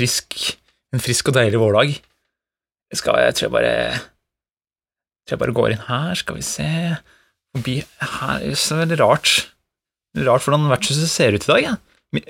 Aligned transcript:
frisk, 0.00 0.36
en 0.96 1.02
frisk 1.04 1.28
og 1.30 1.36
deilig 1.36 1.60
vårdag. 1.60 1.92
Jeg, 2.90 2.98
skal, 2.98 3.20
jeg 3.22 3.36
tror 3.38 3.46
jeg 3.46 3.54
bare 3.54 3.74
jeg 3.76 5.28
tror 5.28 5.36
jeg 5.36 5.42
bare 5.44 5.54
går 5.60 5.74
inn 5.76 5.84
her, 5.86 6.16
skal 6.18 6.38
vi 6.40 6.42
se 6.42 6.66
Forbi 7.54 7.76
her 7.82 8.40
Det 8.42 8.52
er 8.54 8.58
så 8.62 8.76
veldig 8.80 8.96
rart. 9.00 9.30
Rart 10.26 10.44
hvordan 10.46 10.68
vertshuset 10.70 11.10
ser 11.10 11.34
ut 11.36 11.44
i 11.46 11.50
dag. 11.50 11.62
Ja. 11.68 11.76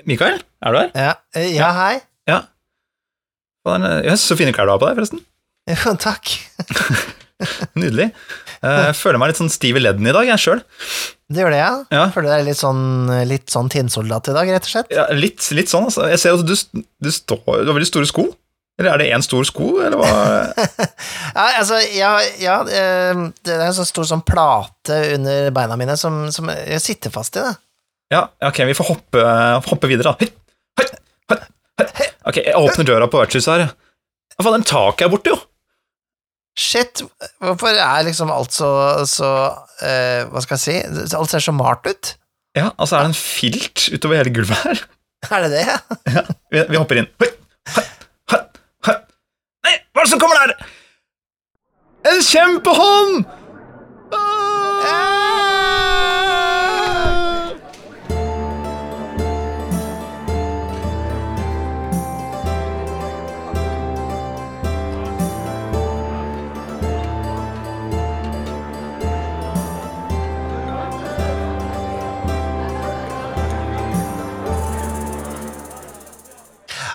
Mikael, 0.09 0.41
er 0.61 0.73
du 0.73 0.77
her? 0.81 0.89
Ja, 0.97 1.11
eh, 1.37 1.47
ja 1.55 1.69
hei. 1.77 1.93
Ja. 2.29 2.39
Faen, 3.65 3.85
Jøss, 4.05 4.23
så 4.29 4.37
fine 4.37 4.53
klær 4.53 4.65
du 4.69 4.73
har 4.75 4.81
på 4.81 4.89
deg, 4.89 4.97
forresten. 4.99 5.21
Ja, 5.69 5.93
takk. 6.07 6.33
Nydelig. 7.81 8.09
Eh, 8.61 8.81
Jeg 8.89 8.97
føler 8.97 9.21
meg 9.21 9.31
litt 9.31 9.41
sånn 9.41 9.53
stiv 9.53 9.77
i 9.77 9.83
ledden 9.85 10.09
i 10.09 10.13
dag, 10.13 10.25
jeg 10.29 10.41
sjøl. 10.41 10.63
Det 11.31 11.39
gjør 11.39 11.53
det, 11.53 11.61
ja. 11.61 11.73
Ja. 11.95 12.03
Føler 12.11 12.33
deg 12.35 12.49
litt 12.49 12.59
sånn, 12.59 12.83
litt 13.29 13.51
sånn 13.53 13.71
tinnsoldat 13.71 14.27
i 14.31 14.35
dag, 14.35 14.49
rett 14.51 14.67
og 14.67 14.73
slett. 14.73 14.91
Ja, 14.91 15.07
litt, 15.15 15.45
litt 15.55 15.71
sånn, 15.71 15.87
altså. 15.87 16.09
Jeg 16.11 16.19
ser 16.19 16.35
at 16.35 16.43
du, 16.47 16.83
du, 17.07 17.11
står, 17.15 17.43
du 17.63 17.71
har 17.71 17.77
veldig 17.77 17.87
store 17.87 18.09
sko. 18.09 18.27
Eller 18.81 18.95
er 18.95 19.01
det 19.01 19.09
én 19.13 19.23
stor 19.23 19.45
sko, 19.47 19.73
eller 19.85 19.99
hva? 19.99 20.11
Ja, 21.37 21.45
altså, 21.61 21.77
ja, 21.95 22.11
ja 22.41 22.55
eh, 22.67 23.19
det 23.45 23.53
er 23.53 23.67
en 23.67 23.75
så 23.77 23.85
stor 23.87 24.07
sånn 24.09 24.23
plate 24.27 24.97
under 25.15 25.51
beina 25.55 25.77
mine 25.79 25.95
som, 25.99 26.25
som 26.33 26.49
jeg 26.51 26.81
sitter 26.83 27.13
fast 27.13 27.37
i, 27.39 27.45
det. 27.45 27.53
Ja, 28.11 28.25
ok, 28.49 28.63
vi 28.67 28.75
får 28.75 28.89
hoppe, 28.89 29.27
hoppe 29.69 29.91
videre, 29.91 30.11
da. 30.11 30.17
Hei, 30.81 30.89
hei, 31.79 31.87
hei. 32.01 32.09
Ok, 32.27 32.41
jeg 32.41 32.57
åpner 32.57 32.89
døra 32.89 33.07
på 33.11 33.21
vertshuset 33.21 33.53
her. 33.53 33.71
Hva 34.35 34.47
faen, 34.47 34.57
den 34.59 34.67
taket 34.67 35.07
er 35.07 35.13
borte, 35.13 35.31
jo. 35.31 35.39
Shit, 36.59 37.01
hvorfor 37.39 37.71
er 37.71 38.03
liksom 38.03 38.31
alt 38.33 38.51
så, 38.51 38.69
så 39.07 39.27
eh, 39.87 40.25
Hva 40.27 40.41
skal 40.43 40.57
jeg 40.57 40.63
si? 40.65 40.73
Alt 41.15 41.31
ser 41.31 41.43
så 41.45 41.53
malt 41.55 41.87
ut. 41.87 42.09
Ja, 42.57 42.73
altså 42.75 42.97
er 42.97 43.05
det 43.05 43.13
en 43.13 43.15
filt 43.21 43.85
utover 43.93 44.19
hele 44.19 44.33
gulvet 44.35 44.59
her. 44.65 44.81
Er 45.31 45.43
det 45.45 45.51
det? 45.53 45.63
Ja, 46.15 46.21
vi, 46.49 46.61
vi 46.73 46.77
hopper 46.81 46.97
inn. 46.97 47.07
Hoi, 47.21 47.27
hoi, 48.33 48.39
hoi. 48.87 48.95
Nei, 49.67 49.73
hva 49.93 50.01
er 50.01 50.07
det 50.07 50.09
som 50.09 50.21
kommer 50.23 50.39
der? 50.41 50.65
En 52.09 52.23
kjempehånd! 52.25 53.19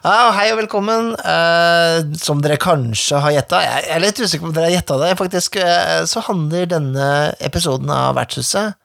Ja, 0.06 0.28
hei 0.36 0.52
og 0.52 0.60
velkommen. 0.60 1.08
Uh, 1.18 2.12
som 2.14 2.38
dere 2.38 2.60
kanskje 2.62 3.18
har 3.24 3.32
gjetta, 3.34 3.58
jeg 3.64 3.86
er 3.90 4.02
litt 4.04 4.20
usikker 4.20 4.44
på 4.44 4.52
om 4.52 4.54
dere 4.54 4.68
har 4.68 4.76
gjetta 4.76 4.98
det, 5.00 5.08
faktisk, 5.18 5.56
uh, 5.58 6.04
så 6.06 6.20
handler 6.28 6.68
denne 6.70 7.06
episoden 7.42 7.90
av 7.90 8.12
Vertshuset 8.14 8.76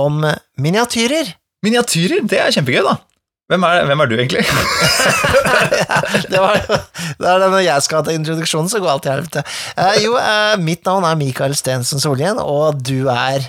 om 0.00 0.22
miniatyrer. 0.56 1.34
Miniatyrer, 1.66 2.22
det 2.24 2.38
er 2.40 2.54
kjempegøy, 2.56 2.80
da. 2.86 2.94
Hvem 3.52 3.66
er, 3.68 3.84
hvem 3.90 4.00
er 4.00 4.08
du, 4.08 4.14
egentlig? 4.16 4.44
det, 6.32 6.40
var, 6.40 6.56
det 6.64 7.28
er 7.34 7.42
det 7.42 7.50
når 7.52 7.64
jeg 7.66 7.84
skal 7.84 8.06
ha 8.06 8.14
introduksjonen, 8.14 8.70
så 8.72 8.80
går 8.80 8.92
alt 8.94 9.04
til 9.04 9.12
helvete. 9.12 9.42
Uh, 9.76 9.98
jo, 10.00 10.14
mitt 10.64 10.88
navn 10.88 11.04
er 11.04 11.18
Mikael 11.20 11.56
Stensen 11.58 12.00
Solhjell, 12.00 12.40
og 12.40 12.80
du 12.80 13.10
er 13.12 13.44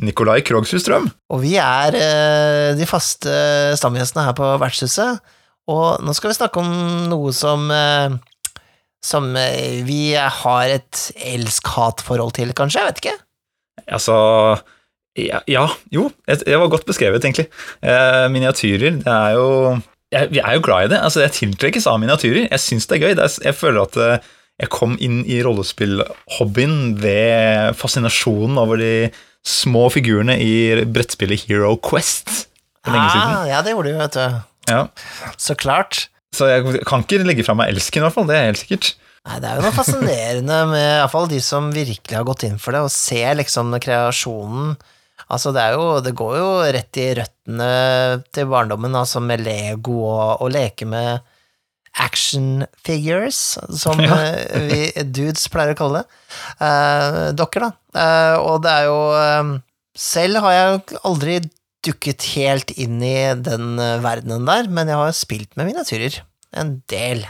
Nikolai 0.00 0.38
Krogsrud 0.40 0.80
Strøm. 0.80 1.10
Og 1.36 1.44
vi 1.44 1.58
er 1.60 1.98
de 2.78 2.88
faste 2.88 3.36
stamgjestene 3.76 4.24
her 4.30 4.38
på 4.38 4.48
Vertshuset, 4.62 5.20
og 5.70 6.02
nå 6.04 6.14
skal 6.16 6.32
vi 6.32 6.38
snakke 6.40 6.62
om 6.62 6.74
noe 7.10 7.32
som 7.36 7.70
eh, 7.74 8.18
som 9.04 9.30
eh, 9.38 9.80
vi 9.86 10.12
har 10.14 10.74
et 10.74 11.06
elsk-hat-forhold 11.16 12.34
til, 12.36 12.52
kanskje? 12.56 12.82
Jeg 12.82 12.90
vet 12.90 13.02
ikke. 13.04 13.16
Altså 13.90 14.16
ja, 15.18 15.40
ja 15.50 15.64
jo, 15.92 16.08
det 16.28 16.58
var 16.60 16.70
godt 16.72 16.86
beskrevet, 16.88 17.24
egentlig. 17.24 17.48
Eh, 17.82 18.26
miniatyrer, 18.32 19.00
det 19.00 19.14
er 19.14 19.38
jo 19.38 19.78
jeg, 20.10 20.28
Vi 20.34 20.42
er 20.42 20.58
jo 20.58 20.62
glad 20.64 20.84
i 20.84 20.92
det. 20.94 21.00
altså 21.00 21.20
Jeg 21.24 21.36
tiltrekkes 21.38 21.86
av 21.86 22.00
miniatyrer. 22.02 22.48
Jeg 22.50 22.60
syns 22.60 22.86
det 22.90 22.98
er 22.98 23.06
gøy. 23.06 23.16
Det 23.16 23.24
er, 23.24 23.34
jeg 23.50 23.54
føler 23.54 23.82
at 23.86 23.96
eh, 23.96 24.28
jeg 24.60 24.72
kom 24.74 24.96
inn 25.00 25.22
i 25.24 25.40
rollespillhobbyen 25.42 26.96
ved 27.00 27.74
fascinasjonen 27.78 28.58
over 28.60 28.76
de 28.82 29.10
små 29.46 29.86
figurene 29.88 30.36
i 30.36 30.84
brettspillet 30.84 31.46
Hero 31.48 31.76
Quest 31.80 32.28
for 32.84 32.92
lenge 32.92 33.14
siden. 33.14 33.36
Ah, 33.38 33.46
ja, 33.48 33.62
det 33.64 33.72
gjorde 33.72 33.94
du, 33.94 34.00
vet 34.02 34.18
du. 34.18 34.49
Ja. 34.68 34.84
Så 35.40 35.56
klart. 35.58 36.08
Så 36.36 36.46
jeg 36.50 36.82
kan 36.86 37.02
ikke 37.02 37.24
legge 37.26 37.42
fra 37.46 37.56
meg 37.58 37.72
elsken, 37.72 38.02
i 38.02 38.06
hvert 38.06 38.14
fall. 38.14 38.28
Det 38.28 38.36
er 38.36 38.50
helt 38.50 38.60
sikkert. 38.60 38.92
Nei, 39.28 39.36
det 39.42 39.48
er 39.50 39.58
jo 39.58 39.64
noe 39.66 39.76
fascinerende 39.76 40.60
med 40.70 40.84
i 40.86 41.00
hvert 41.02 41.12
fall 41.12 41.28
de 41.28 41.40
som 41.44 41.66
virkelig 41.74 42.16
har 42.16 42.24
gått 42.28 42.44
inn 42.48 42.56
for 42.60 42.72
det, 42.76 42.80
og 42.86 42.94
ser 42.94 43.36
liksom 43.40 43.74
kreasjonen 43.82 44.74
Altså, 45.30 45.52
det 45.54 45.60
er 45.62 45.76
jo 45.76 46.00
Det 46.02 46.14
går 46.16 46.36
jo 46.40 46.46
rett 46.74 46.98
i 46.98 47.10
røttene 47.18 47.66
til 48.34 48.48
barndommen, 48.50 48.96
altså 48.96 49.20
med 49.22 49.44
Lego 49.44 50.00
og, 50.08 50.40
og 50.42 50.50
leke 50.54 50.88
med 50.88 51.20
action 52.00 52.64
figures, 52.86 53.58
som 53.76 54.00
Ja. 54.00 54.16
vi 54.70 54.88
dudes 55.10 55.48
pleier 55.52 55.74
å 55.74 55.78
kalle 55.78 56.00
det. 56.00 56.18
Eh, 56.62 57.20
dokker, 57.36 57.66
da. 57.66 57.70
Eh, 58.00 58.36
og 58.40 58.62
det 58.64 58.72
er 58.72 58.84
jo 58.88 58.98
eh, 59.18 59.50
Selv 60.00 60.40
har 60.46 60.54
jeg 60.56 61.00
aldri 61.04 61.40
dukket 61.86 62.26
helt 62.34 62.70
inn 62.76 63.00
i 63.04 63.14
den 63.40 63.78
eh, 63.80 63.98
verdenen 64.04 64.46
der, 64.48 64.68
men 64.68 64.90
jeg 64.90 65.00
har 65.00 65.16
spilt 65.16 65.56
med 65.56 65.70
miniatyrer. 65.70 66.20
En 66.60 66.78
del. 66.90 67.24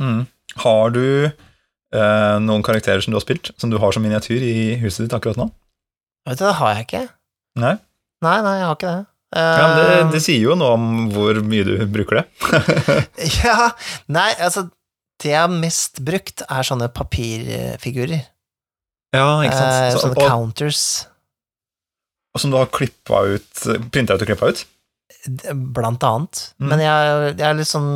Mm. 0.00 0.24
Har 0.62 0.92
du 0.94 1.04
eh, 1.26 2.36
noen 2.42 2.64
karakterer 2.66 3.02
som 3.04 3.12
du 3.14 3.18
har 3.20 3.24
spilt, 3.26 3.52
som 3.60 3.72
du 3.72 3.78
har 3.82 3.92
som 3.94 4.04
miniatyr 4.04 4.42
i 4.46 4.56
huset 4.82 5.06
ditt 5.06 5.16
akkurat 5.16 5.40
nå? 5.40 5.50
Vet 6.28 6.40
du, 6.40 6.46
det 6.46 6.56
har 6.60 6.74
jeg 6.76 6.86
ikke. 6.88 7.06
Nei? 7.60 7.76
Nei, 8.24 8.36
nei, 8.44 8.56
jeg 8.60 8.68
har 8.68 8.76
ikke 8.78 8.90
det. 8.96 9.06
Ja, 9.30 9.66
men 9.70 9.76
det, 9.78 9.86
Eh, 9.94 10.08
det 10.10 10.20
sier 10.24 10.42
jo 10.42 10.56
noe 10.58 10.74
om 10.74 10.86
hvor 11.14 11.38
mye 11.46 11.62
du 11.66 11.74
bruker 11.92 12.18
det. 12.18 12.24
ja, 13.44 13.70
nei, 14.10 14.32
altså 14.42 14.64
Det 15.20 15.30
jeg 15.34 15.38
har 15.38 15.52
mest 15.52 16.00
brukt, 16.02 16.42
er 16.48 16.64
sånne 16.66 16.88
papirfigurer. 16.96 18.24
Ja, 19.14 19.26
ikke 19.44 19.54
sant. 19.54 19.74
Eh, 19.76 19.92
Så, 19.92 20.00
sånne 20.06 20.16
og, 20.16 20.24
counters, 20.24 20.82
som 22.38 22.52
du 22.52 22.60
har 22.60 22.70
klippa 22.70 23.24
ut, 23.26 23.64
printa 23.90 24.14
ut 24.14 24.22
og 24.22 24.30
klippa 24.30 24.52
ut? 24.52 24.62
blant 25.52 26.02
annet. 26.06 26.54
Mm. 26.60 26.68
Men 26.70 26.80
jeg, 26.84 27.34
jeg 27.40 27.66
sånn 27.68 27.90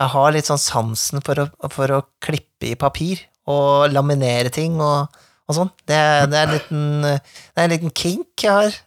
Jeg 0.00 0.08
har 0.12 0.32
litt 0.34 0.46
sånn 0.48 0.58
sansen 0.60 1.22
for 1.24 1.36
å, 1.40 1.46
for 1.72 1.86
å 1.94 2.06
klippe 2.24 2.66
i 2.72 2.76
papir 2.76 3.16
og 3.48 3.92
laminere 3.92 4.50
ting 4.52 4.80
og, 4.82 5.06
og 5.46 5.54
sånn. 5.56 5.70
Det, 5.86 6.00
det, 6.32 6.36
er 6.36 6.42
en 6.48 6.52
liten, 6.52 7.02
det 7.06 7.20
er 7.56 7.64
en 7.64 7.70
liten 7.72 7.90
kink 7.96 8.42
jeg 8.42 8.52
har. 8.52 8.72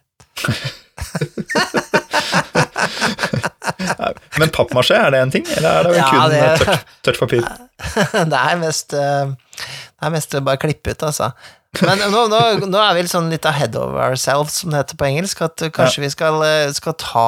Men 4.38 4.48
pappmasjé, 4.54 4.96
er 5.00 5.10
det 5.14 5.20
en 5.24 5.32
ting, 5.34 5.46
eller 5.56 5.70
er 5.70 5.82
det 5.88 5.92
Ja, 5.98 6.08
kun 6.12 6.20
det- 6.30 6.58
tørt, 6.60 6.82
tørt 7.08 7.20
papir? 7.24 7.42
det 8.32 8.40
er 8.40 8.54
mest 8.60 8.88
eh, 8.94 9.26
Det 9.32 10.04
er 10.06 10.14
mest 10.14 10.30
bare 10.46 10.62
klippe 10.62 10.88
ut, 10.94 11.02
altså. 11.08 11.26
Men 11.86 12.00
nå, 12.10 12.24
nå, 12.32 12.38
nå 12.66 12.78
er 12.82 12.96
vi 12.98 13.04
sånn 13.06 13.28
litt 13.30 13.46
ahead 13.46 13.76
of 13.78 13.94
ourselves, 13.94 14.56
som 14.60 14.72
det 14.74 14.80
heter 14.82 14.98
på 14.98 15.06
engelsk. 15.06 15.42
At 15.46 15.62
kanskje 15.76 16.02
vi 16.02 16.08
skal, 16.10 16.40
eh, 16.42 16.72
skal 16.74 16.96
ta 16.98 17.26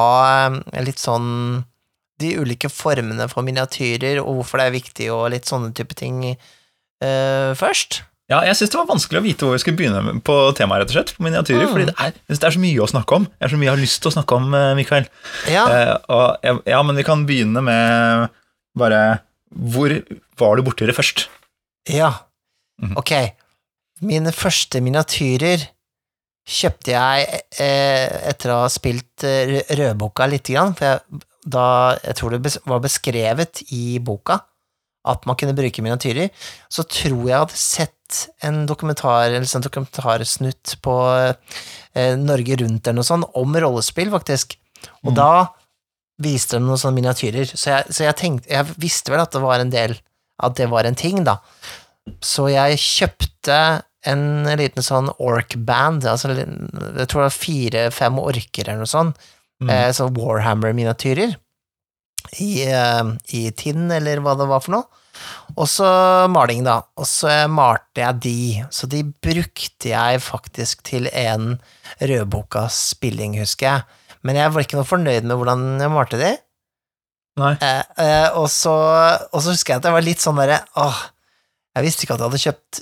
eh, 0.51 0.81
litt 0.83 0.99
sånn 0.99 1.63
de 2.19 2.33
ulike 2.39 2.67
formene 2.69 3.25
for 3.31 3.43
miniatyrer, 3.47 4.19
og 4.21 4.41
hvorfor 4.41 4.59
det 4.59 4.65
er 4.67 4.75
viktig, 4.75 5.07
og 5.15 5.31
litt 5.33 5.47
sånne 5.49 5.71
type 5.75 5.95
ting 5.97 6.19
uh, 6.35 7.51
først. 7.57 8.03
Ja, 8.31 8.37
jeg 8.47 8.55
syns 8.55 8.71
det 8.71 8.77
var 8.79 8.85
vanskelig 8.87 9.19
å 9.19 9.23
vite 9.25 9.43
hvor 9.47 9.55
vi 9.57 9.63
skulle 9.63 9.79
begynne 9.79 10.13
på 10.23 10.35
temaet, 10.55 10.83
rett 10.85 10.93
og 10.93 10.95
slett, 10.99 11.11
på 11.17 11.25
miniatyrer, 11.25 11.65
Mm. 11.65 11.73
fordi 11.73 11.87
det 11.89 11.95
er, 12.05 12.13
det 12.29 12.37
er 12.47 12.55
så 12.55 12.61
mye 12.63 12.85
å 12.85 12.87
snakke 12.87 13.17
om. 13.17 13.25
Det 13.33 13.47
er 13.47 13.51
så 13.51 13.59
mye 13.59 13.67
jeg 13.67 13.75
har 13.75 13.81
lyst 13.81 13.99
til 14.05 14.11
å 14.11 14.15
snakke 14.15 14.37
om, 14.37 14.53
Mikael. 14.79 15.09
Ja, 15.51 15.65
Uh, 16.07 16.61
ja, 16.69 16.79
men 16.85 16.95
vi 17.01 17.03
kan 17.07 17.25
begynne 17.27 17.63
med 17.65 18.29
bare 18.77 19.01
Hvor 19.53 19.91
var 20.39 20.55
du 20.55 20.63
borti 20.69 20.85
det 20.87 20.95
først? 20.95 21.27
ja. 21.89 22.13
Mhm. 22.81 22.95
Ok. 22.97 23.11
Mine 24.03 24.33
første 24.35 24.81
miniatyrer 24.83 25.67
kjøpte 26.43 26.91
jeg 26.91 27.27
eh, 27.63 28.07
etter 28.33 28.51
å 28.51 28.63
ha 28.65 28.71
spilt 28.71 29.23
eh, 29.27 29.61
Rødboka 29.79 30.25
lite 30.27 30.55
grann, 30.55 30.73
for 30.75 30.89
jeg, 30.89 31.21
da 31.47 31.67
jeg 32.03 32.17
tror 32.19 32.35
det 32.35 32.53
var 32.67 32.81
beskrevet 32.83 33.61
i 33.75 33.99
boka 34.03 34.41
at 35.07 35.25
man 35.27 35.35
kunne 35.35 35.55
bruke 35.55 35.83
miniatyrer, 35.83 36.29
så 36.71 36.85
tror 36.87 37.25
jeg 37.27 37.35
hadde 37.35 37.57
sett 37.59 38.19
en 38.47 38.61
dokumentar, 38.69 39.25
eller 39.33 39.47
sånn 39.49 39.65
dokumentarsnutt 39.65 40.77
på 40.85 40.93
eh, 41.11 42.13
Norge 42.19 42.55
Rundt 42.61 42.87
eller 42.87 43.01
noe 43.01 43.07
sånt, 43.07 43.27
om 43.39 43.55
rollespill, 43.59 44.11
faktisk. 44.13 44.55
Og 45.03 45.11
Mm. 45.11 45.17
da 45.19 45.47
viste 46.23 46.55
de 46.59 46.63
noen 46.63 46.79
sånne 46.79 46.99
miniatyrer, 47.01 47.51
så 47.51 47.71
jeg, 47.73 47.91
så 47.95 48.03
jeg 48.05 48.15
tenkte 48.19 48.51
Jeg 48.51 48.75
visste 48.79 49.11
vel 49.11 49.23
at 49.23 49.31
det 49.35 49.41
var 49.43 49.59
en 49.63 49.71
del 49.71 49.95
At 50.43 50.55
det 50.59 50.67
var 50.71 50.83
en 50.87 50.95
ting, 50.95 51.23
da. 51.23 51.37
Så 52.23 52.49
jeg 52.51 52.79
kjøpte 52.83 53.57
en 54.09 54.43
liten 54.59 54.83
sånn 54.83 55.07
ork-band, 55.19 56.03
altså 56.09 56.33
jeg 56.35 57.07
tror 57.07 57.23
det 57.23 57.29
var 57.29 57.37
fire-fem 57.37 58.19
orker 58.19 58.67
eller 58.67 58.83
noe 58.83 58.91
sånt, 58.91 59.17
Mm. 59.63 59.69
eh, 59.69 59.91
sånn 59.95 60.15
Warhammer-miniatyrer. 60.17 61.35
i, 62.39 62.63
eh, 62.63 63.03
i 63.35 63.51
tinn, 63.51 63.91
eller 63.91 64.17
hva 64.23 64.33
det 64.39 64.47
var 64.47 64.61
for 64.63 64.71
noe. 64.71 64.85
Og 65.57 65.67
så 65.67 65.85
maling, 66.31 66.63
da. 66.63 66.81
Og 66.97 67.05
så 67.05 67.47
malte 67.51 67.99
jeg 68.01 68.19
de, 68.23 68.63
så 68.71 68.87
de 68.89 69.03
brukte 69.03 69.91
jeg 69.91 70.21
faktisk 70.23 70.81
til 70.87 71.09
en 71.11 71.59
rødboka 72.01 72.63
spilling, 72.71 73.35
husker 73.37 73.67
jeg. 73.67 73.83
Men 74.23 74.35
jeg 74.39 74.51
var 74.55 74.63
ikke 74.63 74.79
noe 74.79 74.87
fornøyd 74.87 75.23
med 75.27 75.35
hvordan 75.37 75.65
jeg 75.83 75.91
malte 75.93 76.17
de. 76.17 76.31
Nei. 77.37 77.53
Eh, 77.61 77.83
eh, 77.97 78.29
og, 78.39 78.47
så, 78.49 78.73
og 79.33 79.41
så 79.43 79.51
husker 79.53 79.73
jeg 79.75 79.83
at 79.83 79.89
jeg 79.91 79.93
var 79.99 80.05
litt 80.05 80.21
sånn 80.23 80.37
derre 80.37 80.59
Åh, 80.77 80.99
jeg 81.75 81.83
visste 81.85 82.05
ikke 82.05 82.13
at 82.17 82.21
jeg 82.23 82.29
hadde 82.29 82.43
kjøpt 82.47 82.81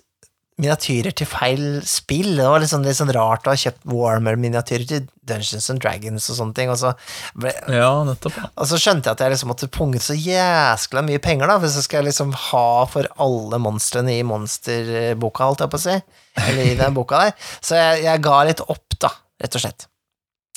miniatyrer 0.59 1.13
til 1.15 1.27
feil 1.29 1.63
spill. 1.87 2.35
Det 2.37 2.45
var 2.45 2.63
sånn, 2.69 2.83
litt 2.85 2.97
sånn 2.99 3.11
rart 3.15 3.47
å 3.47 3.53
ha 3.53 3.59
kjøpt 3.59 3.85
Warmer-miniatyrer 3.89 4.87
til 4.89 5.05
Dungeons 5.27 5.69
and 5.73 5.81
Dragons 5.81 6.27
og 6.29 6.37
sånne 6.37 6.57
ting. 6.57 6.71
Og 6.73 6.79
så, 6.81 6.91
ble, 7.39 7.53
Ja, 7.71 7.89
og 8.03 8.67
så 8.69 8.79
skjønte 8.81 9.09
jeg 9.09 9.17
at 9.17 9.23
jeg 9.25 9.33
liksom 9.35 9.51
måtte 9.53 9.71
punge 9.71 10.01
så 10.03 10.17
jæskla 10.17 11.03
mye 11.07 11.21
penger, 11.23 11.49
da, 11.49 11.57
hvis 11.63 11.79
jeg 11.79 11.87
skal 11.87 12.05
liksom 12.09 12.35
ha 12.49 12.65
for 12.91 13.09
alle 13.21 13.61
monstrene 13.63 14.17
i 14.19 14.25
monsterboka, 14.27 15.47
holdt 15.49 15.65
jeg 15.65 15.73
på 15.73 15.81
å 15.81 15.85
si. 15.87 15.97
Eller 16.45 16.73
i 16.73 16.77
den 16.79 16.97
boka 16.97 17.25
der. 17.25 17.49
Så 17.63 17.79
jeg, 17.79 18.05
jeg 18.05 18.25
ga 18.27 18.43
litt 18.51 18.63
opp, 18.67 18.99
da, 19.01 19.13
rett 19.41 19.57
og 19.57 19.65
slett. 19.65 19.87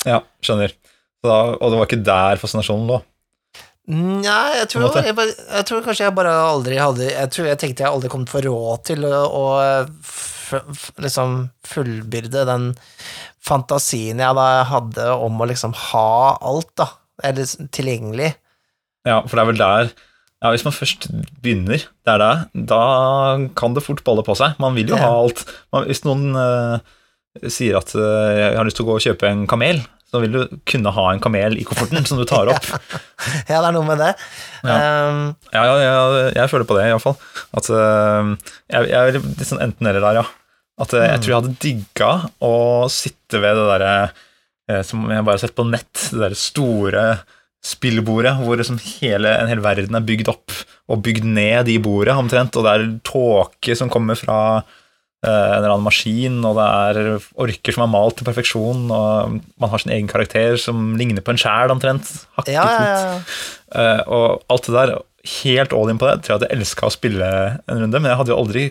Ja, 0.04 0.20
skjønner. 0.44 0.74
Så 1.24 1.30
da, 1.30 1.40
og 1.56 1.70
det 1.72 1.80
var 1.80 1.88
ikke 1.88 2.04
der 2.04 2.40
fascinasjonen 2.42 2.90
lå? 2.90 3.00
Nei, 3.84 4.54
jeg 4.62 4.68
tror, 4.72 4.94
jeg, 4.96 5.12
jeg 5.12 5.64
tror 5.68 5.82
kanskje 5.84 6.06
jeg 6.06 6.14
bare 6.16 6.30
aldri 6.46 6.78
hadde 6.80 7.04
Jeg 7.04 7.28
tror 7.34 7.48
jeg 7.50 7.58
tenkte 7.60 7.84
jeg 7.84 7.92
aldri 7.92 8.08
kom 8.14 8.22
få 8.30 8.40
råd 8.46 8.84
til 8.88 9.04
å, 9.04 9.18
å 9.28 9.42
f, 10.00 10.54
liksom 11.04 11.34
fullbyrde 11.68 12.46
den 12.48 12.70
fantasien 13.44 14.22
jeg 14.24 14.38
da 14.38 14.46
hadde 14.70 15.10
om 15.26 15.36
å 15.36 15.48
liksom 15.50 15.74
ha 15.90 16.06
alt, 16.40 16.70
da, 16.80 16.86
eller 17.28 17.44
tilgjengelig. 17.76 18.30
Ja, 19.04 19.18
for 19.26 19.36
det 19.36 19.42
er 19.42 19.50
vel 19.50 19.60
der 19.60 19.90
ja, 19.92 20.50
Hvis 20.54 20.64
man 20.64 20.72
først 20.76 21.10
begynner 21.44 21.84
der 22.08 22.20
det 22.22 22.28
er, 22.30 22.42
da 22.72 22.80
kan 23.56 23.76
det 23.76 23.84
fort 23.84 24.00
balle 24.04 24.24
på 24.24 24.36
seg. 24.36 24.56
Man 24.60 24.76
vil 24.76 24.92
jo 24.92 24.96
Ja. 24.96 25.10
ha 25.10 25.20
alt. 25.26 25.44
Man, 25.72 25.84
hvis 25.88 26.02
noen 26.08 26.32
uh, 26.36 26.80
sier 27.48 27.76
at 27.80 27.92
uh, 27.96 28.32
jeg 28.32 28.56
har 28.56 28.64
lyst 28.64 28.76
til 28.80 28.84
å 28.84 28.90
gå 28.94 28.96
og 28.98 29.04
kjøpe 29.04 29.28
en 29.28 29.44
kamel, 29.50 29.80
så 30.14 30.20
vil 30.22 30.36
du 30.36 30.58
kunne 30.70 30.92
ha 30.94 31.06
en 31.10 31.22
kamel 31.22 31.56
i 31.58 31.64
kofferten 31.66 32.06
som 32.06 32.20
du 32.20 32.26
tar 32.28 32.50
opp. 32.54 32.68
Ja, 33.48 33.58
det 33.58 33.66
er 33.66 33.74
noe 33.74 33.88
med 33.88 33.98
det. 33.98 34.12
Um, 34.62 35.24
Ja, 35.50 35.64
ja, 35.66 35.74
ja 35.82 35.96
jeg 36.36 36.52
føler 36.52 36.68
på 36.68 36.78
det, 36.78 36.86
iallfall. 36.92 37.18
At 37.58 37.70
uh, 37.74 38.34
jeg, 38.70 38.90
jeg 38.92 39.00
er 39.00 39.18
litt 39.18 39.48
sånn 39.48 39.64
enten-eller 39.66 40.04
der, 40.06 40.20
ja. 40.22 40.26
At 40.84 40.94
uh, 40.94 41.02
jeg 41.02 41.22
tror 41.22 41.32
jeg 41.32 41.40
hadde 41.40 41.56
digga 41.62 42.12
å 42.46 42.54
sitte 42.92 43.42
ved 43.42 43.58
det 43.58 43.66
derre 43.72 43.94
uh, 44.70 44.82
som 44.86 45.02
jeg 45.10 45.26
bare 45.26 45.34
har 45.34 45.42
sett 45.42 45.58
på 45.58 45.66
nett, 45.66 45.92
det 46.12 46.22
derre 46.22 46.38
store 46.38 47.08
spillbordet 47.64 48.34
hvor 48.44 48.58
liksom 48.60 48.78
hele, 49.00 49.30
en 49.40 49.48
hel 49.48 49.62
verden 49.64 49.96
er 49.96 50.04
bygd 50.04 50.30
opp 50.30 50.52
og 50.92 51.00
bygd 51.04 51.24
ned 51.26 51.70
i 51.72 51.78
bordet, 51.82 52.12
omtrent, 52.20 52.56
og 52.60 52.66
det 52.66 52.72
er 52.74 52.90
tåke 53.08 53.76
som 53.78 53.90
kommer 53.92 54.18
fra 54.20 54.38
en 55.24 55.56
eller 55.58 55.72
annen 55.72 55.86
maskin, 55.86 56.36
og 56.44 56.58
det 56.58 56.66
er 56.68 57.26
orker 57.46 57.74
som 57.76 57.84
er 57.86 57.92
malt 57.94 58.18
til 58.20 58.26
perfeksjon, 58.28 58.84
og 58.92 59.38
man 59.60 59.72
har 59.72 59.82
sin 59.82 59.92
egen 59.96 60.10
karakter 60.10 60.56
som 60.60 60.94
ligner 61.00 61.24
på 61.24 61.32
en 61.34 61.40
sjæl, 61.40 61.72
omtrent. 61.74 62.10
Hakket 62.38 62.54
ja, 62.56 62.64
ja, 62.68 62.94
ja. 62.94 63.18
Eh, 63.74 64.02
og 64.06 64.42
alt 64.52 64.68
det 64.68 64.76
der, 64.76 64.94
helt 65.42 65.72
all 65.72 65.88
in 65.90 65.98
på 66.00 66.06
det. 66.08 66.18
Jeg 66.18 66.24
tror 66.26 66.34
jeg 66.34 66.40
hadde 66.42 66.54
elska 66.58 66.86
å 66.90 66.92
spille 66.94 67.30
en 67.64 67.80
runde, 67.84 68.00
men 68.00 68.10
jeg 68.12 68.20
hadde 68.20 68.34
jo 68.34 68.40
aldri 68.42 68.66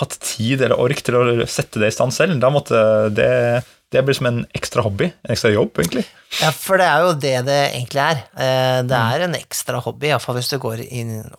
hatt 0.00 0.16
tid 0.24 0.64
eller 0.66 0.80
ork 0.82 0.98
til 1.06 1.14
å 1.14 1.24
sette 1.46 1.78
det 1.78 1.92
i 1.92 1.94
stand 1.94 2.14
selv. 2.16 2.40
Da 2.42 2.50
måtte 2.50 2.80
det 3.14 3.62
Det 3.94 4.00
blir 4.02 4.16
som 4.18 4.26
en 4.26 4.40
ekstra 4.58 4.82
hobby, 4.82 5.06
en 5.22 5.30
ekstra 5.30 5.52
jobb, 5.54 5.78
egentlig. 5.78 6.02
Ja, 6.40 6.48
for 6.50 6.74
det 6.82 6.88
er 6.90 7.04
jo 7.04 7.12
det 7.22 7.34
det 7.46 7.58
egentlig 7.68 8.02
er. 8.02 8.24
Eh, 8.34 8.80
Det 8.82 8.98
er 8.98 9.22
en 9.28 9.36
ekstra 9.38 9.78
hobby, 9.84 10.08
iallfall 10.10 10.34
hvis 10.40 10.50
du 10.50 10.58
går 10.58 10.82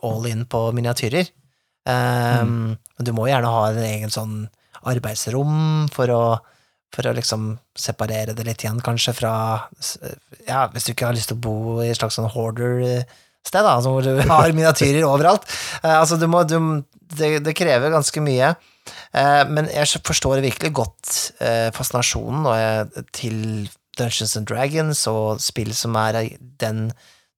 all 0.02 0.26
in 0.32 0.46
på 0.48 0.62
miniatyrer. 0.72 1.28
Um, 1.88 2.78
Du 3.00 3.14
må 3.16 3.28
gjerne 3.30 3.48
ha 3.54 3.68
en 3.72 3.78
egen 3.86 4.12
sånn 4.12 4.36
arbeidsrom 4.88 5.88
for 5.94 6.12
å, 6.12 6.22
for 6.96 7.08
å 7.08 7.14
liksom 7.16 7.54
separere 7.78 8.34
det 8.36 8.44
litt 8.48 8.64
igjen, 8.66 8.82
kanskje 8.84 9.14
fra 9.16 9.34
Ja, 10.48 10.66
hvis 10.74 10.88
du 10.88 10.92
ikke 10.94 11.08
har 11.10 11.16
lyst 11.18 11.30
til 11.32 11.38
å 11.38 11.44
bo 11.46 11.56
i 11.84 11.90
et 11.92 11.98
slags 12.00 12.18
sånn 12.20 12.30
hoarder-sted, 12.34 13.62
da, 13.64 13.76
altså 13.78 13.94
hvor 13.94 14.04
du 14.06 14.20
har 14.34 14.52
miniatyrer 14.58 15.06
overalt. 15.08 15.48
Uh, 15.84 16.00
altså, 16.02 16.18
du 16.20 16.28
må 16.32 16.44
du, 16.50 16.58
det, 17.18 17.38
det 17.46 17.56
krever 17.58 17.94
ganske 17.94 18.24
mye. 18.24 18.54
Eh, 19.12 19.44
men 19.52 19.68
jeg 19.72 20.00
forstår 20.08 20.40
virkelig 20.44 20.70
godt 20.76 21.10
eh, 21.44 21.68
fascinasjonen 21.76 22.46
jeg, 22.56 23.04
til 23.16 23.38
Dungeons 24.00 24.36
and 24.40 24.48
Dragons 24.48 25.02
og 25.12 25.42
spill 25.44 25.74
som 25.76 25.96
er 26.00 26.22
den 26.62 26.90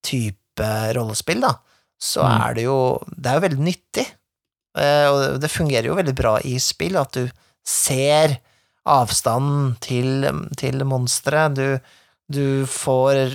type 0.05 0.69
rollespill, 0.97 1.41
da. 1.45 1.55
Så 1.99 2.21
Mm. 2.23 2.41
er 2.45 2.53
det 2.55 2.63
jo 2.63 2.75
Det 3.17 3.27
er 3.31 3.39
jo 3.39 3.43
veldig 3.47 3.65
nyttig. 3.65 4.05
Eh, 4.79 5.07
og 5.11 5.39
det 5.43 5.51
fungerer 5.51 5.89
jo 5.89 5.97
veldig 5.97 6.15
bra 6.17 6.37
i 6.47 6.55
spill, 6.63 6.97
at 6.99 7.17
du 7.17 7.27
ser 7.67 8.39
avstanden 8.89 9.75
til, 9.83 10.25
til 10.57 10.85
monsteret. 10.87 11.57
Du, 11.57 11.77
du 12.31 12.65
får 12.69 13.25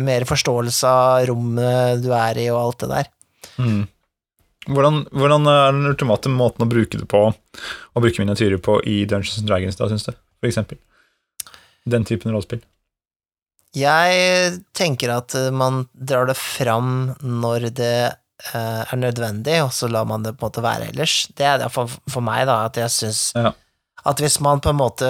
mer 0.00 0.26
forståelse 0.28 0.88
av 0.88 1.26
rommet 1.30 2.02
du 2.04 2.10
er 2.14 2.40
i, 2.40 2.48
og 2.52 2.62
alt 2.62 2.84
det 2.84 2.90
der. 2.92 3.12
Mm. 3.56 3.84
Hvordan, 4.66 5.04
hvordan 5.14 5.46
er 5.50 5.74
den 5.74 5.90
ultimate 5.92 6.30
måten 6.32 6.64
å 6.66 6.70
bruke 6.70 6.98
det 6.98 7.06
på, 7.10 7.22
å 7.30 8.02
bruke 8.02 8.22
miniatyrer 8.22 8.58
på 8.62 8.80
i 8.82 9.04
Dungeons 9.06 9.38
and 9.40 9.50
Dragons, 9.50 9.78
da, 9.78 9.88
syns 9.90 10.08
du? 10.08 10.16
For 10.40 10.50
eksempel. 10.50 10.80
Den 11.86 12.06
typen 12.08 12.34
rollespill. 12.34 12.64
Jeg 13.76 14.56
tenker 14.76 15.12
at 15.12 15.34
man 15.52 15.84
drar 15.92 16.26
det 16.30 16.38
fram 16.40 17.12
når 17.20 17.68
det 17.76 17.98
er 18.54 18.96
nødvendig, 19.00 19.62
og 19.64 19.72
så 19.72 19.88
lar 19.88 20.04
man 20.04 20.22
det 20.26 20.34
på 20.36 20.44
en 20.44 20.50
måte 20.50 20.62
være 20.64 20.88
ellers. 20.90 21.14
Det 21.36 21.46
er 21.46 21.62
iallfall 21.64 21.88
for 22.12 22.20
meg, 22.24 22.44
da, 22.46 22.58
at 22.68 22.76
jeg 22.76 22.90
syns 22.92 23.22
Ja. 23.36 23.52
at 24.04 24.20
hvis 24.20 24.40
man 24.44 24.60
på 24.60 24.70
en 24.70 24.76
måte 24.80 25.08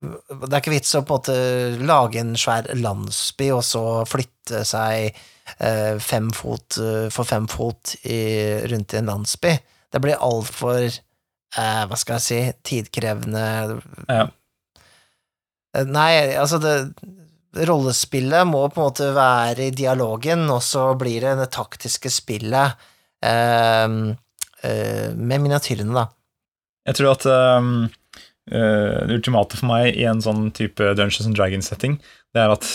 Det 0.00 0.48
er 0.54 0.60
ikke 0.62 0.72
vits 0.72 0.94
å 0.96 1.02
på 1.04 1.16
en 1.18 1.18
måte 1.18 1.84
lage 1.84 2.20
en 2.22 2.34
svær 2.40 2.64
landsby 2.72 3.50
og 3.52 3.60
så 3.68 3.82
flytte 4.08 4.62
seg 4.64 5.10
eh, 5.60 5.98
fem 6.00 6.30
fot 6.32 6.78
eh, 6.80 7.08
for 7.12 7.28
fem 7.28 7.44
fot 7.52 7.96
i, 8.08 8.20
rundt 8.72 8.94
i 8.94 9.00
en 9.02 9.10
landsby. 9.12 9.52
Det 9.92 10.00
blir 10.00 10.16
altfor 10.24 10.78
eh, 10.88 11.82
Hva 11.90 11.98
skal 12.00 12.16
jeg 12.16 12.24
si 12.24 12.40
tidkrevende 12.70 13.44
Ja. 14.08 14.24
Eh, 15.76 15.84
Nei, 15.84 16.32
altså 16.40 16.58
det 16.64 16.74
Rollespillet 17.56 18.46
må 18.46 18.62
på 18.70 18.78
en 18.80 18.86
måte 18.88 19.08
være 19.16 19.68
i 19.68 19.74
dialogen, 19.74 20.44
og 20.52 20.62
så 20.62 20.90
blir 20.98 21.24
det 21.24 21.36
det 21.40 21.48
taktiske 21.56 22.12
spillet 22.14 22.76
eh, 23.26 23.86
eh, 24.62 25.08
med 25.16 25.42
miniatyrene, 25.46 25.94
da. 25.96 26.06
Jeg 26.88 26.96
tror 26.96 27.10
at 27.12 27.26
um, 27.60 27.72
uh, 28.50 29.00
det 29.06 29.18
ultimate 29.18 29.58
for 29.58 29.68
meg 29.68 29.98
i 30.00 30.06
en 30.08 30.22
sånn 30.24 30.48
type 30.56 30.94
Dungeons 30.96 31.26
and 31.28 31.36
Dragons-setting, 31.36 31.98
det 32.34 32.40
er 32.44 32.54
at 32.54 32.68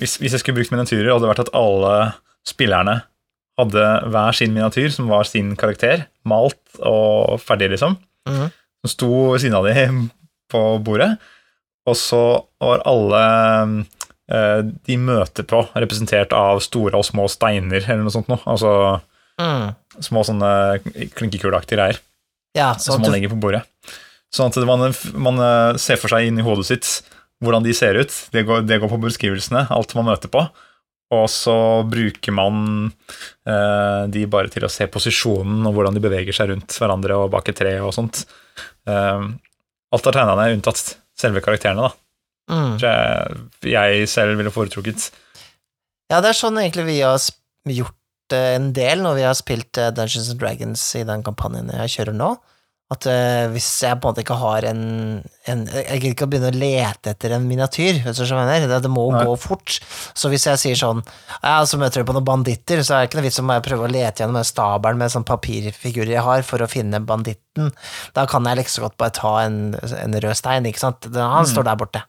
hvis, 0.00 0.16
hvis 0.20 0.34
jeg 0.34 0.42
skulle 0.42 0.58
brukt 0.58 0.72
miniatyrer, 0.74 1.12
hadde 1.12 1.24
det 1.24 1.30
vært 1.30 1.44
at 1.46 1.52
alle 1.56 1.92
spillerne 2.48 2.98
hadde 3.56 3.84
hver 4.12 4.36
sin 4.36 4.52
miniatyr, 4.52 4.90
som 4.92 5.08
var 5.08 5.28
sin 5.28 5.54
karakter, 5.56 6.06
malt 6.28 6.60
og 6.82 7.38
ferdig, 7.44 7.70
liksom, 7.76 8.00
Mhm. 8.26 8.48
som 8.82 8.90
sto 8.90 9.10
ved 9.30 9.40
siden 9.44 9.54
av 9.54 9.68
de 9.68 9.86
på 10.52 10.62
bordet, 10.82 11.12
og 11.86 11.94
så 11.94 12.22
var 12.60 12.82
alle 12.90 13.22
uh, 13.22 13.84
de 14.26 14.96
møter 14.98 15.44
på 15.46 15.60
representert 15.78 16.32
av 16.34 16.58
store 16.64 16.98
og 16.98 17.04
små 17.06 17.28
steiner, 17.30 17.84
eller 17.86 18.02
noe 18.02 18.10
sånt 18.14 18.28
noe. 18.32 18.40
Altså 18.46 19.00
Mm. 19.38 19.74
små 20.00 20.22
sånne 20.24 20.48
klinkekuleaktige 21.12 21.76
greier 21.76 21.98
Ja, 22.56 22.70
som 22.80 22.94
sånn 22.96 23.02
man 23.04 23.12
legger 23.12 23.28
på 23.34 23.36
bordet. 23.38 23.60
Sånn 24.32 24.48
at 24.48 24.56
man, 24.66 24.94
man 25.20 25.38
eh, 25.44 25.76
ser 25.76 25.98
for 26.00 26.08
seg 26.08 26.26
inn 26.30 26.38
i 26.40 26.42
hodet 26.46 26.64
sitt 26.70 26.88
hvordan 27.44 27.62
de 27.62 27.74
ser 27.76 27.98
ut. 28.00 28.08
Det 28.32 28.46
går, 28.48 28.64
det 28.64 28.78
går 28.80 28.88
på 28.88 28.98
beskrivelsene, 29.02 29.66
alt 29.70 29.92
man 29.94 30.08
møter 30.08 30.32
på. 30.32 30.40
Og 31.12 31.26
så 31.28 31.84
bruker 31.86 32.32
man 32.34 32.90
eh, 33.46 34.06
de 34.08 34.24
bare 34.26 34.48
til 34.50 34.64
å 34.64 34.72
se 34.72 34.88
posisjonen 34.88 35.68
og 35.68 35.76
hvordan 35.76 35.94
de 35.94 36.00
beveger 36.02 36.32
seg 36.34 36.48
rundt 36.54 36.72
hverandre 36.80 37.20
og 37.20 37.30
bak 37.36 37.52
et 37.52 37.60
tre 37.60 37.76
og 37.84 37.92
sånt. 37.94 38.24
Eh, 38.88 39.28
alt 39.92 40.08
er 40.08 40.16
tegna 40.16 40.34
ned, 40.40 40.56
unntatt 40.56 40.96
selve 41.16 41.44
karakterene, 41.44 41.86
da. 41.90 41.92
Mm. 42.50 42.74
Tror 42.80 42.90
jeg, 42.90 43.72
jeg 43.74 44.08
selv 44.12 44.36
ville 44.40 44.52
foretrukket. 44.54 45.10
Ja, 46.12 46.20
det 46.22 46.30
er 46.32 46.38
sånn 46.38 46.58
egentlig 46.62 46.86
vi 46.86 47.00
har 47.02 47.18
gjort 47.66 47.96
det 48.30 48.42
en 48.56 48.72
del 48.74 49.02
når 49.02 49.16
vi 49.20 49.24
har 49.26 49.38
spilt 49.38 49.78
eh, 49.78 49.92
Dungeons 49.94 50.32
and 50.32 50.40
Dragons 50.42 50.82
i 50.98 51.04
den 51.06 51.22
kampanjen 51.26 51.70
jeg 51.74 51.98
kjører 51.98 52.14
nå. 52.18 52.34
At 52.86 53.02
uh, 53.10 53.48
hvis 53.50 53.66
jeg 53.82 53.98
på 53.98 54.06
en 54.06 54.12
måte 54.12 54.22
ikke 54.22 54.36
har 54.38 54.62
en, 54.68 54.82
en 55.50 55.62
Jeg 55.66 55.96
gidder 55.98 56.12
ikke 56.12 56.26
å 56.28 56.30
begynne 56.30 56.52
å 56.52 56.54
lete 56.54 57.10
etter 57.16 57.32
en 57.34 57.48
miniatyr, 57.48 57.96
vet 58.04 58.14
du. 58.14 58.22
Det, 58.22 58.78
det 58.84 58.90
må 58.94 59.08
Nei. 59.10 59.24
gå 59.26 59.32
fort. 59.42 59.80
Så 60.14 60.30
hvis 60.30 60.46
jeg 60.46 60.60
sier 60.62 60.78
sånn 60.78 61.00
Ja, 61.40 61.56
så 61.66 61.80
møter 61.82 62.04
du 62.04 62.06
på 62.06 62.14
noen 62.14 62.28
banditter, 62.28 62.84
så 62.86 62.94
er 62.94 63.00
det 63.02 63.08
ikke 63.10 63.18
noe 63.18 63.26
vits 63.26 63.40
om 63.42 63.50
jeg 63.50 63.64
prøver 63.66 63.88
å 63.88 63.90
lete 63.90 64.22
gjennom 64.22 64.38
den 64.38 64.46
stabelen 64.46 65.02
med 65.02 65.10
sånn 65.16 65.26
papirfigurer 65.26 66.14
jeg 66.14 66.22
har 66.28 66.46
for 66.46 66.62
å 66.62 66.70
finne 66.70 67.02
banditten. 67.02 67.72
Da 68.14 68.28
kan 68.30 68.46
jeg 68.46 68.60
like 68.60 68.70
så 68.70 68.86
godt 68.86 68.94
bare 69.02 69.16
ta 69.18 69.34
en, 69.42 69.58
en 69.74 70.18
rød 70.22 70.38
stein, 70.38 70.70
ikke 70.70 70.84
sant. 70.86 71.10
Han 71.10 71.42
Mm. 71.42 71.50
står 71.56 71.66
der 71.66 71.82
borte. 71.82 72.04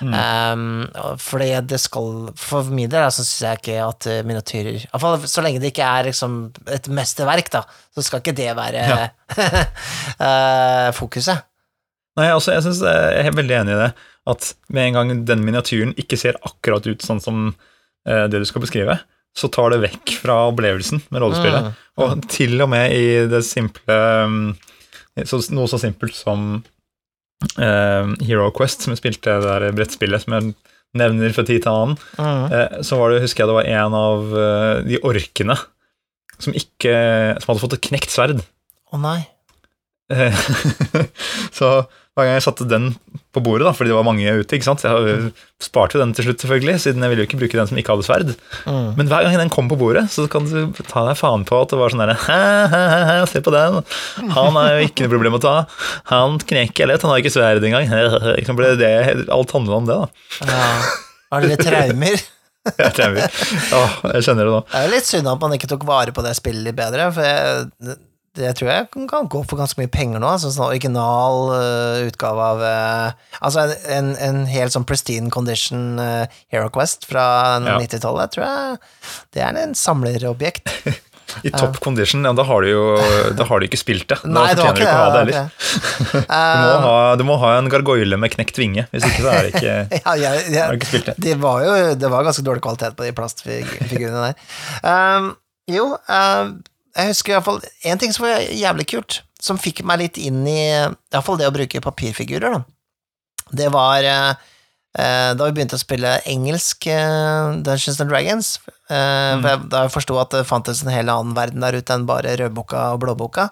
Mm. 0.00 0.12
Um, 0.16 1.16
fordi 1.20 1.50
det 1.68 1.78
skal 1.82 2.30
For 2.40 2.68
min 2.72 2.88
del 2.92 3.04
syns 3.12 3.32
jeg 3.44 3.58
ikke 3.60 3.74
at 3.84 4.06
eh, 4.08 4.22
miniatyrer 4.24 4.78
Iallfall 4.86 5.26
så 5.28 5.44
lenge 5.44 5.60
det 5.60 5.72
ikke 5.74 5.88
er 5.88 6.08
liksom 6.08 6.38
et 6.72 6.88
mesterverk, 6.92 7.50
da, 7.52 7.62
så 7.92 8.04
skal 8.04 8.22
ikke 8.22 8.36
det 8.36 8.50
være 8.56 8.86
Ja. 8.86 8.96
uh, 9.36 10.88
fokuset. 11.00 11.44
Nei, 12.16 12.30
altså, 12.32 12.54
jeg, 12.54 12.64
synes, 12.64 12.80
jeg 12.80 13.26
er 13.28 13.36
veldig 13.36 13.58
enig 13.58 13.74
i 13.74 13.80
det. 13.82 13.90
At 14.32 14.48
med 14.72 14.88
en 14.88 14.96
gang 14.96 15.10
den 15.28 15.44
miniatyren 15.44 15.92
ikke 16.00 16.16
ser 16.20 16.38
akkurat 16.48 16.86
ut 16.88 17.04
sånn 17.04 17.20
som 17.22 17.42
uh, 17.52 18.24
det 18.32 18.40
du 18.40 18.46
skal 18.48 18.64
beskrive, 18.64 18.96
så 19.36 19.50
tar 19.52 19.74
det 19.74 19.82
vekk 19.82 20.14
fra 20.22 20.38
opplevelsen 20.48 21.02
med 21.12 21.20
rollespillet. 21.20 21.68
Mm. 21.68 21.82
Og 22.00 22.24
til 22.32 22.56
og 22.64 22.70
med 22.72 22.94
i 22.96 23.04
det 23.28 23.42
simple 23.44 23.98
um, 24.24 24.54
så, 25.24 25.40
Noe 25.56 25.68
så 25.70 25.80
simpelt 25.80 26.16
som 26.16 26.48
eh, 26.56 26.75
Hero 28.24 28.50
Quest, 28.56 28.82
som 28.84 28.94
jeg 28.94 29.02
spilte 29.02 29.34
det 29.40 29.44
der 29.48 29.72
brettspillet 29.76 30.22
som 30.24 30.36
jeg 30.36 30.54
nevner 30.96 31.32
fra 31.36 31.44
tid 31.44 31.62
til 31.64 31.72
annen, 31.72 31.96
Mm. 32.16 32.44
eh, 32.52 32.76
så 32.86 32.96
var 32.96 33.10
det, 33.12 33.22
husker 33.26 33.44
jeg 33.44 33.50
det 33.50 33.56
var 33.58 33.70
en 33.84 33.96
av 33.98 34.36
eh, 34.40 34.82
de 34.88 35.00
orkene 35.04 35.56
som 36.38 36.52
ikke 36.52 36.92
Som 37.40 37.48
hadde 37.52 37.62
fått 37.62 37.72
et 37.78 37.86
knekt 37.88 38.10
sverd. 38.12 38.42
Å 38.92 38.98
nei. 39.00 39.26
Eh, 40.12 40.32
så 41.58 41.86
hver 42.16 42.24
gang 42.24 42.38
jeg 42.38 42.46
satte 42.46 42.64
den 42.64 42.84
på 43.36 43.42
bordet, 43.44 43.66
da, 43.66 43.74
fordi 43.76 43.90
det 43.90 43.96
var 43.98 44.06
mange 44.06 44.24
ute 44.24 44.56
ikke 44.56 44.64
sant? 44.64 44.80
Jeg 44.86 45.26
sparte 45.60 45.98
jo 45.98 46.00
den 46.00 46.14
til 46.16 46.24
slutt, 46.24 46.40
selvfølgelig, 46.40 46.78
siden 46.80 47.04
jeg 47.04 47.12
ville 47.12 47.24
jo 47.24 47.28
ikke 47.28 47.40
bruke 47.42 47.58
den 47.58 47.68
som 47.68 47.76
ikke 47.76 47.92
hadde 47.92 48.06
sverd. 48.06 48.30
Mm. 48.64 48.86
Men 48.96 49.10
hver 49.10 49.26
gang 49.26 49.36
den 49.36 49.52
kom 49.52 49.68
på 49.68 49.76
bordet, 49.76 50.06
så 50.14 50.24
kan 50.32 50.48
du 50.48 50.72
ta 50.78 51.02
deg 51.10 51.18
faen 51.20 51.44
på 51.44 51.58
at 51.60 51.74
det 51.74 51.80
var 51.80 51.92
sånn 51.92 52.00
derre 52.00 52.16
«Hæ, 52.22 52.38
hæ, 52.72 52.80
hæ, 52.94 53.02
hæ, 53.10 53.18
Se 53.28 53.44
på 53.44 53.52
den! 53.52 53.82
Han 54.32 54.56
er 54.62 54.70
jo 54.78 54.88
ikke 54.88 55.04
noe 55.04 55.12
problem 55.12 55.36
å 55.36 55.42
ta. 55.44 55.54
Han 56.08 56.40
knekker 56.40 56.88
lett, 56.88 57.04
han 57.04 57.12
har 57.12 57.20
ikke 57.20 57.34
sverd 57.36 57.68
engang. 57.68 57.92
Det, 58.80 58.90
alt 59.32 59.52
handler 59.52 59.76
om 59.76 59.86
det, 59.88 59.96
da. 60.00 60.48
Ja. 60.48 60.64
Har 61.32 61.44
dere 61.44 61.60
traumer? 61.60 62.24
Jeg, 62.80 62.92
traumer. 62.96 63.36
Åh, 63.76 63.92
jeg 64.16 64.24
kjenner 64.26 64.48
det 64.48 64.52
nå. 64.56 64.60
Det 64.66 64.78
er 64.80 64.88
jo 64.88 64.94
litt 64.96 65.06
synd 65.06 65.28
at 65.30 65.42
man 65.44 65.52
ikke 65.54 65.68
tok 65.70 65.84
vare 65.86 66.14
på 66.16 66.24
det 66.24 66.32
spillet 66.34 66.66
litt 66.66 66.78
bedre, 66.78 67.06
for 67.14 67.22
jeg, 67.22 67.98
det, 68.36 68.44
det 68.44 68.52
tror 68.58 68.70
jeg 68.70 68.88
kan, 69.10 69.30
gå 69.32 69.42
for 69.48 69.60
ganske 69.60 69.80
mye 69.80 69.90
penger 69.92 70.22
nå. 70.22 70.28
Altså 70.36 70.52
sånn 70.54 70.68
original 70.68 71.50
uh, 71.54 72.04
utgave 72.06 72.50
av 72.52 72.62
uh, 72.62 73.26
Altså 73.40 73.66
en, 73.66 73.74
en, 73.96 74.12
en 74.28 74.44
helt 74.50 74.76
sånn 74.76 74.86
pristine 74.88 75.32
condition 75.32 75.98
uh, 76.00 76.28
Hero 76.52 76.70
Quest 76.74 77.08
fra 77.08 77.26
Ja. 77.66 77.80
90-tallet, 77.80 78.36
tror 78.36 78.46
jeg 78.46 78.78
det 79.34 79.42
er 79.44 79.58
en 79.60 79.74
samlerobjekt. 79.76 80.70
I 81.42 81.50
top 81.50 81.80
condition, 81.82 82.24
ja, 82.24 82.32
da 82.36 82.44
har 82.46 82.62
du 82.62 82.68
jo 82.70 82.82
da 83.36 83.44
har 83.48 83.60
du 83.60 83.66
ikke 83.66 83.80
spilt 83.80 84.06
det. 84.12 84.18
Da 84.26 84.30
Nei, 84.30 84.44
fortjener 84.54 84.78
du 84.78 84.84
ikke 84.84 84.92
å 84.92 85.00
ha 85.00 85.08
det 85.10 85.22
heller. 85.22 85.32
det 85.32 86.20
Du 86.30 86.62
må, 86.62 86.76
ha, 86.84 86.94
du 87.18 87.24
må 87.26 87.38
ha 87.42 87.50
en 87.58 87.70
gargoyle 87.72 88.20
med 88.20 88.32
knekt 88.36 88.60
vinge, 88.60 88.86
hvis 88.92 89.08
ikke 89.08 89.24
så 89.24 89.32
er 89.32 89.48
det 89.48 89.50
ikke, 89.56 89.74
ja, 89.98 90.14
ja, 90.22 90.32
ja. 90.54 90.68
ikke 90.76 90.90
spilt 90.92 91.10
det. 91.10 91.16
det 91.26 91.34
var 91.42 91.66
jo 91.66 91.74
det 91.98 92.12
var 92.12 92.26
ganske 92.28 92.46
dårlig 92.46 92.62
kvalitet 92.64 92.96
på 92.98 93.08
de 93.08 93.12
plastfigurene 93.16 94.30
der. 94.30 94.40
Um, 94.86 95.34
jo, 95.70 95.90
um, 96.06 96.56
jeg 96.96 97.12
husker 97.12 97.34
iallfall 97.36 97.60
én 97.84 98.00
ting 98.00 98.12
som 98.14 98.24
var 98.26 98.40
jævlig 98.40 98.86
kult, 98.90 99.20
som 99.42 99.58
fikk 99.60 99.82
meg 99.86 100.00
litt 100.00 100.18
inn 100.18 100.42
i 100.48 100.58
iallfall 100.64 101.38
det 101.40 101.48
å 101.50 101.54
bruke 101.54 101.82
papirfigurer, 101.84 102.56
da. 102.56 102.62
Det 103.56 103.68
var 103.70 104.02
eh, 104.02 104.30
eh, 104.98 105.32
da 105.38 105.46
vi 105.46 105.54
begynte 105.54 105.76
å 105.78 105.82
spille 105.82 106.16
engelsk 106.26 106.88
eh, 106.90 107.52
Dungeons 107.62 108.00
and 108.02 108.10
Dragons. 108.10 108.48
eh, 108.90 109.36
for 109.44 109.66
Da 109.70 109.84
jeg 109.84 109.92
forsto 109.94 110.16
at 110.18 110.34
det 110.34 110.46
fantes 110.48 110.82
en 110.82 110.90
hel 110.90 111.12
annen 111.12 111.36
verden 111.36 111.62
der 111.62 111.76
ute 111.78 111.94
enn 111.94 112.08
bare 112.08 112.34
rødboka 112.40 112.88
og 112.96 113.04
blåboka, 113.04 113.48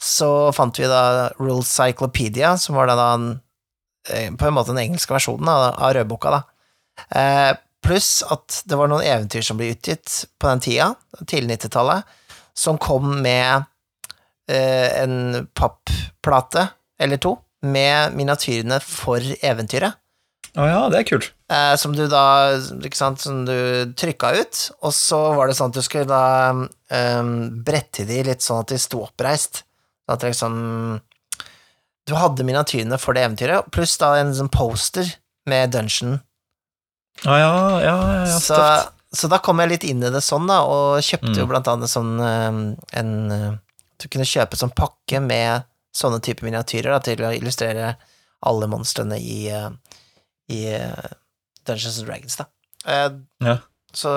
så 0.00 0.30
fant 0.56 0.78
vi 0.80 0.88
da 0.88 1.30
Rule 1.40 1.64
Cyclopedia, 1.66 2.54
som 2.56 2.78
var 2.78 2.88
da 2.92 3.10
en 3.18 3.34
på 4.04 4.44
en 4.44 4.52
måte 4.52 4.68
den 4.74 4.82
engelske 4.82 5.14
versjonen 5.14 5.48
av, 5.48 5.78
rødboka, 5.96 6.28
da. 6.34 6.42
Eh, 7.16 7.52
Pluss 7.84 8.22
at 8.32 8.62
det 8.68 8.76
var 8.80 8.88
noen 8.88 9.04
eventyr 9.04 9.44
som 9.44 9.58
ble 9.60 9.70
utgitt 9.74 10.22
på 10.40 10.48
den 10.48 10.60
tida, 10.64 10.86
tidlig 11.28 11.58
90-tallet, 11.58 12.04
som 12.56 12.78
kom 12.78 13.20
med 13.22 13.66
eh, 14.50 15.02
en 15.02 15.46
pappplate 15.54 16.68
eller 17.00 17.20
to 17.20 17.36
med 17.64 18.14
miniatyrene 18.16 18.78
for 18.84 19.24
eventyret. 19.40 19.96
Å 20.54 20.66
ja, 20.68 20.82
det 20.92 21.00
er 21.00 21.06
kult. 21.08 21.32
Eh, 21.50 21.72
som 21.80 21.96
du 21.96 22.04
da 22.06 22.54
ikke 22.54 22.98
sant, 22.98 23.22
som 23.24 23.42
du 23.48 23.90
trykka 23.98 24.30
ut, 24.38 24.60
og 24.86 24.92
så 24.94 25.18
var 25.34 25.50
det 25.50 25.56
sånn 25.58 25.72
at 25.72 25.78
du 25.80 25.82
skulle 25.82 26.06
da 26.06 26.52
eh, 26.94 27.30
brette 27.66 28.06
de 28.06 28.20
litt 28.28 28.44
sånn 28.44 28.62
at 28.62 28.70
de 28.70 28.78
sto 28.78 29.02
oppreist. 29.08 29.64
Sånn 30.04 30.14
at 30.18 30.28
liksom 30.28 30.54
Du 32.04 32.12
hadde 32.20 32.44
miniatyrene 32.44 32.98
for 33.00 33.16
det 33.16 33.24
eventyret, 33.24 33.70
pluss 33.72 33.96
da 33.96 34.12
en 34.20 34.34
sånn 34.36 34.52
poster 34.52 35.08
med 35.48 35.72
dungeon. 35.72 36.18
Å 37.24 37.36
ja, 37.40 37.54
ja, 37.80 37.80
ja, 37.86 38.24
ja 38.28 38.38
så. 38.42 38.58
Så 39.14 39.28
da 39.30 39.38
kom 39.42 39.60
jeg 39.62 39.70
litt 39.70 39.84
inn 39.88 40.02
i 40.04 40.10
det 40.12 40.20
sånn, 40.24 40.46
da, 40.50 40.60
og 40.68 40.98
kjøpte 41.04 41.36
jo 41.38 41.44
Mm. 41.46 41.50
blant 41.52 41.68
annet 41.70 41.90
sånn 41.92 42.12
eh, 42.20 42.58
en 43.00 43.12
eh, 43.32 43.52
Du 44.02 44.08
kunne 44.10 44.26
kjøpe 44.26 44.58
sånn 44.58 44.72
pakke 44.74 45.20
med 45.22 45.64
sånne 45.94 46.18
typer 46.20 46.44
miniatyrer 46.48 46.90
da, 46.90 46.98
til 47.00 47.22
å 47.22 47.30
illustrere 47.32 47.94
alle 48.44 48.66
monstrene 48.68 49.16
i, 49.22 49.46
eh, 49.48 49.70
i 50.50 50.64
Dungeons 51.64 51.98
and 52.02 52.08
Dragons, 52.10 52.36
da. 52.36 52.48
Ja. 53.40 53.56
Så 53.94 54.10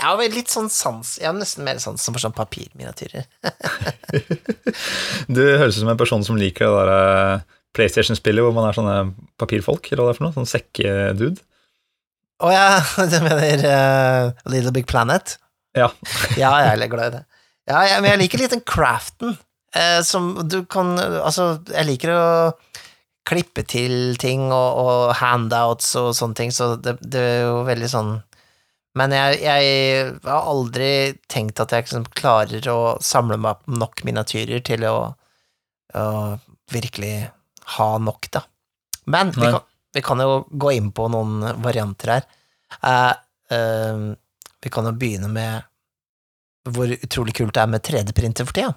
jeg 0.00 0.06
har 0.06 0.16
litt 0.32 0.48
sånn 0.48 0.70
sans 0.72 1.18
Jeg 1.18 1.26
har 1.26 1.34
nesten 1.36 1.64
mer 1.66 1.76
sansen 1.82 2.14
for 2.14 2.22
sånn 2.22 2.32
papirminiatyrer. 2.32 3.26
Du 5.28 5.42
høres 5.42 5.76
ut 5.76 5.82
som 5.82 5.90
en 5.92 6.00
person 6.00 6.24
som 6.24 6.38
liker 6.40 6.66
det 6.70 6.86
der 6.86 6.92
eh, 6.94 7.42
PlayStation-spillet 7.76 8.42
hvor 8.46 8.54
man 8.56 8.66
er 8.70 8.74
sånne 8.78 8.96
papirfolk, 9.38 9.90
eller 9.92 10.02
hva 10.02 10.10
det 10.10 10.14
er 10.16 10.18
for 10.18 10.26
noe? 10.26 10.36
Sånn 10.38 10.48
sekkedude. 10.50 11.42
Å 12.40 12.50
ja, 12.54 12.66
du 13.12 13.18
mener 13.24 13.64
uh, 13.68 14.50
Little 14.50 14.72
Big 14.74 14.88
Planet? 14.90 15.36
Ja. 15.76 15.90
Ja, 16.40 16.54
jeg 16.64 16.74
er 16.74 16.90
glad 16.90 17.12
i 17.12 17.16
det. 17.18 17.24
Ja, 17.70 17.84
jeg, 17.86 18.02
men 18.02 18.14
jeg 18.14 18.22
liker 18.24 18.42
litt 18.42 18.54
den 18.56 18.66
craften. 18.66 19.36
Eh, 19.70 20.00
som 20.02 20.32
du 20.50 20.64
kan 20.66 20.96
Altså, 20.98 21.60
jeg 21.70 21.86
liker 21.86 22.10
å 22.10 22.24
klippe 23.30 23.62
til 23.68 24.16
ting 24.18 24.48
og, 24.48 24.80
og 24.80 25.12
handouts 25.20 25.92
og 26.00 26.08
sånne 26.18 26.38
ting, 26.40 26.50
så 26.50 26.72
det, 26.74 26.96
det 26.98 27.20
er 27.20 27.44
jo 27.44 27.60
veldig 27.68 27.90
sånn 27.92 28.10
Men 28.98 29.14
jeg, 29.14 29.36
jeg 29.44 30.08
har 30.24 30.48
aldri 30.50 30.90
tenkt 31.30 31.62
at 31.62 31.70
jeg 31.70 31.86
liksom 31.86 32.08
klarer 32.18 32.66
å 32.72 32.80
samle 33.04 33.38
meg 33.38 33.52
opp 33.52 33.70
nok 33.70 34.02
miniatyrer 34.08 34.64
til 34.66 34.82
å, 34.88 34.96
å 35.94 36.06
virkelig 36.74 37.28
ha 37.76 37.90
nok, 38.02 38.26
da. 38.34 38.42
Men 39.06 39.30
vi 39.36 39.46
kan, 39.46 39.62
vi 39.94 40.02
kan 40.04 40.20
jo 40.22 40.44
gå 40.50 40.72
inn 40.76 40.90
på 40.94 41.08
noen 41.12 41.42
varianter 41.62 42.08
her. 42.14 42.22
Eh, 42.86 43.14
eh, 43.56 43.98
vi 44.60 44.68
kan 44.72 44.86
jo 44.86 44.92
begynne 44.96 45.28
med 45.32 45.62
hvor 46.70 46.88
utrolig 46.92 47.34
kult 47.38 47.54
det 47.56 47.62
er 47.62 47.72
med 47.72 47.84
3D-printer 47.86 48.44
for 48.46 48.54
tida. 48.56 48.72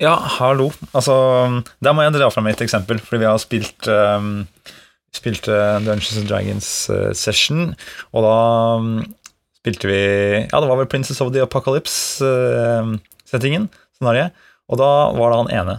Ja, 0.00 0.14
hallo. 0.38 0.66
Altså, 0.96 1.14
der 1.84 1.92
må 1.94 2.00
jeg 2.02 2.14
dra 2.16 2.28
fram 2.32 2.48
et 2.48 2.62
eksempel, 2.64 2.96
fordi 3.04 3.20
vi 3.22 3.28
har 3.28 3.38
spilt 3.42 3.82
um, 3.88 4.46
Spilt 5.10 5.44
eh, 5.50 5.78
Dungeons 5.82 6.18
and 6.20 6.28
Dragons 6.30 6.68
eh, 6.94 7.10
og 8.14 8.20
da 8.22 8.36
um, 8.78 9.02
spilte 9.58 9.90
vi 9.90 10.02
Ja, 10.46 10.62
det 10.62 10.70
var 10.70 10.78
vel 10.78 10.86
Princess 10.86 11.18
of 11.20 11.34
the 11.34 11.42
Apocalypse-settingen, 11.42 13.66
scenarioet, 13.98 14.30
og 14.70 14.78
da 14.78 15.10
var 15.16 15.32
det 15.32 15.40
han 15.40 15.54
ene 15.58 15.74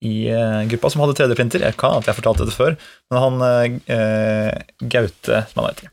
i 0.00 0.28
eh, 0.32 0.62
gruppa 0.70 0.90
som 0.90 1.02
hadde 1.04 1.16
3D-printer. 1.18 1.64
Jeg 1.64 1.76
kan 1.80 1.98
at 1.98 2.08
jeg 2.08 2.16
fortalte 2.16 2.46
det 2.48 2.56
før, 2.56 2.76
men 3.12 3.24
han 3.24 3.42
eh, 3.44 4.52
Gaute, 4.80 5.42
som 5.50 5.62
han 5.62 5.70
heter, 5.70 5.90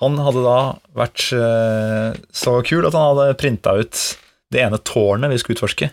han 0.00 0.20
hadde 0.24 0.44
da 0.44 0.58
vært 0.96 1.26
eh, 1.36 2.20
så 2.32 2.58
kul 2.66 2.86
at 2.88 2.96
han 2.96 3.10
hadde 3.10 3.38
printa 3.40 3.74
ut 3.76 4.04
det 4.50 4.62
ene 4.62 4.80
tårnet 4.86 5.32
vi 5.32 5.40
skulle 5.42 5.58
utforske, 5.58 5.90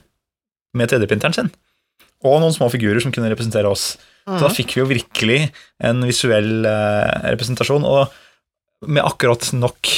med 0.77 0.93
3D-printeren 0.93 1.35
sin. 1.35 1.49
Og 2.25 2.39
noen 2.41 2.55
små 2.55 2.69
figurer 2.73 3.01
som 3.03 3.13
kunne 3.13 3.29
representere 3.29 3.69
oss. 3.69 3.95
Så 4.27 4.41
da 4.43 4.49
fikk 4.51 4.73
vi 4.75 4.81
jo 4.81 4.87
virkelig 4.89 5.37
en 5.87 6.01
visuell 6.03 6.65
representasjon, 6.65 7.85
og 7.87 8.89
med 8.89 9.05
akkurat 9.05 9.45
nok 9.55 9.91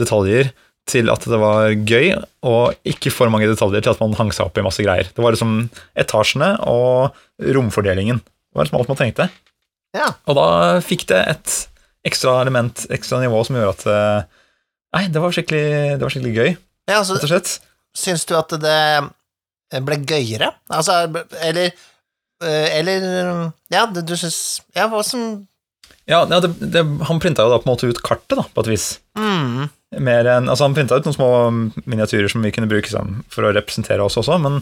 detaljer 0.00 0.50
til 0.86 1.10
at 1.10 1.24
det 1.26 1.38
var 1.42 1.72
gøy, 1.74 2.12
og 2.46 2.76
ikke 2.86 3.10
for 3.10 3.30
mange 3.32 3.48
detaljer 3.50 3.82
til 3.82 3.94
at 3.94 4.02
man 4.02 4.14
hang 4.18 4.30
seg 4.34 4.46
opp 4.46 4.58
i 4.60 4.64
masse 4.64 4.84
greier. 4.86 5.08
Det 5.10 5.22
var 5.22 5.34
liksom 5.34 5.66
etasjene 5.98 6.52
og 6.62 7.16
romfordelingen. 7.56 8.20
Det 8.22 8.58
var 8.58 8.68
liksom 8.68 8.78
alt 8.80 8.92
man 8.92 9.00
trengte. 9.00 9.26
Ja. 9.96 10.12
Og 10.28 10.38
da 10.38 10.46
fikk 10.84 11.06
det 11.10 11.22
et 11.32 11.56
ekstra 12.06 12.38
element, 12.44 12.86
ekstra 12.94 13.18
nivå, 13.22 13.40
som 13.46 13.58
gjorde 13.58 13.74
at 13.74 13.86
eh, 13.90 14.42
Nei, 14.96 15.08
det 15.12 15.20
var 15.20 15.34
skikkelig, 15.34 15.66
det 15.98 16.06
var 16.06 16.12
skikkelig 16.14 16.36
gøy, 16.38 16.52
ja, 16.86 17.00
altså, 17.00 17.16
rett 17.18 17.26
og 17.26 17.32
slett. 17.34 17.50
syns 17.98 18.22
du 18.24 18.32
at 18.38 18.54
det 18.62 19.82
ble 19.84 19.98
gøyere? 20.06 20.52
Altså, 20.72 21.02
eller 21.42 21.66
eh, 21.66 22.68
Eller 22.78 23.04
Ja, 23.74 23.82
du, 23.90 24.14
syns 24.16 24.62
Ja, 24.76 24.86
hva 24.92 25.02
som 25.04 25.26
Ja, 26.06 26.22
ja 26.22 26.38
det, 26.40 26.52
det, 26.62 26.84
Han 27.10 27.20
printa 27.20 27.44
jo 27.44 27.52
da 27.52 27.58
på 27.60 27.66
en 27.66 27.74
måte 27.74 27.90
ut 27.90 28.00
kartet, 28.06 28.38
da, 28.38 28.46
på 28.46 28.64
et 28.64 28.70
vis. 28.76 28.86
mm, 29.18 29.66
Mer 30.02 30.28
enn, 30.28 30.50
altså 30.50 30.66
Han 30.66 30.74
printa 30.76 30.98
ut 30.98 31.06
noen 31.06 31.16
små 31.16 31.30
miniatyrer 31.88 32.28
som 32.32 32.44
vi 32.44 32.52
kunne 32.54 32.68
bruke 32.70 32.90
sånn, 32.90 33.22
for 33.32 33.46
å 33.46 33.54
representere 33.56 34.04
oss 34.04 34.18
også, 34.20 34.36
men 34.42 34.60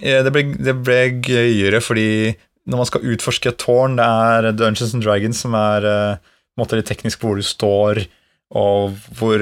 eh, 0.00 0.22
det 0.24 0.32
ble, 0.32 0.46
det 0.56 0.76
ble 0.80 1.00
gøyere 1.20 1.82
fordi 1.84 2.32
når 2.70 2.78
man 2.78 2.88
skal 2.88 3.06
utforske 3.14 3.50
et 3.50 3.58
tårn, 3.60 3.98
det 3.98 4.06
er 4.06 4.52
Dungeons 4.54 4.94
and 4.94 5.04
Dragons 5.04 5.42
som 5.44 5.56
er 5.58 5.88
eh, 5.88 6.20
på 6.22 6.60
en 6.60 6.62
måte 6.62 6.78
litt 6.78 6.88
teknisk 6.90 7.24
hvor 7.24 7.40
du 7.40 7.44
står, 7.46 8.04
og 8.52 8.96
hvor 9.16 9.40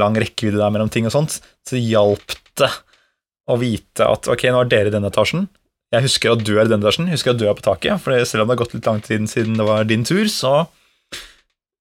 lang 0.00 0.16
rekkevidde 0.16 0.56
det 0.56 0.64
er 0.64 0.72
mellom 0.74 0.90
ting 0.92 1.06
og 1.08 1.12
sånt, 1.14 1.38
så 1.68 1.78
hjalp 1.78 2.32
det 2.58 2.70
å 3.48 3.56
vite 3.60 4.06
at 4.08 4.28
ok, 4.28 4.48
nå 4.52 4.62
er 4.64 4.70
dere 4.72 4.90
i 4.90 4.94
denne 4.94 5.10
etasjen. 5.12 5.46
Jeg 5.92 6.04
husker 6.04 6.34
at 6.34 6.44
du 6.44 6.54
er 6.56 6.66
i 6.66 6.72
denne 6.72 6.84
etasjen, 6.84 7.08
jeg 7.08 7.18
husker 7.18 7.34
at 7.34 7.40
du 7.40 7.46
er 7.48 7.56
på 7.56 7.64
taket. 7.64 8.00
For 8.04 8.16
selv 8.28 8.44
om 8.44 8.48
det 8.48 8.56
har 8.56 8.62
gått 8.64 8.74
litt 8.76 8.88
lang 8.88 9.00
tid 9.04 9.28
siden 9.30 9.60
det 9.60 9.68
var 9.68 9.88
din 9.88 10.04
tur, 10.08 10.24
så 10.32 10.54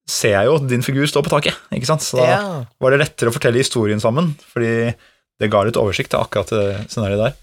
ser 0.07 0.33
jeg 0.37 0.45
jo 0.47 0.55
at 0.55 0.67
din 0.71 0.81
figur 0.85 1.05
står 1.09 1.23
på 1.25 1.33
taket. 1.35 1.55
ikke 1.75 1.85
sant? 1.89 2.01
Så 2.05 2.17
da 2.21 2.25
Ja. 2.31 2.65
var 2.79 2.91
det 2.95 2.99
lettere 3.01 3.29
å 3.29 3.35
fortelle 3.35 3.59
historien 3.59 3.99
sammen, 3.99 4.35
fordi 4.53 4.93
det 5.39 5.51
ga 5.51 5.63
litt 5.67 5.75
oversikt 5.77 6.09
til 6.13 6.19
akkurat 6.23 6.49
det 6.49 6.87
scenarioet 6.89 7.23
der. 7.27 7.33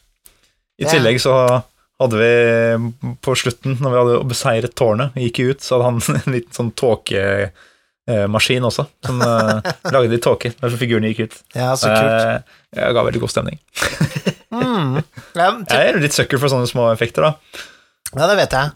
I 0.80 0.85
Ja. 0.85 0.90
tillegg 0.90 1.21
så 1.21 1.62
hadde 2.00 2.16
vi 2.18 3.14
på 3.23 3.37
slutten, 3.38 3.76
når 3.78 3.90
vi 3.92 4.00
hadde 4.00 4.28
beseiret 4.28 4.75
tårnet, 4.75 5.12
gikk 5.14 5.38
ut, 5.50 5.61
så 5.62 5.76
hadde 5.78 5.85
han 5.85 6.00
en 6.26 6.33
liten 6.33 6.52
sånn 6.56 6.73
tåkemaskin 6.75 8.64
også, 8.66 8.87
som 9.06 9.21
eh, 9.23 9.61
lagde 9.92 10.11
litt 10.11 10.25
tåke 10.25 10.50
derfor 10.56 10.76
figurene 10.80 11.12
gikk 11.12 11.28
ut. 11.28 11.37
ja, 11.54 11.73
så 11.76 11.92
kult. 11.92 12.11
Eh, 12.11 12.40
Jeg 12.75 12.94
ga 12.97 13.04
veldig 13.06 13.21
god 13.23 13.30
stemning. 13.30 13.59
Mm. 14.50 15.04
Ja, 15.37 15.50
Jeg 15.71 15.94
er 15.94 16.00
litt 16.02 16.12
sucker 16.16 16.38
for 16.42 16.49
sånne 16.50 16.66
små 16.71 16.88
effekter, 16.92 17.23
da. 17.23 17.35
ja, 18.16 18.26
det 18.26 18.37
vet 18.40 18.50
jeg. 18.50 18.73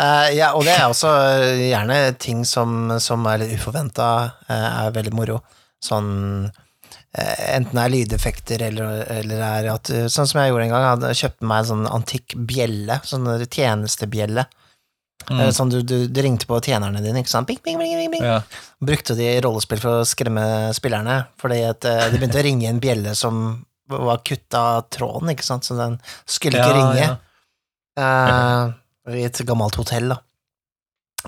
Eh, 0.00 0.30
ja, 0.38 0.52
og 0.56 0.64
det 0.64 0.72
er 0.78 0.86
også 0.88 1.10
eh, 1.44 1.66
gjerne 1.70 1.98
ting 2.22 2.44
som, 2.48 2.96
som 3.02 3.26
er 3.28 3.42
litt 3.42 3.54
uforventa, 3.58 4.06
er 4.48 4.94
veldig 4.96 5.12
moro. 5.16 5.40
Sånn 5.80 6.08
uh, 6.46 7.36
Enten 7.56 7.72
det 7.78 7.82
er 7.82 7.92
lydeffekter 7.94 8.62
eller, 8.66 8.98
eller 9.16 9.40
er 9.46 9.68
at 9.72 9.88
eh, 9.88 10.04
Sånn 10.12 10.28
som 10.28 10.42
jeg 10.42 10.50
gjorde 10.52 10.66
en 10.66 10.72
gang, 10.74 10.82
jeg 10.84 10.90
hadde 10.94 11.12
kjøpt 11.22 11.46
meg 11.48 11.62
en 11.62 11.68
sånn 11.70 11.86
antikk 11.88 12.34
bjelle, 12.48 12.98
sånn 13.08 13.28
tjenestebjelle. 13.46 14.44
Mm. 15.30 15.40
Eh, 15.40 15.48
Sånn 15.56 15.72
du, 15.72 15.80
du, 15.84 15.96
du 16.08 16.20
ringte 16.24 16.46
på 16.48 16.60
tjenerne 16.64 17.00
dine, 17.04 17.20
ikke 17.24 17.32
sant? 17.32 17.48
Bing, 17.48 17.60
bing, 17.64 17.80
bing, 17.80 17.96
bing, 17.96 18.12
bing. 18.12 18.24
Ja. 18.24 18.38
Brukte 18.84 19.16
de 19.18 19.30
rollespill 19.44 19.80
for 19.82 20.00
å 20.02 20.06
skremme 20.08 20.44
spillerne, 20.76 21.16
fordi 21.40 21.62
at 21.68 21.84
eh, 21.88 22.06
det 22.12 22.20
begynte 22.20 22.40
å 22.40 22.46
ringe 22.46 22.68
en 22.70 22.80
bjelle 22.84 23.16
som 23.18 23.42
var 23.90 24.20
kutta 24.24 24.60
av 24.76 24.84
tråden, 24.94 25.32
ikke 25.32 25.44
sant, 25.48 25.66
så 25.66 25.74
den 25.80 25.96
skulle 26.28 26.60
ikke 26.60 26.70
Ja, 26.70 26.76
ringe. 26.78 27.08
ja. 27.98 28.04
I 29.08 29.24
et 29.24 29.44
gammelt 29.48 29.78
hotell, 29.80 30.12
da. 30.12 30.18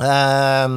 Eh, 0.02 0.74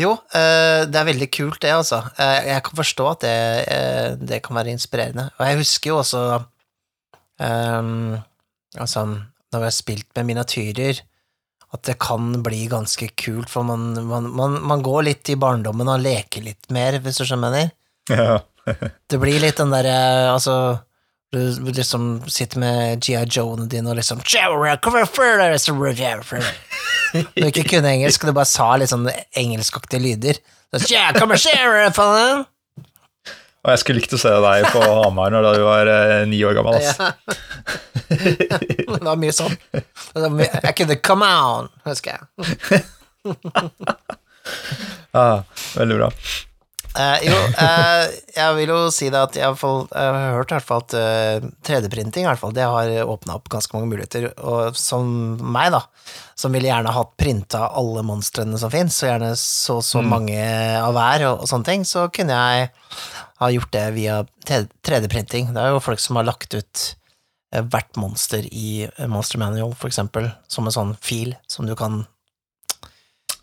jo, 0.00 0.14
uh, 0.16 0.82
det 0.88 0.96
er 0.96 1.08
veldig 1.10 1.28
kult, 1.34 1.60
det, 1.64 1.72
altså. 1.74 2.00
Uh, 2.16 2.40
jeg 2.48 2.64
kan 2.64 2.78
forstå 2.80 3.08
at 3.10 3.24
det, 3.26 3.38
eh, 3.68 4.10
det 4.16 4.40
kan 4.44 4.56
være 4.56 4.72
inspirerende. 4.72 5.28
Og 5.36 5.46
jeg 5.46 5.58
husker 5.60 5.92
jo 5.92 5.98
også 6.00 6.22
um, 7.38 8.20
Altså, 8.72 9.04
når 9.04 9.60
vi 9.60 9.66
har 9.68 9.74
spilt 9.76 10.06
med 10.16 10.30
miniatyrer, 10.30 11.02
at 11.76 11.82
det 11.84 11.98
kan 12.00 12.38
bli 12.44 12.62
ganske 12.72 13.10
kult, 13.20 13.50
for 13.52 13.68
man, 13.68 13.92
man, 14.08 14.30
man, 14.32 14.56
man 14.64 14.84
går 14.84 15.02
litt 15.10 15.28
i 15.28 15.36
barndommen 15.36 15.90
og 15.92 16.00
leker 16.00 16.44
litt 16.46 16.72
mer, 16.72 16.96
hvis 17.04 17.20
du 17.20 17.26
skjønner 17.26 17.52
hva 17.52 17.60
jeg 17.60 17.68
mener. 17.68 17.76
Ja. 18.08 18.38
Det 19.10 19.18
blir 19.20 19.40
litt 19.42 19.58
den 19.58 19.72
derre 19.74 20.30
Altså 20.30 20.54
du 21.32 21.70
liksom 21.72 22.06
sitter 22.28 22.60
med 22.60 23.00
GI 23.04 23.22
Joe-ene 23.24 23.64
dine 23.72 23.88
og 23.88 23.96
liksom 23.96 24.20
Du 27.36 27.44
ikke 27.48 27.64
kunne 27.68 27.90
engelsk, 27.92 28.24
du 28.24 28.32
bare 28.36 28.48
sa 28.48 28.70
litt 28.80 28.92
sånn 28.92 29.08
engelskaktige 29.36 30.00
lyder. 30.00 30.38
Så, 30.72 30.86
«Yeah, 30.92 31.12
come 31.16 31.36
on! 31.36 32.46
Og 33.62 33.70
jeg 33.70 33.78
skulle 33.82 34.00
likt 34.00 34.14
å 34.16 34.18
se 34.18 34.30
deg 34.42 34.64
på 34.72 34.80
Hamar 34.82 35.30
når 35.30 35.44
du 35.54 35.60
var 35.62 35.90
eh, 35.92 36.14
ni 36.26 36.40
år 36.44 36.56
gammel. 36.56 36.80
ass. 36.80 36.98
Ja. 36.98 37.12
Det 38.92 39.00
var 39.06 39.16
mye 39.16 39.32
sånn. 39.32 39.54
Jeg 40.16 40.74
kunne 40.80 40.96
come 41.04 41.28
on, 41.28 41.70
husker 41.88 42.18
jeg. 42.18 42.82
Ah, 45.14 45.44
veldig 45.76 45.96
bra. 46.00 46.08
Eh, 46.92 47.22
jo, 47.24 47.36
eh, 47.64 48.02
jeg 48.36 48.56
vil 48.58 48.72
jo 48.74 48.80
si 48.92 49.08
det 49.12 49.20
at 49.20 49.36
jeg, 49.38 49.46
har 49.46 49.56
fått, 49.56 49.94
jeg 49.96 50.12
har 50.12 50.36
hørt 50.36 50.52
i 50.52 50.56
hvert 50.58 50.68
fall 50.68 50.82
at 50.84 50.96
uh, 50.98 51.46
3D-printing 51.64 52.26
i 52.26 52.28
hvert 52.28 52.40
fall, 52.40 52.52
det 52.52 52.66
har 52.68 52.90
åpna 53.08 53.38
opp 53.38 53.48
ganske 53.52 53.72
mange 53.76 53.88
muligheter. 53.88 54.28
Og 54.44 54.76
som 54.76 55.08
meg, 55.40 55.72
da, 55.72 55.80
som 56.36 56.52
ville 56.52 56.68
gjerne 56.68 56.92
hatt 56.92 57.14
printa 57.20 57.64
alle 57.72 58.04
monstrene 58.06 58.60
som 58.60 58.72
fins, 58.72 59.00
og 59.00 59.12
gjerne 59.12 59.32
så 59.40 59.78
så 59.84 60.04
mange 60.04 60.40
av 60.78 60.92
hver 60.96 61.26
og, 61.30 61.44
og 61.44 61.50
sånne 61.50 61.70
ting, 61.70 61.86
så 61.88 62.08
kunne 62.12 62.36
jeg 62.36 62.68
ha 63.42 63.52
gjort 63.56 63.72
det 63.74 63.86
via 63.96 64.22
3D-printing. 64.46 65.52
Det 65.54 65.62
er 65.62 65.72
jo 65.72 65.82
folk 65.82 66.02
som 66.02 66.20
har 66.20 66.28
lagt 66.28 66.54
ut 66.54 66.82
eh, 67.54 67.62
hvert 67.62 67.96
monster 68.00 68.46
i 68.46 68.84
eh, 68.86 69.08
Monster 69.10 69.40
Manual, 69.42 69.74
for 69.78 69.90
eksempel, 69.90 70.30
som 70.50 70.68
en 70.68 70.76
sånn 70.76 70.96
fil 71.02 71.34
som 71.50 71.66
du 71.68 71.74
kan 71.78 72.04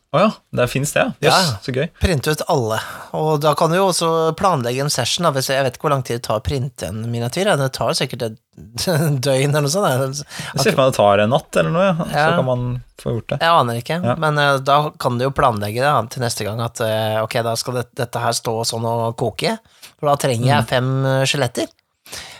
Å 0.10 0.22
ja, 0.24 0.30
der 0.58 0.65
fins 0.65 0.89
det, 0.95 1.04
ja. 1.04 1.12
Jøss, 1.30 1.50
Ja. 1.52 1.58
så 1.62 1.74
gøy. 1.76 1.84
Printe 2.02 2.32
ut 2.34 2.41
alle, 2.50 2.80
og 3.13 3.43
da 3.43 3.52
kan 3.54 3.69
du 3.69 3.76
jo 3.78 3.84
også 3.91 4.08
planlegge 4.39 4.82
en 4.82 4.89
session. 4.89 5.28
Da, 5.28 5.30
hvis 5.36 5.52
jeg, 5.52 5.62
vet 5.67 5.76
ikke 5.78 5.86
hvor 5.86 5.93
lang 5.93 6.02
tid 6.02 6.17
det 6.17 6.24
tar 6.26 6.39
å 6.41 6.45
printe 6.48 6.88
en 6.89 7.04
miniatyr. 7.12 7.45
Ja. 7.52 7.56
Det 7.60 7.67
tar 7.78 7.93
sikkert 7.93 8.24
et 8.26 8.39
døgn 9.28 9.54
eller 9.54 9.67
noe 9.67 9.69
sånt. 9.69 10.24
Jeg 10.26 10.63
ser 10.63 10.74
for 10.74 10.82
meg 10.82 10.89
det 10.89 10.98
tar 10.98 11.22
en 11.22 11.30
natt 11.36 11.60
eller 11.62 11.76
noe, 11.76 11.86
ja. 11.91 12.10
så 12.10 12.32
kan 12.39 12.48
man 12.50 12.63
få 13.00 13.13
gjort 13.19 13.30
det. 13.36 13.39
Jeg 13.45 13.54
aner 13.62 13.82
ikke, 13.84 14.00
Ja. 14.10 14.15
men 14.26 14.41
uh, 14.41 14.58
da 14.65 14.80
kan 14.98 15.19
du 15.22 15.28
jo 15.28 15.32
planlegge 15.38 15.86
det 15.86 15.93
til 16.15 16.26
neste 16.26 16.48
gang 16.50 16.60
at 16.65 16.82
uh, 16.82 17.22
ok, 17.28 17.38
da 17.45 17.54
skal 17.62 17.78
det, 17.80 17.86
dette 18.02 18.24
her 18.26 18.34
stå 18.34 18.56
sånn 18.65 18.89
og 18.89 19.13
koke, 19.22 19.60
for 20.00 20.10
da 20.10 20.17
trenger 20.26 20.50
jeg 20.56 20.67
fem 20.74 20.89
eh, 21.06 21.24
skjeletter. 21.30 21.69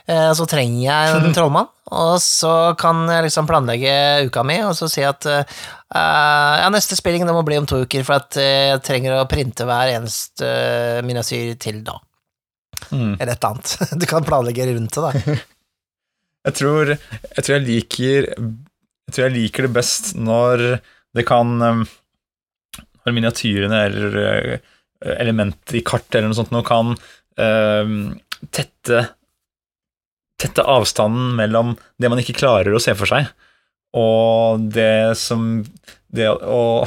Eh, 0.10 0.32
Så 0.34 0.46
trenger 0.50 0.82
jeg 0.88 1.16
en 1.20 1.34
trollmann, 1.38 1.68
og 1.94 2.16
så 2.24 2.54
kan 2.80 3.04
jeg 3.10 3.28
liksom 3.28 3.48
planlegge 3.50 3.94
uka 4.30 4.44
mi, 4.48 4.60
og 4.66 4.74
så 4.78 4.88
si 4.90 5.04
at 5.06 5.26
uh, 5.30 5.42
ja, 5.94 6.70
neste 6.74 6.98
spilling 6.98 7.26
det 7.28 7.34
må 7.36 7.44
bli 7.46 7.58
om 7.62 7.66
to 7.70 7.84
uker, 7.86 8.04
for 8.08 8.18
at 8.22 8.38
eh, 8.42 8.72
jeg 8.74 8.84
trenger 8.88 9.18
å 9.20 9.28
printe 9.30 9.66
hver 9.70 9.92
eneste 9.96 10.46
uh, 10.50 11.02
miniatyr 11.06 11.56
til 11.62 11.84
da, 11.86 11.98
Mm. 12.90 13.18
eller 13.20 13.34
et 13.34 13.44
eller 13.44 13.50
annet. 13.50 13.72
Du 14.00 14.06
kan 14.08 14.24
planlegge 14.24 14.66
rundt 14.70 14.96
det, 14.96 15.02
da. 15.04 15.34
Jeg 16.48 16.56
tror 16.56 16.94
jeg, 16.96 17.42
tror 17.44 17.54
jeg 17.58 17.66
liker 17.66 18.28
Jeg 18.32 19.12
tror 19.12 19.26
jeg 19.26 19.34
liker 19.36 19.66
det 19.68 19.72
best 19.76 20.14
når 20.16 20.62
det 21.18 21.26
kan 21.28 21.52
Når 21.60 23.12
miniatyrene 23.18 23.82
eller 23.90 24.16
elementer 25.20 25.76
i 25.76 25.84
kart 25.84 26.08
eller 26.16 26.32
noe 26.32 26.38
sånt 26.40 26.56
nå 26.56 26.62
kan 26.68 26.94
uh, 26.96 27.92
tette 28.56 29.04
Tette 30.40 30.64
avstanden 30.64 31.34
mellom 31.38 31.76
det 32.00 32.10
man 32.12 32.22
ikke 32.22 32.38
klarer 32.40 32.74
å 32.76 32.82
se 32.82 32.96
for 32.98 33.10
seg, 33.10 33.30
og 33.98 34.70
det 34.76 35.18
som 35.18 35.64
Det, 36.10 36.26
å, 36.26 36.86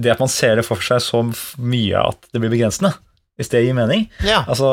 det 0.00 0.12
at 0.14 0.20
man 0.22 0.30
ser 0.32 0.56
det 0.56 0.64
for 0.64 0.80
seg 0.80 1.02
så 1.04 1.20
mye 1.60 2.00
at 2.00 2.30
det 2.32 2.40
blir 2.40 2.52
begrensende, 2.54 2.94
hvis 3.36 3.50
det 3.52 3.60
gir 3.66 3.76
mening. 3.76 4.06
Ja. 4.24 4.38
Altså, 4.48 4.70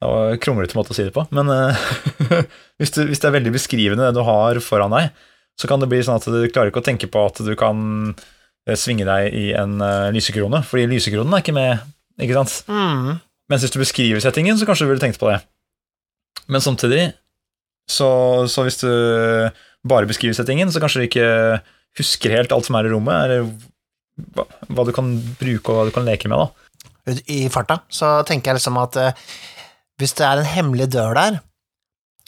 det 0.00 0.08
var 0.08 0.30
en 0.30 0.42
kronglete 0.44 0.78
måte 0.78 0.94
å 0.94 0.96
si 0.96 1.08
det 1.08 1.14
på, 1.16 1.24
men 1.34 1.50
eh, 1.50 1.80
hvis, 2.78 2.94
du, 2.94 3.02
hvis 3.08 3.18
det 3.18 3.28
er 3.28 3.34
veldig 3.34 3.54
beskrivende 3.56 4.06
det 4.06 4.14
du 4.16 4.22
har 4.24 4.60
foran 4.62 4.94
deg, 4.94 5.10
så 5.58 5.68
kan 5.68 5.82
det 5.82 5.90
bli 5.90 5.98
sånn 6.06 6.20
at 6.20 6.28
du 6.30 6.38
klarer 6.48 6.70
ikke 6.70 6.84
å 6.84 6.86
tenke 6.86 7.10
på 7.10 7.24
at 7.26 7.42
du 7.44 7.50
kan 7.58 7.82
eh, 8.14 8.78
svinge 8.78 9.08
deg 9.08 9.34
i 9.36 9.50
en 9.58 9.80
eh, 9.84 10.12
lysekrone, 10.14 10.62
fordi 10.70 10.86
lysekronen 10.94 11.34
er 11.34 11.42
ikke 11.42 11.56
med, 11.56 11.82
ikke 12.22 12.38
sant? 12.38 12.60
Mm. 12.70 13.18
Mens 13.50 13.66
hvis 13.66 13.74
du 13.74 13.80
beskriver 13.82 14.22
settingen, 14.22 14.56
så 14.56 14.68
kanskje 14.68 14.86
du 14.86 14.94
ville 14.94 15.02
tenkt 15.02 15.20
på 15.20 15.28
det. 15.28 15.40
Men 16.48 16.62
samtidig, 16.64 17.12
så, 17.90 18.08
så 18.48 18.64
hvis 18.64 18.80
du 18.80 18.88
bare 19.88 20.08
beskriver 20.08 20.36
settingen, 20.36 20.70
så 20.72 20.80
kanskje 20.82 21.02
du 21.02 21.08
ikke 21.08 21.28
husker 21.98 22.36
helt 22.36 22.52
alt 22.54 22.68
som 22.68 22.76
er 22.78 22.86
i 22.86 22.92
rommet, 22.92 23.26
eller 23.26 23.48
hva, 24.36 24.44
hva 24.68 24.84
du 24.86 24.92
kan 24.94 25.12
bruke 25.40 25.72
og 25.72 25.78
hva 25.78 25.86
du 25.88 25.94
kan 25.94 26.06
leke 26.06 26.30
med, 26.30 26.38
da. 26.38 27.14
i 27.32 27.48
farta, 27.52 27.80
så 27.90 28.20
tenker 28.28 28.52
jeg 28.52 28.60
liksom 28.60 28.78
at 28.82 28.98
uh, 29.00 29.24
hvis 30.00 30.14
det 30.18 30.26
er 30.26 30.42
en 30.42 30.52
hemmelig 30.52 30.90
dør 30.92 31.16
der, 31.16 31.40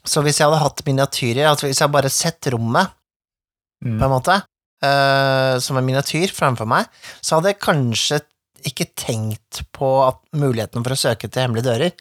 så 0.03 0.25
hvis 0.25 0.40
jeg 0.40 0.48
hadde 0.48 0.62
hatt 0.64 0.83
miniatyrer, 0.88 1.46
altså 1.51 1.68
hvis 1.68 1.81
jeg 1.85 1.94
bare 1.94 2.11
sett 2.12 2.51
rommet, 2.55 2.90
Mm. 3.83 3.96
på 3.98 4.05
en 4.07 4.12
måte, 4.12 4.35
uh, 4.87 5.59
som 5.59 5.75
en 5.75 5.83
miniatyr 5.83 6.31
framfor 6.31 6.68
meg, 6.70 6.87
så 7.18 7.35
hadde 7.40 7.51
jeg 7.51 7.62
kanskje 7.64 8.20
ikke 8.70 8.87
tenkt 8.94 9.64
på 9.75 9.88
muligheten 10.38 10.85
for 10.85 10.94
å 10.94 11.01
søke 11.01 11.27
til 11.27 11.42
hemmelige 11.42 11.66
dører. 11.66 11.96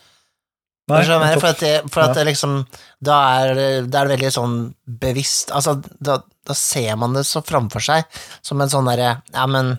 Nei, 0.92 1.04
mener? 1.08 1.40
for 1.40 1.52
at, 1.52 1.62
det, 1.64 1.74
for 1.94 2.04
at 2.06 2.20
Ja. 2.20 2.26
liksom 2.28 2.60
Da 3.04 3.18
er 3.42 3.54
da 3.88 4.02
er 4.02 4.10
det 4.10 4.18
veldig 4.18 4.32
sånn 4.34 4.58
bevisst 4.86 5.54
Altså, 5.56 5.78
da, 6.00 6.20
da 6.48 6.58
ser 6.58 6.96
man 7.02 7.16
det 7.18 7.26
så 7.30 7.44
framfor 7.46 7.84
seg 7.84 8.22
som 8.42 8.62
en 8.62 8.72
sånn 8.72 8.90
derre 8.90 9.22
Ja, 9.34 9.48
men 9.48 9.78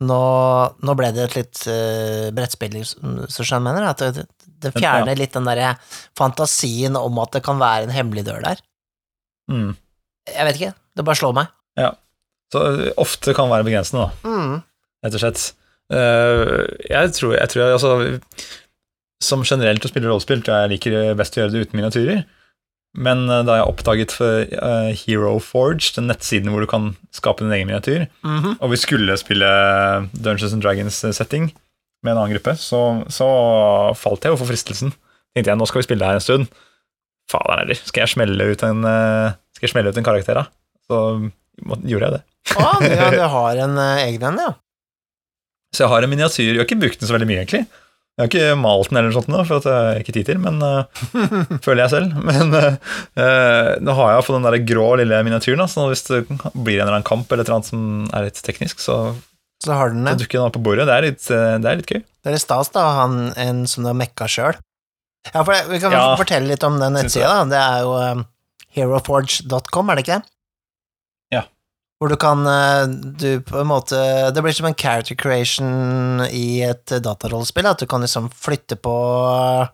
nå, 0.00 0.20
nå 0.80 0.96
ble 0.96 1.10
det 1.12 1.26
et 1.26 1.34
litt 1.36 1.62
uh, 1.68 2.30
brettspill, 2.32 2.78
så 2.80 3.44
skjønner 3.44 3.74
jeg 3.74 3.76
mener? 3.76 3.88
At 3.90 4.00
det, 4.16 4.24
det 4.64 4.72
fjerner 4.72 5.18
litt 5.18 5.34
den 5.36 5.44
derre 5.44 5.74
fantasien 6.16 6.96
om 6.96 7.18
at 7.20 7.34
det 7.36 7.42
kan 7.44 7.60
være 7.60 7.84
en 7.84 7.92
hemmelig 7.92 8.24
dør 8.24 8.40
der. 8.46 8.62
Mm. 9.52 9.74
Jeg 10.30 10.46
vet 10.48 10.56
ikke, 10.56 10.72
det 10.96 11.04
bare 11.04 11.20
slår 11.20 11.36
meg. 11.36 11.52
Så 12.50 12.62
eh, 12.66 12.92
ofte 13.00 13.34
kan 13.36 13.50
være 13.50 13.66
begrensende, 13.66 14.08
da. 14.08 14.30
Mm. 14.30 14.54
rett 15.04 15.16
og 15.16 15.22
slett. 15.22 15.44
Uh, 15.90 16.66
jeg 16.86 17.12
tror, 17.16 17.34
jeg 17.34 17.50
tror 17.50 17.62
jeg, 17.62 17.76
altså, 17.76 18.50
Som 19.22 19.42
generelt 19.44 19.84
å 19.84 19.90
spille 19.90 20.08
rollespill, 20.08 20.40
tror 20.42 20.62
jeg 20.62 20.70
liker 20.74 21.14
best 21.18 21.36
å 21.36 21.42
gjøre 21.42 21.52
det 21.52 21.64
uten 21.66 21.76
miniatyrer. 21.80 22.22
Men 22.98 23.26
eh, 23.30 23.42
da 23.46 23.58
jeg 23.60 23.68
oppdaget 23.70 24.14
eh, 24.24 24.88
Hero 25.04 25.34
Forge, 25.44 25.92
den 25.94 26.08
nettsiden 26.10 26.50
hvor 26.50 26.64
du 26.64 26.66
kan 26.70 26.94
skape 27.14 27.44
din 27.44 27.52
egen 27.54 27.68
miniatyr, 27.68 28.06
Mhm. 28.26 28.56
og 28.60 28.70
vi 28.72 28.78
skulle 28.80 29.18
spille 29.20 29.50
Dungeons 30.14 30.52
and 30.56 30.62
Dragons-setting 30.64 31.50
med 32.02 32.12
en 32.14 32.18
annen 32.22 32.32
gruppe, 32.34 32.56
så, 32.58 32.80
så 33.12 33.28
falt 33.94 34.24
jeg 34.24 34.32
jo 34.32 34.40
for 34.40 34.48
fristelsen. 34.50 34.94
Tenkte 35.36 35.52
jeg, 35.52 35.60
nå 35.60 35.68
skal 35.68 35.82
vi 35.82 35.86
spille 35.90 36.08
her 36.08 36.16
en 36.18 36.24
stund. 36.24 36.48
Fader 37.30 37.60
heller, 37.62 37.78
skal 37.86 38.02
jeg 38.06 38.14
smelle 38.16 38.48
ut 38.50 38.64
en, 38.66 38.80
eh, 38.88 39.36
skal 39.54 39.68
jeg 39.68 39.74
smelle 39.76 39.92
ut 39.92 40.00
en 40.00 40.08
karakter, 40.08 40.40
da? 40.40 40.46
Så 40.90 41.02
gjorde 41.86 42.08
jeg 42.08 42.16
det. 42.16 42.22
Ah, 42.56 42.80
ja, 42.82 43.10
du 43.12 43.20
har 43.36 43.60
en 43.68 43.76
eh, 43.78 44.00
egen 44.08 44.24
en, 44.32 44.40
ja. 44.48 44.54
Så 45.76 45.84
jeg 45.84 45.92
har 45.92 46.02
en 46.02 46.10
miniatyr. 46.10 46.48
Jeg 46.56 46.58
har 46.58 46.66
ikke 46.66 46.80
brukt 46.82 46.98
den 46.98 47.06
så 47.06 47.14
veldig 47.14 47.28
mye, 47.30 47.44
egentlig. 47.44 47.62
Jeg 48.20 48.26
har 48.26 48.28
ikke 48.28 48.56
malt 48.60 48.90
den 48.90 48.98
eller 49.00 49.08
noe 49.08 49.16
sånt, 49.16 49.30
nå, 49.32 49.38
for 49.48 49.62
at 49.62 49.66
jeg 49.70 49.84
har 49.88 50.00
ikke 50.02 50.12
tid 50.12 50.26
til, 50.28 50.40
men 50.42 50.58
uh, 50.60 50.84
føler 51.64 51.86
jeg 51.86 51.92
selv. 51.94 52.18
Men 52.20 52.52
eh, 52.52 53.70
nå 53.80 53.94
har 53.96 54.10
jeg 54.12 54.26
fått 54.26 54.36
den 54.36 54.44
der 54.44 54.58
grå 54.68 54.88
lille 55.00 55.22
miniatyren, 55.24 55.64
så 55.72 55.86
hvis 55.88 56.04
det 56.10 56.18
blir 56.28 56.76
en 56.76 56.84
eller 56.84 56.98
annen 56.98 57.06
kamp 57.08 57.32
eller 57.32 57.48
noe 57.48 57.64
som 57.64 57.86
er 58.12 58.26
litt 58.28 58.42
teknisk, 58.44 58.82
så, 58.84 58.98
Så 59.64 59.72
har 59.72 59.94
den 59.94 60.04
så 60.04 60.18
dukker 60.20 60.36
den 60.42 60.50
opp 60.50 60.58
på 60.58 60.62
bordet. 60.68 60.84
Det 60.90 60.98
er 60.98 61.06
litt, 61.08 61.22
det 61.30 61.70
er 61.72 61.80
litt 61.80 61.88
gøy. 61.94 62.02
Det 62.20 62.34
er 62.36 62.42
stas, 62.44 62.68
da, 62.76 62.84
å 62.84 62.98
ha 62.98 63.06
en, 63.40 63.64
som 63.70 63.86
du 63.86 63.88
har 63.88 63.96
mekka 63.96 64.28
sjøl. 64.28 64.60
Ja, 65.32 65.40
for 65.40 65.52
det, 65.54 65.64
vi 65.72 65.80
kan 65.80 65.92
Ja. 65.96 66.04
fortelle 66.20 66.48
litt 66.52 66.64
om 66.68 66.76
den 66.80 66.92
nettsida. 66.96 67.32
Det 67.48 67.56
er 67.60 67.82
jo 67.86 67.96
um, 68.20 68.26
heroforge.com, 68.76 69.90
er 69.90 69.96
det 69.98 70.04
ikke 70.06 70.20
det? 70.20 70.28
Hvor 72.00 72.08
du 72.08 72.16
kan 72.16 72.46
eh, 72.48 72.86
du 73.20 73.42
på 73.44 73.58
en 73.60 73.68
måte 73.68 73.98
Det 74.32 74.40
blir 74.40 74.54
som 74.56 74.70
en 74.70 74.76
character 74.78 75.18
creation 75.20 76.22
i 76.32 76.62
et 76.64 76.94
datarollespill. 77.04 77.68
At 77.68 77.82
du 77.82 77.86
kan 77.90 78.00
liksom 78.00 78.30
flytte 78.32 78.78
på 78.80 78.94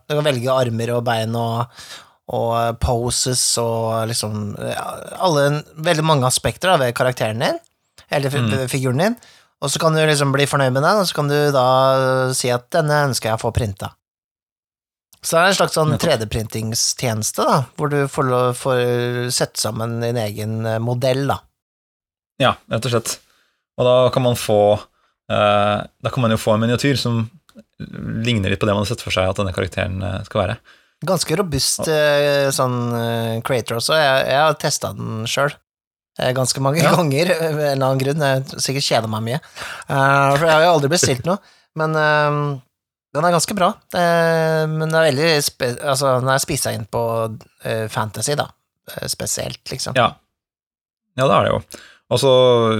Du 0.09 0.17
kan 0.17 0.27
velge 0.27 0.51
armer 0.51 0.91
og 0.97 1.05
bein 1.07 1.37
og, 1.39 1.71
og 2.35 2.81
poses 2.83 3.45
og 3.63 4.09
liksom 4.11 4.57
alle, 4.59 5.63
Veldig 5.87 6.03
mange 6.03 6.27
aspekter 6.27 6.73
da, 6.73 6.81
ved 6.83 6.95
karakteren 6.99 7.39
din, 7.45 7.59
eller 8.11 8.29
Mm. 8.35 8.67
figuren 8.67 8.97
din. 9.05 9.15
Og 9.63 9.71
så 9.71 9.79
kan 9.79 9.95
du 9.95 10.03
liksom 10.05 10.35
bli 10.35 10.45
fornøyd 10.45 10.73
med 10.75 10.83
den, 10.83 10.99
og 10.99 11.07
så 11.07 11.15
kan 11.15 11.31
du 11.31 11.37
da 11.55 11.63
si 12.35 12.51
at 12.53 12.67
denne 12.75 13.07
ønsker 13.07 13.31
jeg 13.31 13.39
å 13.39 13.41
få 13.47 13.53
printa. 13.55 13.93
Så 15.23 15.33
det 15.33 15.39
er 15.39 15.47
en 15.49 15.57
slags 15.57 15.73
sånn 15.79 15.95
3D-printingstjeneste, 15.97 17.41
da, 17.47 17.63
hvor 17.75 17.89
du 17.89 18.03
får, 18.11 18.29
får 18.59 18.83
sette 19.33 19.59
sammen 19.59 19.97
din 20.03 20.19
egen 20.21 20.59
eh, 20.69 20.77
modell, 20.83 21.23
da. 21.31 21.39
Ja, 22.41 22.55
rett 22.69 22.85
og 22.85 22.93
slett. 22.93 23.15
Og 23.77 23.85
da 23.85 23.95
kan 24.13 24.23
man 24.25 24.37
få 24.37 24.57
eh, 24.75 25.79
Da 25.85 26.11
kan 26.13 26.23
man 26.23 26.33
jo 26.33 26.39
få 26.41 26.55
en 26.55 26.63
miniatyr 26.63 26.97
som 26.99 27.23
ligner 28.25 28.49
litt 28.49 28.59
på 28.61 28.65
det 28.69 28.73
man 28.73 28.81
har 28.85 28.89
sett 28.89 29.03
for 29.05 29.13
seg 29.13 29.29
at 29.29 29.37
denne 29.39 29.53
karakteren 29.53 30.01
eh, 30.05 30.19
skal 30.25 30.41
være. 30.43 30.57
Ganske 31.05 31.37
robust 31.37 31.85
eh, 31.93 32.47
sånn 32.53 32.77
creator 33.45 33.77
også. 33.77 33.93
Jeg, 33.97 34.21
jeg 34.31 34.41
har 34.41 34.55
testa 34.61 34.93
den 34.97 35.25
sjøl. 35.29 35.53
Ganske 36.33 36.61
mange 36.65 36.81
Ja. 36.81 36.93
ganger, 36.97 37.29
av 37.35 37.43
en 37.51 37.59
eller 37.75 37.85
annen 37.91 38.01
grunn. 38.01 38.23
Jeg 38.25 38.61
sikkert 38.65 38.87
kjeder 38.87 39.11
meg 39.13 39.25
mye. 39.27 39.41
For 39.85 40.45
jeg 40.47 40.55
har 40.55 40.63
jo 40.65 40.71
aldri 40.73 40.89
bestilt 40.95 41.27
noe. 41.29 41.37
Men 41.77 41.93
den 41.93 43.27
er 43.27 43.35
ganske 43.35 43.53
bra. 43.57 43.67
Men 43.93 44.87
det 44.89 44.97
er 44.97 45.05
veldig 45.11 45.27
altså, 45.85 46.15
den 46.23 46.31
er 46.33 46.41
spissa 46.41 46.73
inn 46.73 46.87
på 46.89 47.03
fantasy, 47.93 48.33
da. 48.39 48.47
Spesielt, 49.05 49.61
liksom. 49.69 49.93
Ja. 49.99 50.07
ja, 51.19 51.27
det 51.29 51.35
er 51.37 51.45
det 51.45 51.53
jo. 51.53 51.61
Og 52.07 52.21
så, 52.21 52.31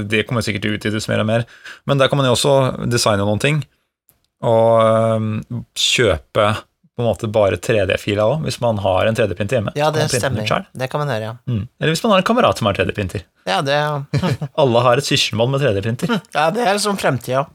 Det 0.08 0.24
kommer 0.28 0.46
sikkert 0.46 0.64
til 0.64 0.76
å 0.76 0.80
utvides 0.80 1.10
mer 1.12 1.24
og 1.24 1.28
mer, 1.28 1.44
men 1.90 2.00
der 2.00 2.08
kan 2.08 2.20
man 2.20 2.30
jo 2.30 2.36
også 2.38 2.88
designe 2.88 3.26
noen 3.28 3.44
ting. 3.44 3.60
Og 4.46 5.44
kjøpe 5.76 6.52
på 6.98 7.04
en 7.04 7.10
måte 7.12 7.28
bare 7.30 7.60
3D-filer 7.62 8.24
òg, 8.24 8.40
hvis 8.48 8.58
man 8.58 8.80
har 8.82 9.06
en 9.06 9.18
3D-printer 9.18 9.60
hjemme. 9.60 9.72
Ja, 9.78 9.92
det 9.94 10.08
stemmer. 10.10 10.66
Det 10.74 10.88
kan 10.90 11.04
man 11.04 11.12
høre, 11.14 11.28
ja. 11.28 11.34
Mm. 11.46 11.68
Eller 11.78 11.94
hvis 11.94 12.02
man 12.02 12.16
har 12.16 12.24
en 12.24 12.26
kamerat 12.26 12.58
som 12.58 12.70
har 12.70 12.80
3D-printer. 12.80 13.22
Ja, 13.46 13.60
det, 13.62 13.78
Alle 14.64 14.82
har 14.82 14.98
et 14.98 15.06
sysselmål 15.06 15.52
med 15.54 15.62
3D-printer. 15.62 16.16
ja, 16.40 16.48
det 16.56 16.64
er 16.66 16.74
liksom 16.74 16.98
fremtida. 16.98 17.46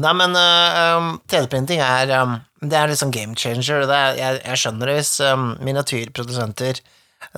Nei, 0.00 0.14
men 0.18 0.34
uh, 0.34 0.98
um, 0.98 1.12
3D-printing 1.30 1.80
er 1.82 2.10
um, 2.22 2.36
Det 2.62 2.76
er 2.78 2.90
liksom 2.90 3.14
game 3.14 3.38
changer. 3.38 3.86
Det 3.86 3.94
er, 3.94 4.18
jeg, 4.18 4.42
jeg 4.48 4.62
skjønner 4.64 4.90
det 4.90 4.98
hvis 4.98 5.14
um, 5.30 5.46
miniatyrprodusenter 5.62 6.82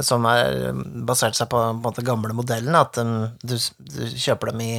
som 0.01 0.25
har 0.29 0.53
um, 0.71 0.83
basert 1.09 1.35
seg 1.39 1.49
på, 1.51 1.59
på 1.59 1.71
en 1.75 1.83
måte 1.85 2.05
gamle 2.07 2.35
modellen, 2.37 2.75
at 2.79 2.99
um, 3.03 3.29
du, 3.43 3.57
du 3.57 4.03
kjøper 4.15 4.53
dem 4.53 4.61
i, 4.65 4.73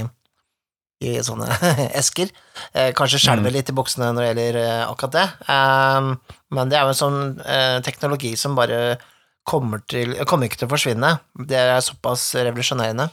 i 1.04 1.16
sånne 1.26 1.50
esker. 2.00 2.30
Eh, 2.74 2.92
kanskje 2.96 3.20
skjelver 3.26 3.52
Mm. 3.52 3.56
litt 3.58 3.70
i 3.72 3.76
buksene 3.76 4.12
når 4.16 4.24
det 4.24 4.30
gjelder 4.32 4.60
eh, 4.62 4.84
akkurat 4.88 5.18
det. 5.18 5.26
Um, 5.52 6.14
men 6.56 6.72
det 6.72 6.78
er 6.80 6.86
jo 6.88 6.94
en 6.94 7.02
sånn 7.02 7.20
eh, 7.44 7.80
teknologi 7.84 8.36
som 8.40 8.56
bare 8.56 8.98
kommer 9.44 9.82
til 9.92 10.14
Kommer 10.24 10.48
ikke 10.48 10.62
til 10.62 10.70
å 10.70 10.72
forsvinne. 10.72 11.10
Det 11.50 11.58
er 11.60 11.82
såpass 11.84 12.30
revolusjonerende. 12.40 13.10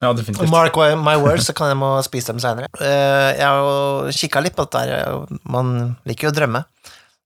Ja, 0.00 0.14
definitivt. 0.16 0.48
Mark 0.52 0.76
my 0.76 1.18
words, 1.20 1.44
så 1.48 1.52
kan 1.56 1.68
jeg 1.68 1.76
må 1.80 1.90
spise 2.04 2.32
dem 2.32 2.40
seinere. 2.40 2.68
jeg 2.80 3.44
har 3.44 3.60
jo 3.60 4.12
kikka 4.12 4.40
litt 4.44 4.56
på 4.56 4.64
dette 4.68 5.04
man 5.44 5.96
liker 6.08 6.28
jo 6.28 6.32
å 6.32 6.36
drømme. 6.36 6.62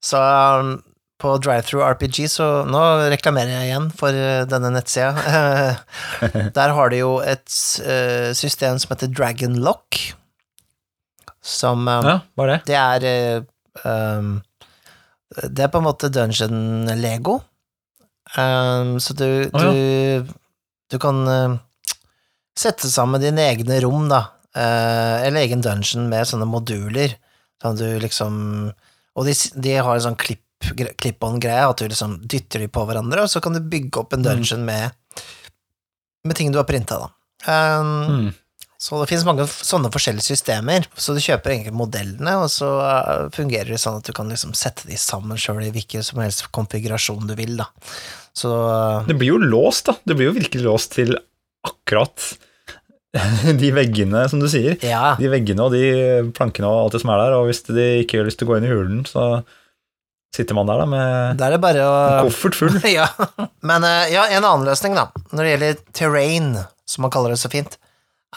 Så 0.03 0.19
um, 0.19 0.73
på 1.21 1.35
Drive-Through 1.45 1.85
RPG, 1.95 2.25
så 2.33 2.47
nå 2.69 2.81
reklamerer 3.13 3.53
jeg 3.55 3.69
igjen 3.71 3.91
for 3.97 4.17
uh, 4.17 4.45
denne 4.49 4.73
nettsida. 4.75 5.13
Der 6.57 6.75
har 6.77 6.93
de 6.93 7.03
jo 7.03 7.19
et 7.21 7.47
uh, 7.85 8.31
system 8.37 8.81
som 8.81 8.95
heter 8.95 9.13
Dragon 9.13 9.59
Lock, 9.61 10.01
som 11.41 11.87
um, 11.89 12.05
Ja, 12.05 12.19
hva 12.37 12.45
er 12.47 12.51
det? 12.53 12.59
det 12.69 12.77
er 12.77 13.05
eh, 13.09 13.87
um, 13.89 14.35
Det 15.31 15.65
er 15.65 15.71
på 15.73 15.81
en 15.81 15.87
måte 15.87 16.11
dungeon-lego. 16.13 17.39
Um, 18.37 18.99
så 19.01 19.15
du, 19.17 19.27
ja. 19.49 19.63
du, 19.63 20.29
du 20.93 20.99
kan 21.03 21.23
eh, 21.27 21.57
sette 22.59 22.91
sammen 22.93 23.23
dine 23.23 23.43
egne 23.49 23.81
rom, 23.83 24.05
da. 24.11 24.21
eh, 24.55 25.27
eller 25.27 25.41
egen 25.47 25.65
dungeon 25.65 26.11
med 26.13 26.29
sånne 26.29 26.47
moduler. 26.51 27.17
Sånn 27.63 27.77
du 27.81 27.89
liksom 28.01 28.37
Og 29.19 29.27
de, 29.27 29.35
de 29.61 29.75
har 29.77 29.97
en 29.97 30.07
sånn 30.11 30.21
klipp 30.21 30.45
clip-on-greie, 30.61 31.65
at 31.71 31.81
du 31.81 31.89
liksom 31.89 32.19
dytter 32.29 32.61
de 32.65 32.69
på 32.73 32.85
hverandre, 32.89 33.25
og 33.25 33.31
så 33.33 33.41
kan 33.43 33.57
du 33.57 33.61
bygge 33.61 34.03
opp 34.03 34.13
en 34.15 34.23
Mm. 34.23 34.29
dungeon 34.29 34.65
med, 34.65 34.91
med 36.25 36.37
ting 36.37 36.53
du 36.53 36.59
har 36.61 36.65
printa, 36.69 36.99
da. 36.99 37.09
Um, 37.81 38.07
Mm. 38.29 38.35
så 38.79 39.01
det 39.01 39.09
finnes 39.09 39.25
mange 39.25 39.47
sånne 39.49 39.91
forskjellige 39.93 40.29
systemer, 40.37 40.87
så 40.97 41.15
du 41.17 41.21
kjøper 41.21 41.51
egentlig 41.55 41.73
modellene, 41.77 42.35
og 42.43 42.49
så 42.53 42.69
uh, 42.81 43.29
fungerer 43.33 43.69
det 43.73 43.81
sånn 43.81 43.97
at 43.99 44.05
du 44.05 44.13
kan 44.13 44.29
liksom 44.29 44.53
sette 44.55 44.87
de 44.89 44.97
sammen 45.01 45.37
sjøl 45.41 45.63
i 45.65 45.71
hvilken 45.73 46.05
som 46.05 46.21
helst 46.21 46.47
konfigurasjon 46.53 47.27
du 47.27 47.35
vil, 47.35 47.57
da. 47.57 47.67
Så 48.37 48.49
uh, 48.53 49.05
Det 49.09 49.17
blir 49.19 49.33
jo 49.35 49.39
låst, 49.41 49.87
da. 49.87 49.97
Det 50.05 50.17
blir 50.17 50.31
jo 50.31 50.37
virkelig 50.39 50.63
låst 50.65 50.93
til 50.97 51.17
akkurat 51.67 52.37
de 53.61 53.71
veggene, 53.75 54.29
som 54.31 54.39
du 54.41 54.47
sier. 54.49 54.77
ja. 54.87 55.17
De 55.19 55.29
veggene 55.33 55.65
og 55.67 55.73
de 55.75 56.31
plankene 56.37 56.69
og 56.69 56.85
alt 56.85 56.93
det 56.95 57.01
som 57.03 57.11
er 57.11 57.25
der, 57.25 57.33
og 57.41 57.49
hvis 57.49 57.65
de 57.67 57.89
ikke 58.05 58.21
har 58.21 58.29
lyst 58.29 58.39
til 58.39 58.47
å 58.47 58.53
gå 58.53 58.61
inn 58.61 58.69
i 58.69 58.71
hulen, 58.75 59.01
så 59.09 59.43
sitter 60.35 60.55
man 60.55 60.69
der 60.71 60.83
da 60.83 60.89
med 60.89 61.39
Da 61.39 61.49
er 61.49 61.57
det 61.57 61.63
bare 61.63 61.87
å 61.87 62.01
koffert 62.29 62.59
full. 62.59 62.81
ja. 62.99 63.09
Men 63.67 63.87
uh, 63.87 64.07
ja, 64.13 64.29
en 64.31 64.45
annen 64.45 64.69
løsning, 64.69 64.97
da, 64.99 65.09
når 65.35 65.43
det 65.43 65.55
gjelder 65.55 65.81
terrain, 65.97 66.53
som 66.89 67.07
man 67.07 67.15
kaller 67.15 67.35
det 67.35 67.41
så 67.43 67.53
fint, 67.53 67.79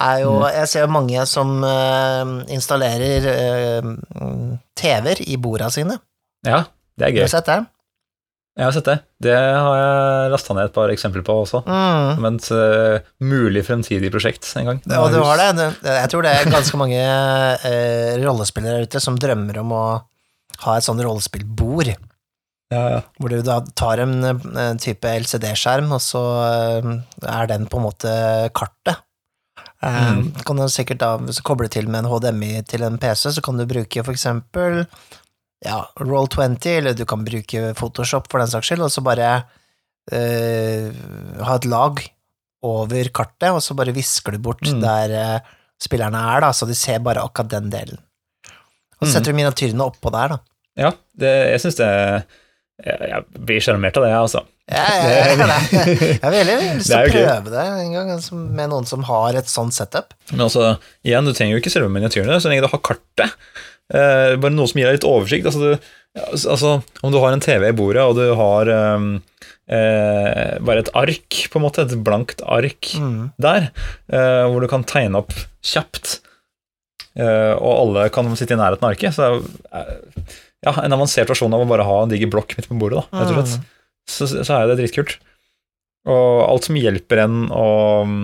er 0.02 0.24
jo 0.24 0.40
Mm. 0.42 0.48
Jeg 0.56 0.70
ser 0.72 0.90
mange 0.90 1.26
som 1.30 1.60
uh, 1.62 2.40
installerer 2.52 3.28
uh, 3.30 4.58
TV-er 4.80 5.22
i 5.28 5.38
borda 5.38 5.70
sine. 5.74 6.00
Ja, 6.48 6.66
det 6.98 7.08
er 7.08 7.14
gøy. 7.14 7.24
Har 7.24 7.32
du 7.32 7.36
sett 7.38 7.52
det? 7.52 7.60
Jeg 8.54 8.68
har 8.68 8.74
sett 8.76 8.86
det. 8.86 8.98
Det 9.26 9.34
har 9.34 9.78
jeg 9.80 10.32
lasta 10.34 10.54
ned 10.54 10.68
et 10.68 10.74
par 10.76 10.92
eksempler 10.94 11.24
på 11.26 11.36
også. 11.42 11.64
Mm. 11.66 12.10
Som 12.18 12.28
et 12.30 12.50
uh, 12.54 13.14
mulig 13.26 13.64
fremtidig 13.66 14.12
prosjekt 14.14 14.50
en 14.60 14.70
gang. 14.70 14.82
Ja, 14.86 15.06
du 15.10 15.22
har 15.26 15.42
det. 15.42 15.70
Jeg 15.86 16.12
tror 16.12 16.26
det 16.26 16.34
er 16.38 16.52
ganske 16.54 16.82
mange 16.82 17.00
uh, 17.02 18.12
rollespillere 18.22 18.82
der 18.82 18.90
ute 18.90 19.02
som 19.02 19.18
drømmer 19.18 19.62
om 19.64 19.74
å 19.74 19.86
ha 20.62 20.78
et 20.78 20.84
sånn 20.86 21.02
rollespillbord, 21.04 21.94
Ja, 22.74 22.84
ja. 22.90 23.02
hvor 23.20 23.30
du 23.30 23.42
da 23.46 23.60
tar 23.76 24.00
en, 24.00 24.14
en 24.58 24.78
type 24.82 25.06
LCD-skjerm, 25.06 25.92
og 25.94 26.02
så 26.02 26.22
eh, 26.48 26.88
er 27.30 27.48
den 27.52 27.68
på 27.70 27.78
en 27.82 27.88
måte 27.90 28.14
kartet. 28.56 28.98
Eh, 28.98 29.02
Mm. 29.84 30.30
Kan 30.48 30.56
du 30.56 30.64
sikkert 30.72 31.00
da, 31.02 31.18
Hvis 31.20 31.38
du 31.38 31.44
kobler 31.44 31.68
til 31.70 31.90
med 31.92 32.06
en 32.06 32.10
HDMI 32.10 32.62
til 32.66 32.84
en 32.88 32.96
PC, 32.98 33.34
så 33.36 33.42
kan 33.44 33.58
du 33.60 33.66
bruke 33.68 34.04
for 34.04 34.14
eksempel 34.16 34.86
ja, 35.66 35.82
Roll20, 36.00 36.66
eller 36.78 36.94
du 36.96 37.04
kan 37.06 37.24
bruke 37.26 37.74
Photoshop 37.76 38.30
for 38.32 38.40
den 38.40 38.48
saks 38.48 38.68
skyld, 38.72 38.82
og 38.88 38.92
så 38.92 39.04
bare 39.04 39.44
eh, 40.12 40.90
ha 41.44 41.56
et 41.60 41.68
lag 41.70 42.00
over 42.64 43.10
kartet, 43.16 43.52
og 43.52 43.62
så 43.64 43.76
bare 43.76 43.94
visker 43.96 44.32
du 44.38 44.40
bort 44.40 44.62
Mm. 44.64 44.80
der 44.82 45.12
eh, 45.20 45.40
spillerne 45.84 46.16
er, 46.36 46.42
da, 46.42 46.52
så 46.56 46.66
de 46.68 46.76
ser 46.76 47.00
bare 47.04 47.22
akkurat 47.24 47.50
den 47.52 47.70
delen. 47.70 48.00
Og 49.04 49.06
så 49.06 49.12
Mm. 49.12 49.14
setter 49.18 49.34
du 49.34 49.38
miniatyrene 49.42 49.84
oppå 49.92 50.12
der, 50.16 50.34
da. 50.38 50.40
ja 50.80 50.92
det, 51.20 51.34
jeg 51.52 51.60
syns 51.62 51.76
det 51.78 51.90
Jeg, 52.84 52.98
jeg 53.12 53.44
blir 53.46 53.60
sjarmert 53.62 53.98
av 54.00 54.04
det, 54.04 54.10
jeg, 54.10 54.22
altså. 54.24 54.40
Ja, 54.72 54.84
ja, 54.90 55.36
ja. 55.38 55.58
Jeg 56.24 56.32
vil 56.34 56.48
lyst 56.50 56.88
til 56.90 56.96
å 56.98 57.12
prøve 57.14 57.52
det 57.54 57.66
en 57.84 57.92
gang 57.94 58.10
altså, 58.16 58.36
med 58.40 58.72
noen 58.72 58.88
som 58.90 59.04
har 59.08 59.36
et 59.38 59.52
sånt 59.52 59.76
setup. 59.76 60.16
Men 60.32 60.42
altså, 60.48 60.72
igjen, 61.06 61.28
du 61.30 61.34
trenger 61.38 61.54
jo 61.58 61.62
ikke 61.62 61.72
selve 61.76 61.92
miniatyrene, 61.94 62.40
så 62.42 62.50
lenge 62.50 62.64
du 62.66 62.72
har 62.72 62.82
kartet. 62.82 63.36
eh, 63.94 64.34
bare 64.42 64.56
noe 64.56 64.66
som 64.72 64.80
gir 64.82 64.90
deg 64.90 64.98
litt 64.98 65.08
oversikt. 65.08 65.46
Altså, 65.52 65.62
du, 65.62 66.24
altså, 66.50 66.74
om 67.06 67.14
du 67.14 67.20
har 67.22 67.36
en 67.38 67.44
TV 67.46 67.70
i 67.70 67.76
bordet, 67.78 68.02
og 68.10 68.18
du 68.18 68.26
har 68.42 68.72
um, 68.98 69.08
eh, 69.70 70.58
bare 70.66 70.84
et 70.84 70.92
ark, 70.98 71.40
på 71.54 71.60
en 71.62 71.66
måte, 71.68 71.86
et 71.86 71.96
blankt 72.04 72.42
ark 72.44 72.94
Mm. 73.00 73.32
der, 73.40 73.70
eh, 74.10 74.44
hvor 74.50 74.62
du 74.62 74.68
kan 74.72 74.84
tegne 74.84 75.22
opp 75.22 75.32
kjapt, 75.64 76.20
og 77.16 77.72
alle 77.78 78.08
kan 78.14 78.30
sitte 78.40 78.56
i 78.56 78.60
nærheten 78.60 78.88
av 78.88 78.94
arket, 78.96 79.14
så 79.14 79.28
er 79.74 79.92
ja, 80.64 80.72
en 80.82 80.96
avansert 80.96 81.30
versjon 81.30 81.54
av 81.54 81.62
å 81.62 81.68
bare 81.70 81.86
ha 81.86 81.98
en 82.04 82.10
diger 82.14 82.30
blokk 82.32 82.56
midt 82.58 82.70
på 82.72 82.78
bordet, 82.80 83.04
da, 83.12 83.20
rett 83.22 83.34
og 83.34 83.38
slett. 83.38 83.70
Så, 84.10 84.28
så 84.32 84.56
er 84.58 84.68
det 84.72 84.80
dritkult. 84.82 85.18
Og 86.10 86.42
alt 86.50 86.66
som 86.68 86.76
hjelper 86.80 87.22
en 87.24 87.36
å 87.54 87.68
mm, 88.08 88.24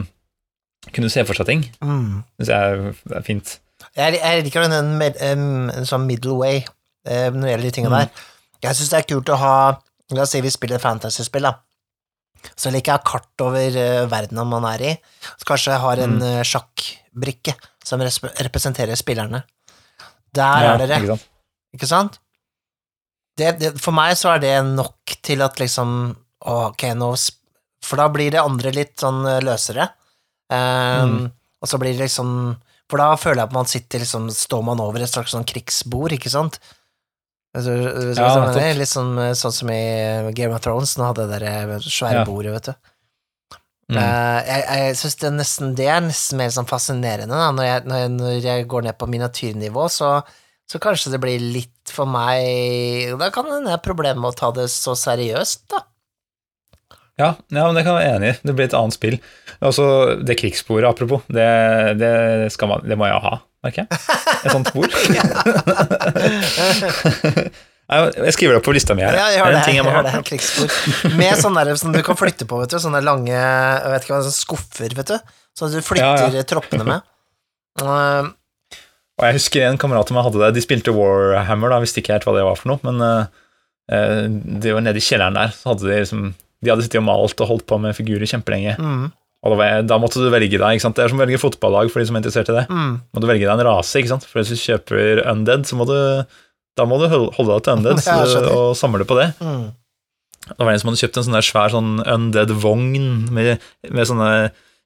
kunne 0.95 1.12
se 1.13 1.23
for 1.28 1.38
seg 1.38 1.45
ting, 1.52 1.62
Mm. 1.84 2.23
syns 2.39 2.49
jeg 2.52 2.80
er, 3.15 3.21
fint. 3.28 3.54
Jeg, 3.95 4.17
jeg 4.19 4.43
liker 4.43 4.65
den 4.67 5.02
en, 5.13 5.86
sånn 5.88 6.04
middle 6.08 6.36
way 6.39 6.58
eh, 7.08 7.30
når 7.32 7.41
det 7.45 7.52
gjelder 7.54 7.67
de 7.69 7.75
tingene 7.78 7.93
Mm. 7.95 7.99
der. 8.10 8.28
Jeg 8.67 8.75
syns 8.75 8.89
det 8.91 8.99
er 9.04 9.08
kult 9.15 9.30
å 9.36 9.38
ha 9.39 9.56
La 10.12 10.23
oss 10.25 10.32
si 10.34 10.39
vi 10.41 10.49
spiller 10.49 10.80
fantasy-spill, 10.82 11.45
da. 11.45 11.52
Så 12.58 12.71
liker 12.73 12.95
jeg 12.95 13.06
kart 13.06 13.43
over 13.45 13.75
verdenen 14.10 14.47
man 14.49 14.65
er 14.65 14.82
i. 14.82 14.93
Så 15.38 15.45
kanskje 15.45 15.75
jeg 15.75 15.84
har 15.84 15.99
en 16.02 16.15
Mm. 16.17 16.23
eh, 16.25 16.41
sjakkbrikke 16.49 17.54
som 17.89 18.02
representerer 18.02 18.95
spillerne. 18.99 19.43
Der 20.36 20.63
Ja, 20.63 20.73
er 20.75 20.82
dere, 20.86 20.99
ikke 21.02 21.15
sant? 21.15 21.28
ikke 21.75 21.89
sant? 21.89 22.19
Det, 23.39 23.54
det, 23.60 23.69
for 23.82 23.95
meg 23.95 24.15
så 24.19 24.34
er 24.36 24.41
det 24.43 24.56
nok 24.67 25.13
til 25.25 25.41
at 25.45 25.60
liksom 25.62 26.15
Ok, 26.45 26.84
nå 26.95 27.12
For 27.84 27.99
da 27.99 28.08
blir 28.12 28.32
det 28.32 28.39
andre 28.43 28.71
litt 28.75 28.97
sånn 28.99 29.21
eh, 29.28 29.39
løsere. 29.43 29.89
Um, 30.49 30.58
Mm. 31.19 31.32
Og 31.62 31.67
så 31.69 31.78
blir 31.80 31.93
det 31.97 32.06
liksom 32.08 32.58
For 32.89 32.97
da 33.02 33.13
føler 33.19 33.41
jeg 33.43 33.49
at 33.49 33.54
man 33.56 33.65
sitter 33.69 33.99
liksom 34.04 34.30
Står 34.34 34.63
man 34.65 34.80
over 34.82 34.99
et 35.04 35.12
slags 35.12 35.32
sånn 35.36 35.45
krigsbord, 35.47 36.12
ikke 36.15 36.32
sant? 36.34 36.60
Vet 37.56 37.65
du 37.65 38.13
Ja, 38.17 38.30
sånn, 38.36 38.78
litt 38.78 38.89
sånn, 38.91 39.13
sånn 39.36 39.54
som 39.56 39.69
i 39.73 40.32
Game 40.38 40.54
of 40.54 40.62
Thrones, 40.62 40.95
nå 40.97 41.08
hadde 41.10 41.28
dere 41.32 41.54
der 41.69 41.80
svære 41.86 42.21
Ja. 42.21 42.25
bordet, 42.25 42.54
vet 42.54 42.69
du. 42.69 42.73
Mm. 43.89 43.97
Uh, 43.97 44.39
jeg 44.45 44.62
jeg 44.69 44.97
syns 44.99 45.15
det, 45.17 45.30
det 45.80 45.88
er 45.89 46.04
nesten 46.06 46.38
mer 46.38 46.52
sånn 46.54 46.69
fascinerende. 46.69 47.39
Når 47.58 47.65
jeg, 47.65 47.86
når 47.89 47.97
jeg, 48.04 48.10
når 48.15 48.36
jeg 48.45 48.67
går 48.69 48.86
ned 48.86 48.97
på 48.99 49.10
miniatyrnivå, 49.10 49.88
så, 49.89 50.10
så 50.69 50.82
kanskje 50.82 51.15
det 51.15 51.21
blir 51.23 51.41
litt 51.41 51.89
for 51.89 52.06
meg 52.10 53.15
Da 53.17 53.32
kan 53.34 53.47
det 53.49 53.56
hende 53.58 53.80
problemet 53.82 54.21
med 54.21 54.30
å 54.36 54.38
ta 54.38 54.52
det 54.54 54.67
så 54.73 54.93
seriøst, 54.97 55.63
da. 55.73 55.86
Ja, 57.19 57.34
ja, 57.52 57.65
men 57.65 57.75
det 57.75 57.84
kan 57.84 57.97
jeg 57.97 58.06
være 58.06 58.15
enig 58.15 58.30
i. 58.32 58.38
Det 58.47 58.54
blir 58.56 58.69
et 58.69 58.78
annet 58.78 58.95
spill. 58.95 59.17
Også 59.65 59.86
Det 60.23 60.38
krigssporet, 60.39 60.88
apropos, 60.88 61.25
det, 61.28 61.49
det, 61.99 62.13
man, 62.63 62.86
det 62.88 62.95
må 62.95 63.10
jeg 63.10 63.19
ha, 63.25 63.34
merker 63.65 63.84
jeg. 63.84 63.89
Et 64.45 64.54
sånt 64.54 64.69
spor. 64.71 64.88
Jeg 67.89 68.34
skriver 68.36 68.54
det 68.54 68.60
opp 68.60 68.67
på 68.67 68.73
lista 68.75 68.93
mi 68.93 69.02
her. 69.02 69.15
Ja, 69.17 69.28
jeg 69.34 69.39
gjør 69.41 69.56
det. 69.56 69.62
ting 69.65 69.78
jeg 69.80 69.86
Jeg 69.86 69.93
gjør 69.95 70.06
det 70.06 70.23
krigsspor. 70.28 70.73
Med 71.17 71.39
sånne 71.41 71.63
der 71.65 71.80
som 71.82 71.93
du 71.95 72.02
kan 72.06 72.17
flytte 72.19 72.45
på, 72.49 72.60
vet 72.62 72.73
du. 72.73 72.78
Sånne 72.82 73.02
lange 73.02 73.34
jeg 73.34 73.93
vet 73.93 74.06
ikke 74.06 74.13
hva, 74.13 74.19
sånne 74.28 74.38
skuffer, 74.38 74.93
vet 74.99 75.13
du. 75.13 75.15
Sånn 75.58 75.71
at 75.71 75.78
du 75.80 75.88
flytter 75.88 76.38
Ja, 76.38 76.43
troppene 76.47 76.86
med. 76.86 77.08
Uh, 77.82 78.30
Og 79.19 79.25
jeg 79.25 79.39
husker 79.39 79.65
en 79.67 79.80
kamerat 79.82 80.12
som 80.12 80.19
hadde 80.21 80.41
det. 80.43 80.52
De 80.58 80.63
spilte 80.63 80.93
Warhammer, 80.95 81.73
da, 81.73 81.80
visste 81.84 82.04
ikke 82.04 82.13
helt 82.15 82.28
hva 82.28 82.36
det 82.38 82.45
var 82.45 82.60
for 82.60 82.71
noe, 82.71 82.82
men 82.88 83.02
uh, 83.04 83.47
eh, 83.91 84.28
det 84.30 84.75
var 84.75 84.86
nede 84.86 85.02
i 85.02 85.06
kjelleren 85.06 85.39
der, 85.39 85.56
så 85.56 85.73
hadde 85.73 85.88
de 85.89 85.97
liksom 86.04 86.28
De 86.60 86.71
hadde 86.71 86.86
sittet 86.86 86.99
og 87.02 87.08
malt 87.08 87.41
og 87.41 87.49
holdt 87.54 87.65
på 87.69 87.80
med 87.82 87.95
figurer 87.97 88.30
kjempelenge. 88.30 88.75
mm, 88.78 89.06
Og 89.47 89.56
var, 89.60 89.82
da 89.88 89.97
måtte 90.02 90.21
du 90.21 90.30
velge 90.30 90.60
deg, 90.60 90.75
ikke 90.75 90.86
sant. 90.86 90.97
Det 90.97 91.06
er 91.06 91.12
som 91.12 91.19
å 91.19 91.23
velge 91.23 91.41
fotballag 91.41 91.89
for 91.89 92.04
de 92.04 92.10
som 92.10 92.19
er 92.19 92.21
interessert 92.21 92.52
i 92.52 92.58
det. 92.60 92.67
mm. 92.69 92.93
Må 93.15 93.23
du 93.23 93.28
velge 93.30 93.47
deg 93.47 93.54
en 93.56 93.65
rase, 93.69 93.95
ikke 93.97 94.13
sant. 94.13 94.28
For 94.30 94.41
hvis 94.41 94.54
du 94.54 94.60
kjøper 94.60 95.23
undead, 95.32 95.65
så 95.65 95.80
må 95.80 95.88
du 95.89 95.97
da 96.79 96.85
må 96.87 96.97
du 97.01 97.05
holde 97.11 97.49
deg 97.51 97.65
til 97.67 97.75
undead 97.77 98.01
Ja, 98.07 98.15
og 98.55 98.71
samle 98.79 99.05
på 99.09 99.19
det. 99.19 99.27
Mm. 99.43 99.67
Det 100.49 100.57
var 100.65 100.71
en 100.73 100.79
som 100.81 100.89
hadde 100.89 101.01
kjøpt 101.03 101.19
en 101.21 101.27
sånn 101.27 101.43
svær 101.45 101.69
sånn 101.75 101.91
undead-vogn 102.01 103.29
med, 103.35 103.59
med 103.93 104.07
sånne 104.09 104.31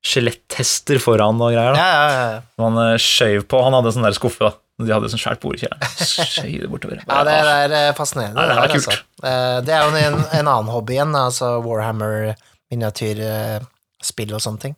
skjeletthester 0.03 0.99
foran 0.99 1.39
og 1.39 1.53
greier. 1.53 1.71
da. 1.77 1.79
Ja, 1.79 1.91
ja, 1.93 2.23
ja. 2.34 2.41
Som 2.58 2.65
Han 2.67 2.79
eh, 2.89 2.97
skjøv 2.99 3.45
på. 3.47 3.62
Han 3.63 3.77
hadde 3.77 3.93
en 3.93 3.95
sånn 3.95 4.08
der 4.10 4.17
skuffe. 4.17 4.49
da. 4.49 4.58
De 4.84 4.91
hadde 4.91 5.08
sånn 5.13 5.21
svært 5.21 5.39
bord 5.39 5.56
i 5.56 5.62
kjelleren. 5.62 6.65
Bortover. 6.73 6.99
ja 7.06 7.19
det, 7.29 7.36
er 7.53 7.75
eh, 7.77 7.91
fascinerende. 7.95 8.41
Ja, 8.43 8.58
det 8.58 8.65
er 8.65 8.73
kult. 8.73 8.89
Altså. 8.89 9.06
Eh, 9.29 9.60
Det 9.69 9.77
er 9.77 9.86
jo 9.86 10.01
en, 10.10 10.17
en 10.41 10.49
annen 10.58 10.71
hobby 10.73 10.97
igjen, 10.97 11.15
altså 11.15 11.53
Warhammer, 11.63 12.34
miniatyrspill 12.73 14.34
og 14.36 14.43
sånne 14.43 14.63
ting. 14.65 14.75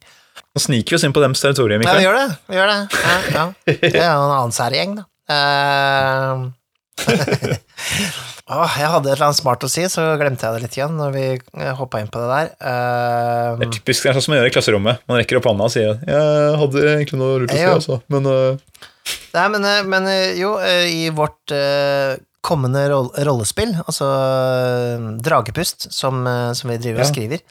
Nå 0.55 0.61
sniker 0.61 0.93
vi 0.93 0.99
oss 0.99 1.05
inn 1.07 1.15
på 1.15 1.23
dems 1.23 1.41
territorium. 1.41 1.81
Ja, 1.87 1.95
vi 1.97 2.05
gjør 2.05 2.17
det. 2.19 2.27
Vi 2.51 2.59
gjør 2.59 2.69
det. 2.71 2.77
Ja, 2.93 3.15
ja. 3.39 3.45
Det 3.71 3.91
er 3.95 4.11
jo 4.11 4.27
en 4.27 4.35
annen 4.35 4.55
særgjeng, 4.55 4.97
da. 4.99 5.07
Eh, 5.35 6.45
Åh, 7.03 8.75
jeg 8.81 8.91
hadde 8.93 9.09
et 9.09 9.15
eller 9.15 9.27
annet 9.27 9.39
smart 9.39 9.65
å 9.65 9.69
si, 9.71 9.83
så 9.91 10.05
glemte 10.19 10.45
jeg 10.47 10.55
det 10.55 10.63
litt 10.65 10.77
igjen 10.77 10.95
når 10.99 11.15
vi 11.15 11.25
hoppa 11.79 12.01
inn 12.01 12.11
på 12.11 12.21
det 12.23 12.29
der. 12.31 12.51
Uh, 12.59 13.57
Det 13.59 13.67
er 13.67 13.73
typisk 13.79 14.05
det 14.05 14.13
er 14.13 14.19
sånn 14.19 14.27
som 14.27 14.35
man 14.35 14.41
gjør 14.41 14.51
i 14.51 14.55
klasserommet. 14.55 15.03
Man 15.09 15.19
rekker 15.21 15.41
opp 15.41 15.49
hånda 15.51 15.67
og 15.67 15.73
sier 15.73 15.97
'Jeg 15.99 16.61
hadde 16.61 16.85
egentlig 16.93 17.19
noe 17.21 17.41
lurt 17.43 17.55
å 17.55 17.57
si', 17.57 17.73
altså. 17.73 17.99
Men 18.07 18.31
uh... 18.31 18.79
Nei, 19.35 19.49
men, 19.53 19.65
eh, 19.67 19.83
men 19.83 20.07
eh, 20.07 20.37
jo, 20.39 20.55
eh, 20.63 20.87
i 20.89 21.09
vårt 21.13 21.51
uh, 21.51 22.15
kommende 22.45 22.85
roll 22.91 23.09
rollespill, 23.25 23.73
altså 23.85 24.07
eh, 24.07 25.05
Dragepust, 25.25 25.89
som, 25.93 26.21
eh, 26.29 26.51
som 26.57 26.71
vi 26.71 26.77
driver 26.81 27.03
og 27.05 27.09
skriver, 27.09 27.41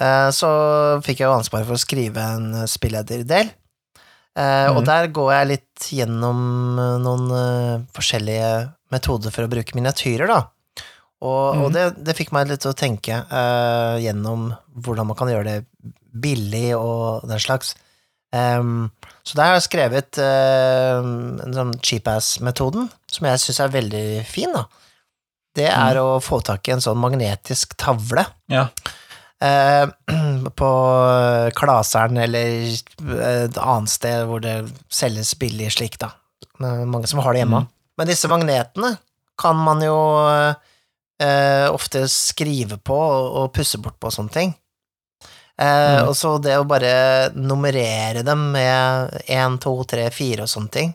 eh, 0.00 0.28
så 0.34 0.50
fikk 1.04 1.22
jeg 1.22 1.28
jo 1.28 1.34
ansvaret 1.36 1.68
for 1.68 1.76
å 1.76 1.82
skrive 1.82 2.24
en 2.36 2.48
eh, 2.62 2.68
spillederdel. 2.70 3.52
Eh, 4.36 4.68
Og 4.72 4.78
Mhm. 4.82 4.84
der 4.88 5.06
går 5.12 5.32
jeg 5.32 5.48
litt 5.48 5.88
gjennom 5.92 6.78
eh, 6.80 6.98
noen 7.04 7.30
eh, 7.36 7.82
forskjellige 7.92 8.72
metoder 8.90 9.30
for 9.30 9.44
å 9.44 9.50
bruke 9.52 9.74
miniatyrer, 9.76 10.26
da. 10.26 10.40
Og, 11.22 11.56
og 11.56 11.70
Mhm. 11.70 11.72
det, 11.72 12.04
det 12.04 12.16
fikk 12.16 12.32
meg 12.32 12.48
litt 12.48 12.60
til 12.64 12.72
å 12.72 12.76
tenke 12.76 13.14
uh, 13.30 13.94
gjennom 14.00 14.56
hvordan 14.74 15.06
man 15.06 15.16
kan 15.16 15.28
gjøre 15.28 15.44
det 15.44 15.66
billig 16.12 16.74
og 16.76 17.28
den 17.28 17.38
slags. 17.38 17.74
Um, 18.34 18.90
så 19.22 19.34
der 19.36 19.44
har 19.44 19.54
jeg 19.60 19.68
skrevet 19.68 20.18
uh, 20.18 20.98
en 21.44 21.52
sånn 21.54 21.74
cheap-ass-metoden, 21.80 22.88
som 23.06 23.26
jeg 23.28 23.38
syns 23.38 23.60
er 23.60 23.68
veldig 23.68 24.24
fin. 24.26 24.50
da. 24.52 24.64
Det 25.54 25.68
er 25.68 26.00
å 26.00 26.18
få 26.24 26.40
tak 26.42 26.66
i 26.68 26.72
en 26.72 26.80
sånn 26.80 26.96
magnetisk 26.98 27.76
tavle 27.76 28.24
ja. 28.48 28.66
eh, 29.38 29.86
på 30.50 30.68
Klaseren 31.54 32.18
eller 32.18 32.72
et 32.72 33.58
annet 33.58 33.90
sted 33.92 34.24
hvor 34.26 34.40
det 34.42 34.56
selges 34.92 35.34
billig 35.38 35.70
slik, 35.72 35.98
da. 36.02 36.10
Det 36.58 36.66
er 36.68 36.84
mange 36.90 37.06
som 37.10 37.18
har 37.22 37.32
det 37.32 37.42
hjemme. 37.44 37.62
Mm. 37.64 37.68
Men 37.98 38.06
disse 38.08 38.28
magnetene 38.30 38.96
kan 39.38 39.56
man 39.56 39.80
jo 39.82 39.96
eh, 41.22 41.68
ofte 41.72 42.04
skrive 42.10 42.78
på 42.78 42.96
og, 42.96 43.36
og 43.42 43.52
pusse 43.56 43.78
bort 43.82 43.98
på 44.00 44.10
og 44.10 44.16
sånne 44.18 44.34
ting. 44.34 44.54
Eh, 45.60 46.00
Mm. 46.02 46.08
Og 46.08 46.16
så 46.16 46.38
det 46.42 46.56
å 46.58 46.64
bare 46.66 47.30
nummerere 47.36 48.22
dem 48.26 48.50
med 48.54 49.10
én, 49.28 49.58
to, 49.60 49.74
tre, 49.84 50.08
fire 50.10 50.42
og 50.46 50.48
sånne 50.50 50.70
ting. 50.72 50.94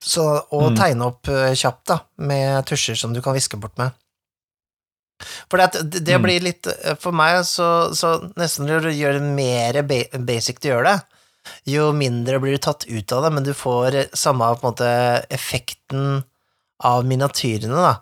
Så, 0.00 0.22
og 0.54 0.70
Mm. 0.70 0.76
tegne 0.78 1.04
opp 1.10 1.28
eh, 1.28 1.54
kjapt, 1.58 1.86
da, 1.90 1.98
med 2.22 2.64
tusjer 2.66 2.94
som 2.96 3.12
du 3.12 3.20
kan 3.20 3.34
viske 3.34 3.58
bort 3.58 3.76
med. 3.78 3.90
For 5.50 5.58
det, 5.58 5.82
det 6.04 6.16
Mm. 6.18 6.22
blir 6.22 6.40
litt 6.46 6.66
eh, 6.66 6.94
For 7.00 7.12
meg 7.12 7.40
så, 7.44 7.90
så 7.94 8.16
nesten 8.38 8.66
du 8.70 8.90
gjør 8.90 9.18
det 9.18 9.22
mer 9.22 9.82
basic 10.24 10.60
du 10.60 10.68
gjør 10.70 10.84
det, 10.84 10.96
jo 11.66 11.92
mindre 11.96 12.38
blir 12.42 12.52
du 12.58 12.62
tatt 12.62 12.84
ut 12.88 13.12
av 13.16 13.24
det, 13.24 13.32
men 13.34 13.44
du 13.46 13.54
får 13.56 13.94
eh, 13.94 14.06
samme 14.14 14.52
måte 14.62 14.86
effekten 15.30 16.22
av 16.84 17.04
miniatyrene, 17.08 17.74
da. 17.74 17.96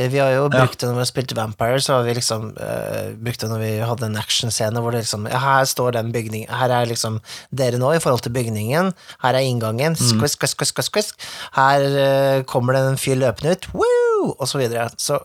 Eh, 0.00 0.08
Vi 0.08 0.18
har 0.18 0.32
jo 0.34 0.48
brukt 0.52 0.80
det 0.80 0.88
når 0.88 0.94
vi 0.98 1.02
har 1.04 1.08
spilt 1.10 1.32
Vampire, 1.36 1.80
så 1.80 1.98
har 1.98 2.04
vi 2.06 2.14
liksom 2.16 2.46
uh, 2.56 3.12
brukt 3.22 3.40
det 3.44 3.48
når 3.52 3.60
vi 3.62 3.72
hadde 3.84 4.06
en 4.08 4.16
actionscene 4.20 4.80
hvor 4.80 4.92
det 4.92 5.02
liksom 5.04 5.26
Ja, 5.30 5.38
her 5.38 5.64
står 5.68 5.92
den 5.98 6.12
bygningen 6.12 6.48
Her 6.52 6.72
er 6.72 6.86
liksom 6.88 7.20
dere 7.52 7.78
nå 7.80 7.90
i 7.94 8.00
forhold 8.00 8.22
til 8.24 8.32
bygningen. 8.32 8.92
Her 9.22 9.36
er 9.36 9.44
inngangen. 9.44 9.94
Squisk, 9.96 10.40
squisk, 10.40 10.56
squisk, 10.58 10.74
skvisk, 10.80 10.90
skvisk. 10.92 11.28
Her 11.56 11.84
uh, 11.92 12.42
kommer 12.48 12.72
det 12.76 12.82
en 12.88 12.96
fyr 13.00 13.20
løpende 13.20 13.52
ut. 13.56 13.68
Woo! 13.76 14.32
Og 14.38 14.48
så 14.48 14.58
videre. 14.60 14.88
Så 14.96 15.20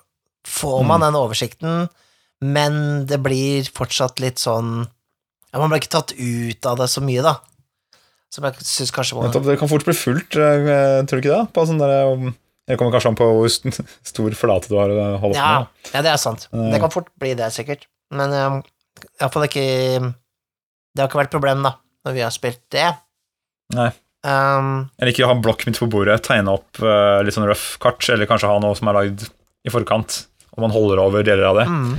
får 0.48 0.84
man 0.88 1.04
den 1.06 1.18
oversikten, 1.20 1.88
men 2.44 3.06
det 3.10 3.20
blir 3.26 3.68
fortsatt 3.74 4.22
litt 4.22 4.42
sånn 4.42 4.86
ja, 4.86 5.60
Man 5.62 5.72
blir 5.72 5.80
ikke 5.82 5.96
tatt 5.96 6.12
ut 6.14 6.68
av 6.70 6.78
det 6.82 6.90
så 6.92 7.02
mye, 7.02 7.24
da. 7.26 7.38
Som 8.34 8.46
jeg 8.46 8.66
syns 8.68 8.92
kanskje 8.94 9.16
må 9.18 9.30
det 9.32 9.56
kan 9.60 9.70
fort 9.72 9.86
bli 9.88 9.96
fullt, 9.96 10.36
eh, 10.36 11.00
tror 11.08 11.18
du 11.18 11.24
ikke 11.24 11.32
det? 11.32 11.46
På 11.56 11.64
sånn 11.66 11.80
der, 11.80 12.12
um, 12.12 12.34
Det 12.68 12.76
kommer 12.78 12.92
kanskje 12.92 13.14
an 13.14 13.18
på 13.20 13.28
hvor 13.32 13.48
stor 14.12 14.36
flate 14.36 14.70
du 14.70 14.76
har 14.76 14.92
å 14.92 15.06
holde 15.24 15.38
på 15.38 15.40
Ja, 15.40 15.54
med. 15.64 15.92
ja, 15.94 16.02
det 16.04 16.12
er 16.12 16.20
sant. 16.22 16.50
Eh. 16.52 16.68
Det 16.74 16.82
kan 16.84 16.94
fort 16.94 17.08
bli 17.20 17.32
det, 17.40 17.48
sikkert. 17.56 17.88
Men 18.14 18.36
um, 18.36 18.60
iallfall 19.22 19.48
ikke 19.48 19.64
Det 19.64 21.02
har 21.02 21.08
ikke 21.10 21.22
vært 21.24 21.34
problem, 21.34 21.64
da, 21.64 21.78
når 22.06 22.18
vi 22.20 22.26
har 22.28 22.36
spilt 22.36 22.62
det. 22.76 22.90
Nei. 23.78 23.90
Um, 24.28 24.90
liker 25.00 25.24
å 25.28 25.32
ha 25.32 25.40
blokk 25.40 25.64
midt 25.68 25.80
på 25.80 25.88
bordet, 25.92 26.20
tegne 26.26 26.58
opp 26.58 26.82
uh, 26.84 27.22
litt 27.24 27.36
sånn 27.36 27.48
røff 27.48 27.78
kart, 27.80 28.02
eller 28.12 28.28
kanskje 28.28 28.50
ha 28.52 28.58
noe 28.60 28.76
som 28.76 28.90
er 28.92 28.98
lagd 28.98 29.28
i 29.68 29.72
forkant, 29.72 30.26
og 30.58 30.64
man 30.66 30.74
holder 30.74 31.00
over 31.04 31.24
deler 31.28 31.48
av 31.52 31.60
det. 31.62 31.68
mm, 31.70 31.98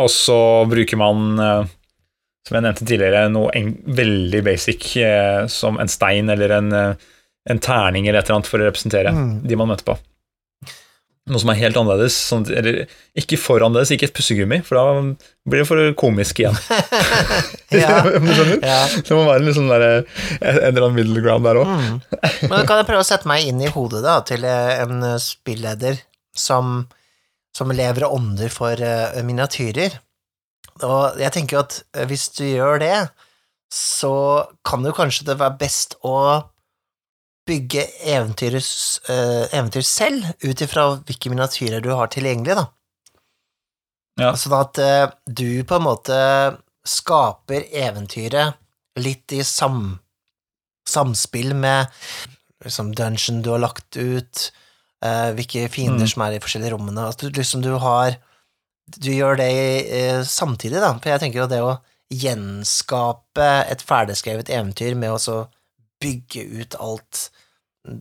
Og 0.00 0.08
så 0.14 0.38
bruker 0.70 0.96
man, 1.00 1.24
eh, 1.42 1.64
som 2.46 2.56
jeg 2.56 2.62
nevnte 2.68 2.86
tidligere, 2.86 3.24
noe 3.34 3.50
en 3.58 3.72
veldig 3.86 4.44
basic, 4.46 4.92
eh, 5.02 5.46
som 5.50 5.78
en 5.82 5.90
stein 5.90 6.30
eller 6.30 6.54
en, 6.60 6.72
eh, 6.72 6.94
en 7.50 7.58
terning 7.58 8.06
eller 8.06 8.20
et 8.22 8.28
eller 8.30 8.38
annet 8.40 8.46
for 8.52 8.62
å 8.62 8.68
representere 8.70 9.10
Mm. 9.12 9.42
de 9.48 9.56
man 9.58 9.68
møter 9.72 9.84
på. 9.90 9.98
Noe 11.30 11.38
som 11.38 11.50
er 11.52 11.58
helt 11.60 11.76
annerledes, 11.76 12.14
sånn, 12.16 12.46
eller 12.50 12.86
ikke 13.14 13.36
for 13.38 13.60
annerledes, 13.62 13.90
ikke 13.94 14.08
et 14.08 14.14
pussegummi, 14.16 14.62
for 14.66 14.74
da 14.80 15.14
blir 15.46 15.60
det 15.62 15.66
for 15.68 15.92
komisk 16.00 16.40
igjen. 16.40 16.56
Ja. 17.70 18.00
Det 18.02 19.14
må 19.14 19.24
være 19.26 19.36
en, 19.38 19.46
liksom 19.46 19.68
der, 19.70 19.84
en 20.40 20.58
eller 20.72 20.86
annen 20.88 20.96
middle 20.96 21.22
ground 21.22 21.44
der 21.46 21.60
òg. 21.60 21.68
Mm. 21.70 22.00
Men 22.50 22.66
kan 22.66 22.80
jeg 22.80 22.88
prøve 22.88 23.04
å 23.04 23.06
sette 23.06 23.28
meg 23.30 23.46
inn 23.46 23.60
i 23.62 23.70
hodet 23.70 24.02
da, 24.02 24.16
til 24.26 24.44
en 24.48 25.04
spilleder 25.22 26.00
som, 26.34 26.86
som 27.60 27.72
lever 27.76 28.06
og 28.06 28.16
ånder 28.16 28.52
for 28.52 28.80
eh, 28.80 29.20
miniatyrer. 29.26 29.98
Og 30.86 31.20
jeg 31.20 31.34
tenker 31.36 31.60
at 31.60 31.82
eh, 31.92 32.06
hvis 32.08 32.30
du 32.38 32.46
gjør 32.46 32.80
det, 32.80 32.94
så 33.70 34.14
kan 34.66 34.86
jo 34.86 34.94
kanskje 34.96 35.28
det 35.28 35.38
være 35.42 35.60
best 35.60 35.98
å 36.06 36.16
bygge 37.48 37.84
eventyr, 38.14 38.56
eh, 38.56 39.44
eventyr 39.50 39.84
selv, 39.86 40.30
ut 40.40 40.64
ifra 40.64 40.86
hvilke 40.96 41.32
miniatyrer 41.32 41.84
du 41.84 41.92
har 41.92 42.10
tilgjengelig, 42.12 42.56
da. 42.62 42.66
Ja. 44.20 44.32
Sånn 44.36 44.52
at 44.58 44.76
du 45.24 45.62
på 45.64 45.76
en 45.78 45.84
måte 45.86 46.16
skaper 46.84 47.62
eventyret 47.80 48.58
litt 49.00 49.32
i 49.32 49.40
sam, 49.46 49.94
samspill 50.84 51.54
med 51.56 51.88
liksom 52.60 52.90
dungeon 52.98 53.40
du 53.40 53.52
har 53.54 53.62
lagt 53.62 53.96
ut, 53.96 54.50
eh, 55.02 55.30
hvilke 55.36 55.68
fiender 55.72 56.06
Mm. 56.06 56.10
som 56.12 56.22
er 56.22 56.32
i 56.32 56.38
de 56.38 56.44
forskjellige 56.44 56.72
rommene. 56.74 57.08
At 57.08 57.18
du 57.20 57.30
liksom 57.30 57.62
du 57.62 57.72
har 57.78 58.16
Du 58.90 59.12
gjør 59.12 59.36
det 59.38 59.50
uh, 59.86 60.24
samtidig, 60.26 60.80
da. 60.82 60.88
For 60.98 61.12
jeg 61.12 61.20
tenker 61.22 61.38
jo 61.44 61.46
det 61.46 61.60
å 61.62 61.76
gjenskape 62.10 63.48
et 63.70 63.84
ferdigskrevet 63.86 64.50
eventyr 64.50 64.96
med 64.98 65.12
å 65.14 65.20
så 65.22 65.36
bygge 66.02 66.42
ut 66.58 66.74
alt 66.80 67.28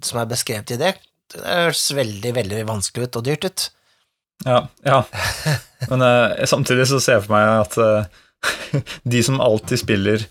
som 0.01 0.17
er 0.19 0.25
beskrevet 0.31 0.71
i 0.73 0.79
det, 0.81 0.95
det 1.29 1.43
høres 1.45 1.83
veldig, 1.93 2.31
veldig 2.39 2.63
vanskelig 2.67 3.05
ut 3.05 3.19
og 3.19 3.27
dyrt 3.27 3.45
ut. 3.45 3.67
Ja, 4.47 4.63
ja. 4.87 5.03
Men 5.91 6.01
uh, 6.01 6.33
samtidig 6.49 6.87
så 6.89 6.97
ser 7.03 7.19
jeg 7.19 7.27
for 7.27 7.35
meg 7.37 7.45
at 7.67 7.77
de 9.13 9.21
som 9.23 9.37
alltid 9.43 9.83
spiller 9.83 10.25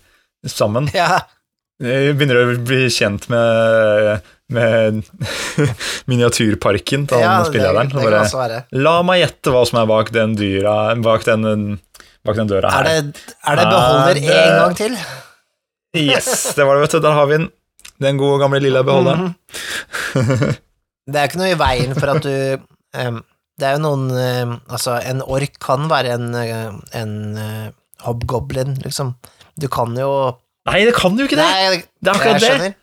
sammen, 0.49 0.91
Ja, 0.95 1.21
begynner 1.79 2.41
å 2.41 2.57
bli 2.67 2.89
kjent 2.91 3.29
med, 3.31 4.27
med 4.49 5.03
miniatyrparken 6.09 7.05
til 7.09 7.21
ja 7.21 7.35
han 7.39 7.51
det, 7.53 7.61
det 7.61 7.93
bare, 8.01 8.23
være. 8.33 8.59
La 8.85 8.95
meg 9.05 9.21
gjette 9.23 9.53
hva 9.53 9.61
som 9.69 9.79
er 9.83 9.89
bak 9.89 10.09
den 10.15 10.33
dyra 10.39 10.75
Bak 11.05 11.25
den, 11.27 11.77
bak 12.25 12.39
den 12.39 12.49
døra 12.49 12.71
Er 12.71 12.89
her. 12.89 13.03
det, 13.09 13.23
er 13.45 13.59
det 13.61 13.67
beholder 13.69 14.21
Er 14.23 14.41
en 14.41 14.57
gang 14.63 14.77
til? 14.79 14.97
Yes, 15.99 16.29
det 16.57 16.65
var 16.65 16.77
det, 16.77 16.83
vet 16.85 16.97
du. 16.97 16.99
Der 17.01 17.15
har 17.17 17.25
vi 17.29 17.37
den. 17.39 17.47
Den 17.99 18.17
gode, 18.21 18.37
gamle 18.43 18.59
lilla 18.61 18.83
beholderen. 18.85 19.31
Mhm. 20.13 20.57
Det 21.09 21.17
er 21.17 21.25
ikke 21.29 21.39
noe 21.41 21.49
i 21.49 21.57
veien 21.57 21.95
for 21.97 22.11
at 22.13 22.21
du 22.21 22.61
um, 23.01 23.15
Det 23.59 23.65
er 23.65 23.77
jo 23.77 23.81
noen 23.81 24.03
em, 24.13 24.51
Altså, 24.69 24.99
en 25.09 25.23
ork 25.25 25.55
kan 25.63 25.87
være 25.89 26.13
en, 26.19 26.27
en 26.93 27.15
uh, 27.39 27.71
hobgoblin, 28.05 28.75
liksom. 28.85 29.15
Du 29.59 29.65
kan 29.73 29.97
jo 29.97 30.11
Nei, 30.69 30.83
det 30.85 30.93
kan 30.93 31.17
jo 31.17 31.25
ikke 31.25 31.39
det! 31.39 31.47
Nei, 31.49 31.79
Det 31.97 32.11
er 32.11 32.19
akkurat 32.19 32.45
det. 32.61 32.73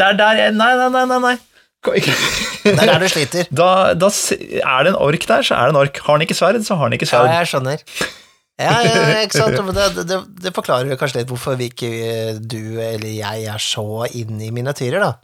Det 0.00 0.06
er 0.08 0.16
der 0.18 0.38
jeg 0.40 0.56
Nei, 0.56 0.72
nei, 0.80 0.88
nei. 0.94 1.04
nei, 1.10 1.20
nei. 1.28 1.36
Det 1.80 2.72
er 2.76 2.88
der 2.90 3.00
du 3.00 3.08
sliter. 3.08 3.48
Da, 3.60 3.68
da 3.96 4.08
er 4.08 4.84
det 4.84 4.94
en 4.94 4.98
ork 5.00 5.26
der, 5.28 5.44
så 5.46 5.56
er 5.56 5.68
det 5.68 5.76
en 5.76 5.80
ork. 5.80 6.00
Har 6.04 6.16
han 6.18 6.24
ikke 6.24 6.36
sverd, 6.36 6.60
så 6.64 6.76
har 6.76 6.88
han 6.88 6.96
ikke 6.96 7.08
Ja, 7.08 7.22
jeg 7.40 7.52
skjønner. 7.52 7.84
Ja, 8.60 8.74
ja, 8.84 9.22
ikke 9.24 9.40
sant? 9.40 9.56
Det, 9.96 10.04
det, 10.04 10.18
det 10.44 10.52
forklarer 10.52 11.00
kanskje 11.00 11.22
litt 11.22 11.30
hvorfor 11.32 11.56
vi 11.56 11.70
ikke, 11.70 11.88
du 12.36 12.76
eller 12.76 13.08
jeg 13.08 13.46
er 13.48 13.62
så 13.64 14.04
inn 14.12 14.40
i 14.44 14.50
miniatyrer, 14.52 15.00
da. 15.00 15.14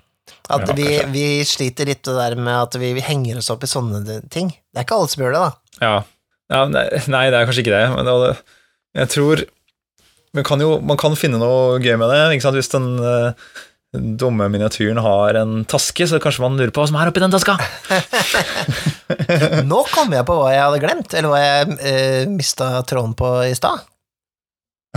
At 0.56 0.70
vi, 0.78 0.86
vi 1.12 1.26
sliter 1.46 1.88
litt 1.90 2.04
det 2.06 2.14
der 2.16 2.36
med 2.38 2.54
at 2.54 2.78
vi, 2.80 2.92
vi 2.96 3.04
henger 3.04 3.40
oss 3.42 3.50
opp 3.52 3.66
i 3.66 3.70
sånne 3.70 4.22
ting. 4.32 4.48
Det 4.72 4.80
er 4.80 4.86
ikke 4.86 4.96
alle 4.96 5.12
som 5.12 5.24
gjør 5.24 5.36
det, 5.36 5.42
da. 5.42 5.82
Ja. 5.84 5.94
ja 6.54 6.62
nei, 6.72 6.86
nei, 7.12 7.26
det 7.34 7.40
er 7.40 7.50
kanskje 7.50 7.66
ikke 7.66 7.76
det. 7.76 7.84
Men 7.92 8.08
det, 8.08 8.32
jeg 9.02 9.12
tror 9.12 9.44
man 10.36 10.44
kan 10.44 10.60
jo 10.60 10.70
man 10.84 10.98
kan 11.00 11.16
finne 11.16 11.40
noe 11.40 11.78
gøy 11.82 11.94
med 12.00 12.10
det. 12.12 12.20
Ikke 12.36 12.46
sant? 12.46 12.58
Hvis 12.58 12.72
den 12.72 12.88
eh, 13.00 13.52
dumme 13.96 14.48
miniatyren 14.52 14.98
har 15.02 15.34
en 15.40 15.64
taske, 15.68 16.06
så 16.08 16.20
kanskje 16.22 16.42
man 16.44 16.58
lurer 16.58 16.72
på 16.74 16.82
hva 16.82 16.88
som 16.90 16.98
er 17.00 17.10
oppi 17.10 17.22
den 17.22 17.34
taska. 17.34 17.56
Nå 19.70 19.82
kom 19.92 20.14
jeg 20.14 20.26
på 20.28 20.36
hva 20.38 20.52
jeg 20.54 20.62
hadde 20.64 20.80
glemt, 20.82 21.16
eller 21.16 21.32
hva 21.32 21.40
jeg 21.42 21.76
eh, 21.90 22.22
mista 22.30 22.70
tråden 22.88 23.16
på 23.18 23.32
i 23.46 23.54
stad. 23.58 23.84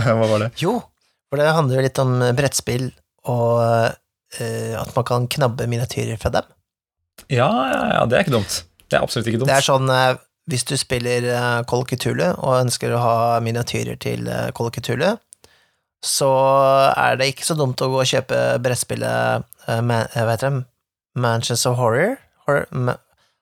Hva 0.00 0.16
var 0.16 0.46
det? 0.46 0.46
Jo, 0.62 0.78
for 1.28 1.36
det 1.36 1.50
handler 1.52 1.76
jo 1.76 1.84
litt 1.84 1.98
om 2.00 2.12
brettspill 2.32 2.86
og 3.28 3.58
eh, 4.40 4.72
at 4.80 4.94
man 4.96 5.04
kan 5.04 5.26
knabbe 5.28 5.66
miniatyrer 5.68 6.16
fra 6.22 6.32
dem. 6.38 6.48
Ja, 7.28 7.50
ja, 7.68 7.82
ja, 7.98 8.06
det 8.08 8.16
er 8.16 8.24
ikke 8.24 8.38
dumt. 8.38 8.62
Det 8.88 8.96
er 8.96 9.04
absolutt 9.04 9.28
ikke 9.28 9.42
dumt. 9.42 9.50
Det 9.50 9.58
er 9.58 9.66
sånn 9.66 9.92
eh, 9.92 10.14
hvis 10.48 10.64
du 10.70 10.72
spiller 10.80 11.28
of 11.60 11.84
Cthulhu 11.90 12.30
og 12.30 12.62
ønsker 12.62 12.94
å 12.96 13.02
ha 13.04 13.18
miniatyrer 13.44 14.00
til 14.00 14.24
of 14.30 14.72
Cthulhu, 14.78 15.18
så 16.04 16.30
er 16.96 17.18
det 17.20 17.30
ikke 17.32 17.44
så 17.44 17.56
dumt 17.58 17.80
å 17.84 17.90
gå 17.92 18.00
og 18.00 18.08
kjøpe 18.08 18.40
brettspillet 18.64 19.44
uh, 19.68 19.80
man, 19.84 20.06
eh, 20.14 20.24
Hva 20.24 20.32
heter 20.32 20.54
det? 20.54 20.64
Mansions 21.20 21.66
of 21.68 21.76
Horror? 21.80 22.16
Horror 22.46 22.68
ma 22.72 22.96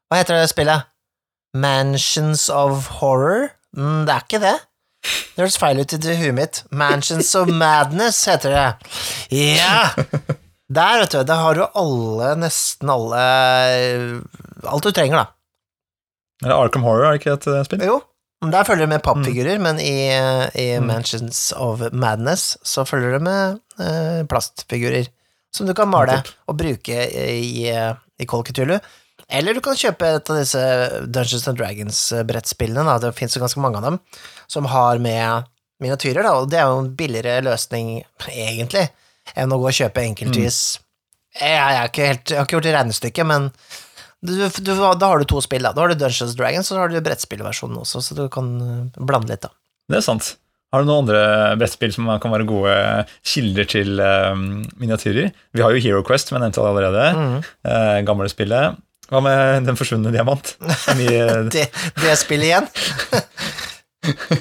hva 0.08 0.22
heter 0.22 0.38
det 0.38 0.48
spillet? 0.48 0.86
Mansions 1.52 2.46
of 2.48 2.86
Horror? 2.96 3.50
Mm, 3.76 4.06
det 4.08 4.14
er 4.14 4.22
ikke 4.24 4.40
det. 4.40 4.54
Det 5.04 5.42
høres 5.42 5.58
feil 5.60 5.80
ut 5.82 5.92
i 5.92 6.14
huet 6.16 6.32
mitt. 6.32 6.60
Mansions 6.72 7.28
of 7.36 7.52
Madness 7.62 8.22
heter 8.24 8.54
det. 8.56 8.92
Ja! 9.36 9.90
Der, 10.68 11.02
vet 11.02 11.12
du, 11.12 11.20
der 11.28 11.42
har 11.44 11.60
du 11.60 11.66
alle, 11.80 12.32
nesten 12.40 12.90
alle 12.92 13.20
Alt 14.68 14.84
du 14.84 14.90
trenger, 14.92 15.20
da. 15.20 15.26
Er 16.44 16.52
det 16.52 16.56
Arkham 16.56 16.84
Horror, 16.88 17.04
er 17.04 17.16
det 17.16 17.22
ikke 17.22 17.36
et 17.36 17.46
eh, 17.52 17.62
spill? 17.68 17.84
Jo, 17.84 18.00
der 18.40 18.64
følger 18.64 18.86
det 18.86 18.92
med 18.92 19.02
pappfigurer, 19.02 19.58
men 19.58 19.80
i, 19.82 20.10
i 20.54 20.66
Mm. 20.78 20.86
Mansions 20.86 21.52
of 21.56 21.80
Madness 21.92 22.56
så 22.62 22.84
følger 22.86 23.16
det 23.16 23.22
med 23.26 23.58
eh, 23.82 24.22
plastfigurer 24.30 25.08
som 25.54 25.66
du 25.66 25.74
kan 25.74 25.88
male 25.90 26.20
og 26.46 26.56
bruke 26.60 26.98
i, 27.10 27.66
i 27.66 28.26
Call 28.28 28.44
Cthulhu. 28.46 28.78
Eller 29.28 29.54
du 29.54 29.60
kan 29.60 29.76
kjøpe 29.76 30.06
et 30.06 30.30
av 30.30 30.38
disse 30.38 30.60
Dungeons 31.04 31.48
and 31.50 31.58
Dragons-brettspillene, 31.58 32.84
da. 32.86 32.96
det 33.02 33.16
finnes 33.18 33.34
jo 33.36 33.42
ganske 33.42 33.60
mange 33.60 33.80
av 33.80 33.88
dem, 33.88 33.98
som 34.46 34.68
har 34.70 35.00
med 35.02 35.48
miniatyrer, 35.82 36.22
da, 36.24 36.36
og 36.38 36.48
det 36.50 36.60
er 36.60 36.70
jo 36.70 36.78
en 36.84 36.92
billigere 36.96 37.42
løsning, 37.44 37.90
egentlig, 38.30 38.86
enn 39.34 39.52
å 39.52 39.58
gå 39.60 39.68
og 39.68 39.76
kjøpe 39.76 40.04
enkeltvis. 40.06 40.60
Jeg, 41.38 41.58
jeg, 41.58 41.90
ikke 41.90 42.08
helt, 42.08 42.30
jeg 42.30 42.38
har 42.38 42.48
ikke 42.48 42.56
gjort 42.56 42.68
det 42.68 42.74
regnestykket, 42.78 43.28
men 43.28 43.50
du, 44.26 44.34
du, 44.34 44.72
da 44.74 45.12
har 45.12 45.22
du 45.22 45.28
to 45.30 45.40
spill, 45.44 45.62
da. 45.62 45.72
Da 45.74 45.84
har 45.84 45.92
du 45.92 46.00
Dungeons 46.00 46.34
Dragons, 46.38 46.70
og 46.70 46.74
så 46.74 46.82
har 46.82 46.90
du 46.92 46.98
brettspillversjonen 47.04 47.78
også, 47.84 48.02
så 48.02 48.18
du 48.18 48.24
kan 48.32 48.50
eh, 48.64 48.98
blande 48.98 49.30
litt, 49.30 49.44
da. 49.46 49.52
Det 49.88 50.00
er 50.00 50.04
sant. 50.04 50.34
Har 50.74 50.82
du 50.82 50.88
noen 50.90 51.06
andre 51.06 51.20
brettspill 51.56 51.94
som 51.94 52.10
kan 52.20 52.32
være 52.34 52.44
gode 52.48 52.74
kilder 53.24 53.68
til 53.70 54.02
um, 54.02 54.42
miniatyrer? 54.76 55.30
Vi 55.56 55.64
har 55.64 55.72
jo 55.72 55.80
Hero 55.80 56.02
Quest, 56.04 56.28
som 56.28 56.36
jeg 56.36 56.44
nevnte 56.44 56.60
allerede. 56.60 57.06
Mm. 57.16 57.38
Uh, 57.64 57.94
gamle 58.04 58.28
spillet. 58.28 58.76
Hva 59.08 59.22
med 59.24 59.64
Den 59.64 59.78
forsvunne 59.80 60.12
diamant? 60.12 60.58
Det, 61.54 61.64
det 62.02 62.16
spillet 62.20 62.50
igjen. 62.50 62.68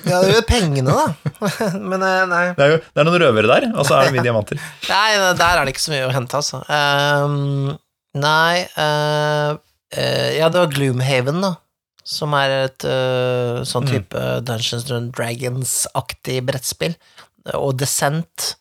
ja, 0.03 0.17
det 0.19 0.33
er 0.33 0.33
jo 0.33 0.43
pengene, 0.49 0.91
da. 0.91 1.37
Men 1.93 2.03
nei. 2.03 2.43
det, 2.57 2.65
er 2.65 2.73
jo, 2.73 2.81
det 2.83 3.01
er 3.01 3.07
noen 3.07 3.21
røvere 3.23 3.53
der, 3.53 3.69
og 3.71 3.87
så 3.87 3.95
er 4.01 4.09
det 4.09 4.17
mye 4.17 4.25
diamanter. 4.27 4.59
Nei, 4.91 5.07
der 5.39 5.47
er 5.47 5.63
det 5.63 5.75
ikke 5.77 5.85
så 5.85 5.95
mye 5.95 6.09
å 6.09 6.11
hente, 6.17 6.41
altså. 6.41 6.59
Um, 6.67 7.77
nei 8.17 8.63
eh, 8.65 9.55
eh, 9.95 10.37
Ja, 10.37 10.49
det 10.49 10.59
var 10.59 10.71
Gloomhaven, 10.73 11.41
da. 11.41 11.55
Som 12.07 12.31
er 12.39 12.53
et 12.69 12.85
uh, 12.87 13.63
sånn 13.67 13.83
Mm. 13.83 13.91
type 13.91 14.19
Dungeons 14.47 14.89
and 14.95 15.11
Dragons-aktig 15.11 16.41
brettspill. 16.47 16.95
Og 17.53 17.75
Descent 17.79 18.53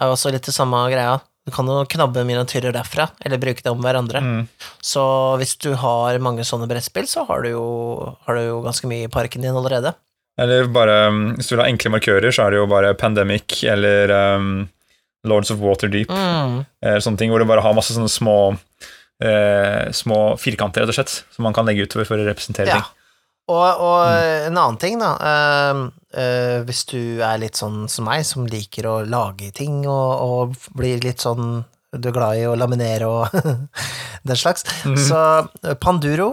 er 0.00 0.08
jo 0.08 0.14
også 0.16 0.32
litt 0.32 0.46
det 0.48 0.54
samme 0.56 0.80
greia. 0.92 1.18
Du 1.46 1.52
kan 1.54 1.68
jo 1.68 1.84
knabbe 1.86 2.24
miniatyrer 2.26 2.72
derfra, 2.74 3.10
eller 3.24 3.38
bruke 3.38 3.62
det 3.62 3.70
om 3.70 3.80
hverandre. 3.84 4.18
Mm. 4.24 4.48
Så 4.82 5.02
hvis 5.38 5.54
du 5.62 5.74
har 5.78 6.16
mange 6.18 6.42
sånne 6.42 6.66
brettspill, 6.68 7.06
så 7.06 7.26
har 7.28 7.42
du 7.44 7.50
jo, 7.52 8.16
har 8.26 8.34
du 8.34 8.42
jo 8.48 8.62
ganske 8.64 8.88
mye 8.90 9.04
i 9.06 9.12
parken 9.12 9.44
din 9.44 9.54
allerede. 9.54 9.92
Eller 10.40 10.66
bare 10.68 11.06
um, 11.08 11.34
Hvis 11.36 11.48
du 11.48 11.54
vil 11.54 11.62
ha 11.64 11.68
enkle 11.70 11.92
markører, 11.94 12.32
så 12.34 12.44
er 12.46 12.50
det 12.52 12.58
jo 12.58 12.66
bare 12.68 12.94
Pandemic 12.98 13.62
eller 13.64 14.10
um, 14.36 14.68
Lords 15.24 15.50
of 15.52 15.60
Waterdeep. 15.60 16.08
Mm. 16.10 16.64
eller 16.82 17.00
sånne 17.04 17.18
ting 17.20 17.30
hvor 17.30 17.40
du 17.40 17.46
bare 17.48 17.62
har 17.64 17.76
masse 17.76 17.94
sånne 17.96 18.10
små 18.12 18.56
eh, 19.22 19.90
Små 19.96 20.36
firkanter, 20.40 20.82
rett 20.84 20.92
og 20.92 20.98
slett, 20.98 21.24
som 21.34 21.46
man 21.46 21.54
kan 21.56 21.66
legge 21.68 21.86
utover 21.86 22.04
for 22.08 22.18
å 22.20 22.26
representere 22.28 22.68
Ja. 22.68 22.80
ting. 22.82 22.92
Og, 23.46 23.62
og 23.78 24.06
en 24.10 24.56
annen 24.58 24.76
ting, 24.82 24.98
da. 24.98 25.12
eh, 25.22 25.82
eh, 26.18 26.62
hvis 26.66 26.80
du 26.90 27.22
er 27.22 27.38
litt 27.38 27.54
sånn 27.54 27.84
som 27.88 28.04
meg, 28.08 28.24
som 28.26 28.46
liker 28.50 28.88
å 28.90 28.96
lage 29.06 29.52
ting 29.54 29.84
og, 29.86 30.10
og 30.26 30.56
blir 30.74 30.98
litt 31.04 31.22
sånn 31.22 31.64
Du 31.96 32.08
er 32.10 32.12
glad 32.16 32.36
i 32.40 32.42
å 32.44 32.56
laminere 32.58 33.06
og 33.08 33.30
den 34.26 34.36
slags. 34.36 34.66
Mm. 34.84 34.96
Så 34.98 35.20
eh, 35.62 35.76
Panduro 35.80 36.32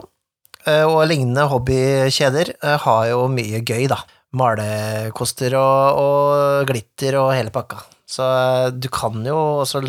eh, 0.66 0.84
og 0.84 1.06
lignende 1.08 1.46
hobbykjeder 1.48 2.50
eh, 2.58 2.78
har 2.84 3.06
jo 3.14 3.28
mye 3.32 3.62
gøy, 3.62 3.86
da. 3.94 4.02
Malekoster 4.34 5.54
og, 5.60 6.00
og 6.02 6.68
glitter 6.68 7.20
og 7.22 7.30
hele 7.38 7.54
pakka. 7.54 7.84
Så 8.10 8.26
du 8.74 8.90
kan 8.92 9.22
jo 9.26 9.38
også 9.62 9.84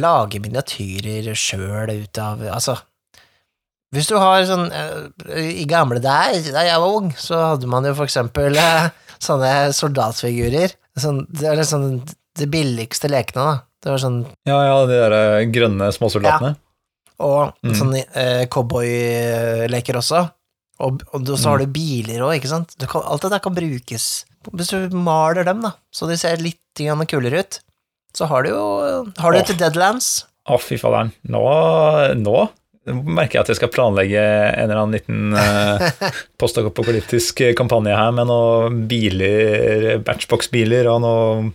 lage 0.00 0.40
miniatyrer 0.42 1.28
sjøl 1.38 1.92
ut 1.92 2.18
av 2.18 2.40
Altså, 2.50 2.74
hvis 3.94 4.08
du 4.10 4.16
har 4.18 4.42
sånn 4.48 4.66
eh, 4.74 5.52
I 5.62 5.66
gamle 5.70 6.00
der, 6.02 6.34
da 6.50 6.64
jeg 6.66 6.80
var 6.82 6.96
ung, 6.98 7.12
så 7.14 7.38
hadde 7.52 7.68
man 7.70 7.86
jo 7.86 7.92
for 7.94 8.08
eksempel 8.08 8.56
eh, 8.58 8.88
sånne 9.22 9.52
soldatfigurer. 9.76 10.74
Sånn, 10.98 11.22
det 11.30 11.46
er 11.52 11.60
liksom 11.60 11.86
de 12.34 12.46
billigste 12.50 13.06
lekene, 13.10 13.44
da. 13.46 13.54
Det 13.84 13.92
var 13.92 14.00
sånn 14.02 14.20
Ja, 14.48 14.58
ja, 14.66 14.76
de 14.88 14.98
der 14.98 15.14
eh, 15.20 15.46
grønne 15.54 15.90
småsoldatene. 15.94 16.56
Og 17.22 17.52
Mm. 17.62 17.74
sånne 17.78 18.00
eh, 18.18 18.46
cowboyleker 18.50 20.00
også. 20.00 20.24
Og, 20.82 21.04
og 21.14 21.28
så 21.38 21.52
har 21.52 21.62
du 21.62 21.70
biler 21.70 22.24
òg, 22.26 22.34
ikke 22.40 22.50
sant. 22.50 22.74
Kan, 22.90 23.04
alt 23.06 23.22
det 23.22 23.30
der 23.36 23.42
kan 23.44 23.54
brukes. 23.54 24.06
Hvis 24.50 24.72
du 24.74 24.96
maler 24.98 25.46
dem, 25.46 25.62
da, 25.62 25.70
så 25.94 26.08
de 26.10 26.16
ser 26.18 26.42
litt 26.42 26.58
kulere 26.74 27.44
ut, 27.44 27.60
så 28.14 28.28
har 28.30 28.44
du 28.44 28.52
jo 28.52 28.64
Har 29.18 29.34
du 29.34 29.40
oh. 29.40 29.46
til 29.46 29.58
Deadlands? 29.58 30.10
Å, 30.44 30.58
fy 30.60 30.76
faderen. 30.80 31.12
Nå, 31.32 31.42
nå 32.20 32.36
merker 32.84 33.38
jeg 33.38 33.44
at 33.44 33.50
jeg 33.52 33.58
skal 33.62 33.70
planlegge 33.72 34.20
en 34.20 34.66
eller 34.66 34.82
annen 34.82 34.98
liten 34.98 35.36
eh, 35.40 36.10
postapokalyptisk 36.40 37.40
kampanje 37.56 37.94
her 37.96 38.10
med 38.12 38.28
noen 38.28 38.82
biler, 38.90 39.86
batchbox-biler 40.04 40.90
og 40.92 41.00
noen 41.06 41.48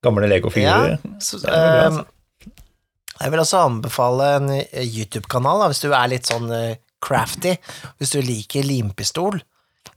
gamle 0.00 0.30
Lego-figurer. 0.30 0.96
Så, 1.20 1.42
Det 1.42 1.52
er 1.52 1.60
bra, 1.60 1.84
altså. 1.90 2.06
eh, 2.06 2.16
jeg 3.20 3.34
vil 3.34 3.42
også 3.42 3.64
anbefale 3.66 4.28
en 4.38 4.52
eh, 4.54 4.86
YouTube-kanal, 4.86 5.66
hvis 5.68 5.82
du 5.84 5.90
er 5.92 6.08
litt 6.12 6.30
sånn 6.30 6.48
eh, 6.56 6.78
crafty, 7.04 7.56
hvis 8.00 8.14
du 8.14 8.20
liker 8.24 8.64
limpistol. 8.64 9.40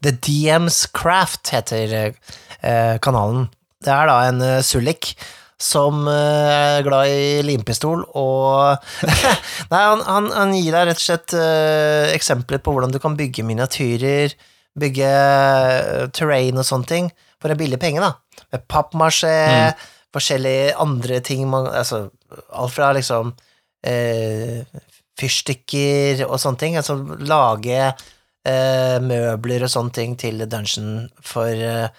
The 0.03 0.11
DMs 0.19 0.83
Craft 0.91 1.53
heter 1.55 1.95
eh, 1.95 2.95
kanalen. 3.03 3.47
Det 3.83 3.91
er 3.91 4.07
da 4.07 4.17
en 4.29 4.43
uh, 4.43 4.59
Sulik 4.63 5.13
som 5.61 6.07
eh, 6.09 6.77
er 6.79 6.85
glad 6.85 7.11
i 7.11 7.43
limpistol, 7.45 8.05
og 8.19 8.79
Nei, 9.71 9.81
han, 9.81 10.03
han, 10.07 10.31
han 10.33 10.55
gir 10.57 10.73
deg 10.75 10.89
rett 10.89 11.01
og 11.01 11.05
slett 11.05 11.35
eh, 11.37 12.09
eksempler 12.15 12.63
på 12.63 12.73
hvordan 12.75 12.93
du 12.93 12.99
kan 13.03 13.17
bygge 13.19 13.45
miniatyrer, 13.47 14.35
bygge 14.79 15.09
eh, 15.09 16.05
terrain 16.15 16.59
og 16.59 16.67
sånne 16.67 16.89
ting, 16.89 17.11
for 17.41 17.53
en 17.53 17.59
billig 17.59 17.79
penge, 17.81 18.03
da. 18.03 18.15
Med 18.53 18.65
pappmasjé, 18.71 19.35
forskjellige 20.13 20.75
andre 20.81 21.19
ting 21.25 21.43
man 21.49 21.67
Altså, 21.67 22.05
alt 22.53 22.73
fra 22.73 22.91
liksom 22.95 23.33
eh, 23.85 24.63
fyrstikker 25.19 26.23
og 26.27 26.39
sånne 26.41 26.61
ting. 26.61 26.77
Altså 26.79 26.97
lage 27.21 27.79
eh, 27.83 28.97
møbler 29.03 29.65
og 29.65 29.73
sånne 29.73 29.95
ting 29.95 30.15
til 30.19 30.45
dungeon 30.49 31.07
for 31.23 31.51
eh, 31.51 31.91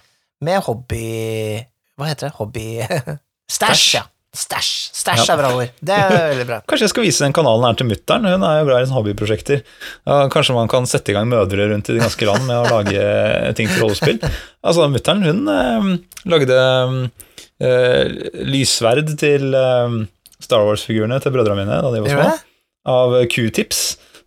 Med 0.45 0.65
hobby 0.67 1.61
Hva 1.97 2.11
heter 2.11 2.29
det? 2.29 2.37
Hobby 2.39 2.67
Stæsj, 3.51 3.87
ja. 3.99 4.03
Stæsj. 4.35 4.71
Stæsj 4.99 5.29
er 5.31 5.39
bra 5.39 5.51
ord. 5.55 5.75
Det 5.79 5.95
er 5.95 6.15
veldig 6.33 6.47
bra. 6.49 6.57
Kanskje 6.67 6.89
jeg 6.89 6.93
skal 6.95 7.07
vise 7.07 7.23
den 7.25 7.35
kanalen 7.37 7.67
her 7.69 7.77
til 7.79 7.87
mutter'n, 7.91 8.27
hun 8.33 8.47
er 8.49 8.57
jo 8.59 8.67
glad 8.67 8.83
i 8.83 8.89
sånne 8.89 8.99
hobbyprosjekter. 8.99 9.61
Ja, 10.09 10.17
kanskje 10.33 10.57
man 10.57 10.71
kan 10.73 10.89
sette 10.91 11.13
i 11.13 11.17
gang 11.17 11.29
mødre 11.31 11.69
rundt 11.71 11.91
i 11.91 11.95
det 11.97 12.03
ganske 12.03 12.29
land 12.29 12.49
med 12.49 12.59
å 12.59 12.73
lage 12.73 13.05
ting 13.59 13.71
til 13.71 13.85
rollespill. 13.85 14.19
Altså, 14.65 14.89
mutter'n, 14.91 15.23
hun 15.29 15.53
eh, 15.55 15.91
lagde 16.35 16.59
eh, 17.63 18.17
lysverd 18.49 19.15
til 19.21 19.55
eh, 19.61 20.01
Star 20.43 20.67
Wars-figurene 20.67 21.21
til 21.23 21.35
brødrene 21.37 21.63
mine 21.63 21.79
da 21.85 21.93
de 21.95 22.03
var 22.05 22.17
små, 22.17 22.33
av 22.95 23.15
q-tips. 23.31 23.85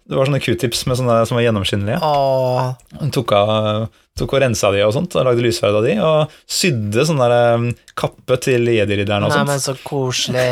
Det 0.08 0.16
var 0.16 0.30
sånne 0.30 0.40
q-tips 0.40 0.86
med 0.88 0.96
sånne 1.02 1.16
som 1.28 1.36
var 1.36 1.44
gjennomskinnelige. 1.44 1.98
Åh, 2.02 2.68
Hun 3.02 3.10
tok, 3.12 3.32
av, 3.36 3.88
tok 4.18 4.34
og 4.38 4.40
rensa 4.46 4.70
de 4.72 4.84
og 4.86 4.94
sånt, 4.96 5.16
og 5.20 5.26
lagde 5.28 5.44
lysverd 5.44 5.76
av 5.82 5.84
de, 5.84 5.96
og 6.00 6.36
sydde 6.48 7.04
sånn 7.10 7.20
der 7.20 7.34
eh, 7.36 7.66
kappe 8.00 8.38
til 8.46 8.70
jedi-ridderen 8.72 9.28
og 9.28 9.34
nei, 9.34 9.40
sånt. 9.42 9.52
men 9.52 9.64
så 9.66 9.76
koselig. 9.84 10.46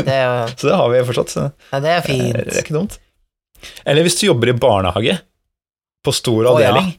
Det 0.00 0.06
er, 0.08 0.22
jo- 0.24 0.54
Så 0.62 0.70
det 0.70 0.78
har 0.80 0.88
vi 0.94 1.02
fortsatt. 1.10 1.34
ja, 1.74 1.80
det 1.84 1.92
er 1.98 2.06
Det 2.08 2.46
er 2.56 2.62
ikke 2.64 2.78
dumt. 2.78 2.96
Eller 3.84 4.06
hvis 4.06 4.16
du 4.20 4.26
jobber 4.30 4.52
i 4.52 4.56
barnehage, 4.64 5.18
på 6.06 6.12
stor 6.14 6.46
Å, 6.46 6.56
ja. 6.56 6.70
avdeling, 6.70 6.92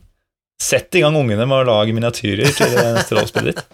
sett 0.62 0.96
i 0.98 1.02
gang 1.02 1.16
ungene 1.16 1.46
med 1.48 1.64
å 1.64 1.68
lage 1.70 1.94
miniatyrer 1.96 2.50
til 2.58 2.74
neste 2.76 3.16
rollespillet 3.18 3.56
ditt. 3.56 3.66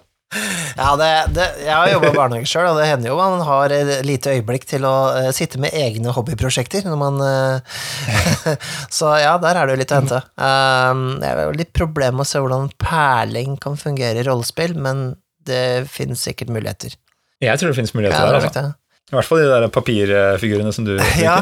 Ja, 0.77 0.89
det, 0.99 1.09
det, 1.35 1.47
jeg 1.63 1.73
har 1.73 1.89
jobba 1.91 2.09
i 2.09 2.15
barnehage 2.17 2.49
sjøl, 2.49 2.69
og 2.71 2.79
det 2.79 2.87
hender 2.89 3.11
jo 3.11 3.17
man 3.19 3.43
har 3.47 3.73
et 3.75 3.91
lite 4.07 4.33
øyeblikk 4.37 4.65
til 4.69 4.85
å 4.89 4.93
uh, 5.15 5.29
sitte 5.35 5.61
med 5.61 5.75
egne 5.77 6.13
hobbyprosjekter 6.15 6.85
når 6.87 6.99
man 7.01 7.19
uh, 7.23 7.81
Så 8.97 9.11
ja, 9.21 9.35
der 9.41 9.59
er 9.59 9.67
det 9.69 9.75
jo 9.75 9.81
litt 9.83 9.93
å 9.93 9.99
hente. 10.01 10.21
Um, 10.37 11.03
det 11.21 11.29
er 11.31 11.43
jo 11.47 11.57
litt 11.59 11.73
problem 11.75 12.19
med 12.19 12.25
å 12.25 12.29
se 12.29 12.41
hvordan 12.43 12.71
perling 12.81 13.57
kan 13.61 13.77
fungere 13.79 14.21
i 14.23 14.27
rollespill, 14.27 14.75
men 14.79 15.11
det 15.47 15.89
finnes 15.91 16.23
sikkert 16.23 16.53
muligheter. 16.53 16.95
Jeg 17.43 17.59
tror 17.59 17.73
det 17.73 17.77
finnes 17.81 17.93
muligheter 17.95 18.17
Ja, 18.19 18.31
det 18.31 18.39
der. 18.39 18.39
er 18.39 18.49
Altså. 18.49 18.79
I 19.13 19.15
hvert 19.17 19.27
fall 19.29 19.41
de 19.43 19.49
der 19.51 19.67
papirfigurene 19.69 20.71
som 20.73 20.85
du 20.87 20.93
Ja. 21.21 21.35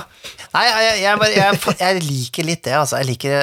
Nei, 0.51 0.63
jeg, 0.67 0.95
jeg, 1.05 1.35
jeg, 1.37 1.75
jeg 1.79 2.03
liker 2.03 2.47
litt 2.49 2.63
det, 2.67 2.73
altså. 2.75 2.99
Jeg 2.99 3.13
liker 3.13 3.37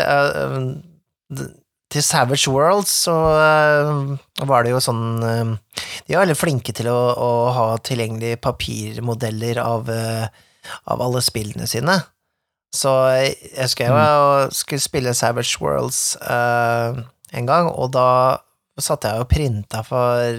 d- 1.38 1.49
Til 1.89 2.05
Savage 2.05 2.53
Worlds 2.53 2.93
så 3.07 3.14
eh, 3.32 4.45
var 4.49 4.64
det 4.64 4.74
jo 4.74 4.80
sånn 4.82 5.22
eh, 5.24 5.55
De 6.05 6.12
er 6.12 6.20
veldig 6.20 6.36
flinke 6.36 6.74
til 6.76 6.91
å, 6.93 6.99
å 7.16 7.30
ha 7.57 7.66
tilgjengelige 7.80 8.41
papirmodeller 8.45 9.61
av, 9.62 9.89
eh, 9.89 10.26
av 10.93 11.05
alle 11.05 11.24
spillene 11.24 11.68
sine. 11.70 11.97
Så 12.76 12.93
jeg 13.16 13.39
husker 13.57 13.89
jeg 13.89 13.97
var, 13.97 14.53
skulle 14.53 14.84
spille 14.84 15.16
Savage 15.16 15.57
Worlds 15.62 16.18
uh, 16.20 17.01
en 17.32 17.49
gang, 17.49 17.70
og 17.72 17.95
da 17.95 18.36
satte 18.76 19.09
jeg 19.09 19.24
og 19.24 19.30
printa 19.30 19.80
for 19.86 20.36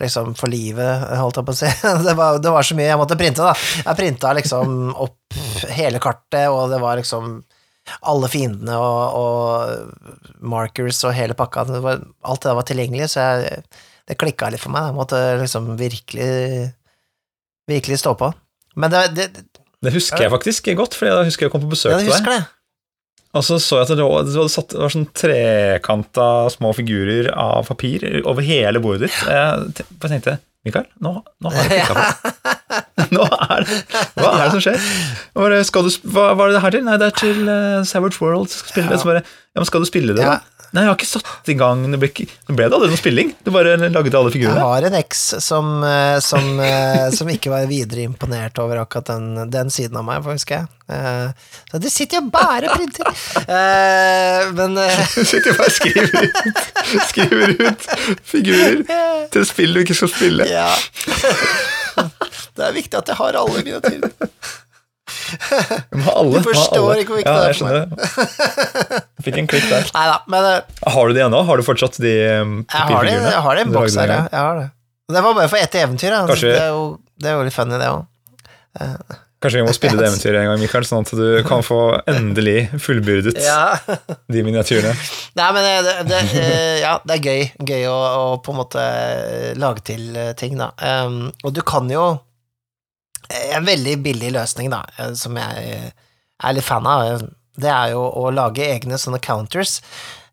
liksom 0.00 0.32
for 0.38 0.50
livet, 0.50 1.04
holdt 1.20 1.38
jeg 1.38 1.46
på 1.46 1.54
å 1.54 1.58
si. 1.58 1.68
Det 2.06 2.14
var, 2.18 2.40
det 2.42 2.52
var 2.56 2.66
så 2.66 2.76
mye 2.78 2.88
jeg 2.88 3.00
måtte 3.00 3.18
printe, 3.20 3.44
da. 3.44 3.52
Jeg 3.84 3.98
printa 3.98 4.32
liksom 4.40 4.94
opp 5.04 5.38
hele 5.76 6.00
kartet, 6.02 6.48
og 6.48 6.72
det 6.72 6.80
var 6.82 6.98
liksom 6.98 7.36
alle 8.00 8.28
fiendene 8.32 8.76
og, 8.80 9.18
og 9.18 10.38
markers 10.54 11.02
og 11.04 11.12
hele 11.16 11.36
pakka. 11.38 11.66
Det 11.68 11.82
var, 11.84 12.00
alt 12.24 12.40
det 12.44 12.50
der 12.50 12.58
var 12.60 12.68
tilgjengelig, 12.68 13.10
så 13.12 13.26
jeg, 13.42 13.60
det 14.08 14.18
klikka 14.20 14.48
litt 14.52 14.62
for 14.62 14.72
meg. 14.74 14.90
Jeg 14.90 14.96
måtte 14.98 15.20
liksom 15.40 15.70
virkelig 15.80 16.30
virkelig 17.70 17.98
stå 18.02 18.14
på. 18.20 18.32
Men 18.76 18.90
det, 18.92 19.02
det, 19.16 19.28
Det 19.84 19.92
husker 19.94 20.24
jeg 20.26 20.32
faktisk 20.32 20.68
godt, 20.76 20.96
for 20.96 21.08
jeg 21.08 21.28
husker 21.30 21.46
jeg 21.46 21.52
kom 21.54 21.62
på 21.64 21.72
besøk 21.72 21.92
ja, 21.94 21.98
jeg 22.00 22.08
til 22.08 22.12
deg. 22.12 22.20
husker 22.20 22.36
det. 22.38 22.50
Og 23.34 23.42
så 23.42 23.56
så 23.58 23.80
jeg 23.80 23.88
at 23.88 23.96
det 23.98 24.04
var, 24.06 24.22
det 24.28 24.34
var, 24.38 24.50
satt, 24.52 24.68
det 24.70 24.78
var 24.84 24.92
sånn 24.94 25.08
trekanta 25.18 26.26
små 26.54 26.70
figurer 26.76 27.32
av 27.34 27.66
papir 27.66 28.04
over 28.30 28.46
hele 28.46 28.78
bordet 28.84 29.08
ditt. 29.08 29.16
Jeg 29.26 29.72
te- 29.80 29.86
bare 29.98 30.12
tenkte 30.12 30.36
Mikael, 30.64 30.86
nå, 31.02 31.16
nå 31.42 31.50
har 31.52 31.66
jeg 31.66 31.82
klikka 31.82 31.96
deg. 31.98 32.53
Nå 33.14 33.24
er 33.26 33.64
det 33.66 33.78
Hva 34.20 34.32
er 34.38 34.44
det 34.44 34.50
som 34.54 34.62
skjer? 34.62 34.88
Og 35.34 35.42
Bare, 35.42 35.62
skal 35.66 35.88
du, 35.88 35.94
hva, 36.14 36.28
hva 36.38 36.46
er 36.48 36.54
det 36.54 36.64
her 36.64 36.76
til? 36.76 36.84
Nei, 36.86 36.96
det 37.02 37.10
er 37.10 37.16
til 37.18 37.40
uh, 37.50 37.82
Savage 37.88 38.20
World. 38.22 38.52
Skal 38.54 38.70
spille 38.76 38.92
det. 38.92 39.00
Så 39.02 39.10
bare, 39.10 39.24
ja, 39.26 39.62
men 39.62 39.70
skal 39.70 39.82
du 39.82 39.90
spille 39.90 40.14
det, 40.16 40.22
Ja. 40.26 40.36
da? 40.38 40.54
Nei, 40.74 40.82
jeg 40.82 40.90
har 40.90 40.96
ikke 40.98 41.06
satt 41.06 41.50
i 41.52 41.54
gang 41.54 41.84
Nå 41.86 41.98
ble, 42.02 42.08
det 42.10 42.54
ble 42.58 42.64
det 42.66 42.74
aldri 42.74 42.88
noe 42.90 42.98
spilling. 42.98 43.28
Du 43.46 43.52
bare 43.54 43.76
lagde 43.78 44.18
alle 44.18 44.32
Jeg 44.34 44.50
har 44.58 44.86
en 44.88 44.96
eks 44.98 45.20
som, 45.44 45.68
eh, 45.86 46.16
som, 46.24 46.48
eh, 46.58 47.04
som 47.14 47.30
ikke 47.30 47.52
var 47.52 47.68
videre 47.70 48.02
imponert 48.08 48.58
over 48.58 48.80
akkurat 48.82 49.12
den, 49.12 49.50
den 49.54 49.70
siden 49.70 50.00
av 50.00 50.06
meg, 50.08 50.26
husker 50.26 50.64
jeg. 50.64 50.66
Eh, 50.90 51.30
Så 51.70 51.78
de 51.78 51.92
sitter 51.94 52.18
jo 52.18 52.24
bare 52.34 52.66
og 52.66 52.74
printer. 52.74 53.06
Men 54.58 54.74
Du 55.14 55.22
sitter 55.22 55.54
bare 55.54 55.70
og 55.70 55.78
skriver 55.78 56.26
ut, 56.26 56.42
skriver 57.06 57.54
ut 57.54 57.88
figurer 58.34 58.82
til 59.30 59.46
spill 59.46 59.78
du 59.78 59.84
ikke 59.84 59.94
skal 59.94 60.10
spille. 60.10 60.50
ja. 60.50 60.68
Det 62.54 62.62
er 62.68 62.74
viktig 62.76 62.98
at 63.00 63.10
jeg 63.10 63.18
har 63.18 63.38
alle 63.40 63.62
mine 63.64 63.80
ha 66.04 66.12
alle. 66.18 66.38
Du 66.38 66.46
forstår 66.46 67.00
ikke 67.02 67.14
hvor 67.14 67.20
viktig 67.20 67.32
ja, 67.32 67.40
det 67.40 67.48
er 67.48 67.58
for 67.58 67.66
meg. 67.68 67.74
Jeg 68.94 69.26
Fikk 69.26 69.38
en 69.40 69.48
klikk 69.50 69.66
der. 69.70 69.88
Neida, 69.96 70.16
men 70.30 70.48
eh, 70.50 70.88
Har 70.94 71.08
du 71.08 71.16
de 71.16 71.22
ennå? 71.26 71.42
Har 71.48 71.60
du 71.60 71.66
fortsatt 71.66 71.98
de 71.98 72.12
det, 72.14 72.30
papirfigurene? 72.70 73.32
jeg 73.34 73.44
har 73.46 73.58
det 73.58 73.64
i 73.64 73.66
en 73.66 73.74
boks 73.74 73.98
her, 74.00 74.14
ja. 74.14 74.46
Det. 74.60 74.68
Det 75.14 75.22
var 75.26 75.36
bare 75.36 75.50
for 75.52 75.60
ett 75.60 75.74
eventyr. 75.80 76.16
Kanskje- 76.30 76.52
Det, 76.52 76.62
er 76.62 76.72
jo, 76.72 76.84
det 77.20 77.30
er 77.30 77.36
jo 77.38 77.46
litt 77.48 77.56
funny, 77.56 77.78
det 77.80 77.90
òg. 77.92 78.02
Kanskje 79.44 79.60
vi 79.60 79.64
må 79.68 79.72
spille 79.76 79.98
det 80.00 80.06
eventyret 80.08 80.40
en 80.40 80.46
gang, 80.48 80.60
Mikael, 80.62 80.86
sånn 80.88 81.04
at 81.04 81.10
du 81.18 81.42
kan 81.44 81.60
få 81.64 81.78
endelig 82.08 82.70
fullbyrdet 82.80 83.36
Ja. 83.44 83.76
de 84.32 84.44
miniatyrene. 84.46 84.94
Nei, 85.36 85.48
men 85.52 85.66
det, 85.68 85.74
det, 85.84 85.96
det, 86.08 86.20
eh, 86.40 86.78
ja, 86.80 86.94
det 87.04 87.18
er 87.18 87.26
gøy. 87.28 87.42
Gøy 87.68 87.84
å, 87.92 87.96
å 88.22 88.24
på 88.40 88.54
en 88.54 88.60
måte 88.62 88.80
eh, 88.80 89.50
lage 89.60 89.84
til 89.84 90.06
eh, 90.16 90.30
ting, 90.40 90.56
da. 90.56 90.70
Um, 90.80 91.26
og 91.44 91.52
du 91.56 91.60
kan 91.66 91.90
jo 91.92 92.06
En 93.34 93.64
veldig 93.64 93.94
billig 94.04 94.32
løsning, 94.34 94.68
da, 94.72 94.82
eh, 95.00 95.12
som 95.16 95.36
jeg 95.40 95.68
eh, 95.76 95.86
er 96.44 96.56
litt 96.56 96.64
fan 96.66 96.84
av, 96.88 97.04
eh, 97.12 97.22
det 97.60 97.70
er 97.72 97.92
jo 97.94 98.02
å 98.24 98.28
lage 98.34 98.64
egne 98.66 98.96
sånne 99.00 99.20
counters. 99.24 99.78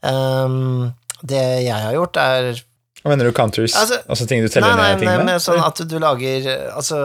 Um, 0.02 0.92
det 1.22 1.44
jeg 1.68 1.76
har 1.86 1.94
gjort, 1.96 2.18
er 2.20 2.64
Hva 3.02 3.10
mener 3.10 3.26
du 3.26 3.32
counters? 3.34 3.74
Altså, 3.76 3.98
Altså- 4.08 4.28
ting 4.30 4.44
du 4.44 4.48
teller 4.54 4.76
Nei, 4.76 4.78
nei, 4.78 4.90
ned 4.92 5.00
ting 5.02 5.10
nei, 5.10 5.18
med? 5.18 5.26
men 5.26 5.40
sånn 5.42 5.62
at 5.66 5.80
du 5.90 5.96
lager 6.00 6.48
eh, 6.52 6.68
altså 6.76 6.98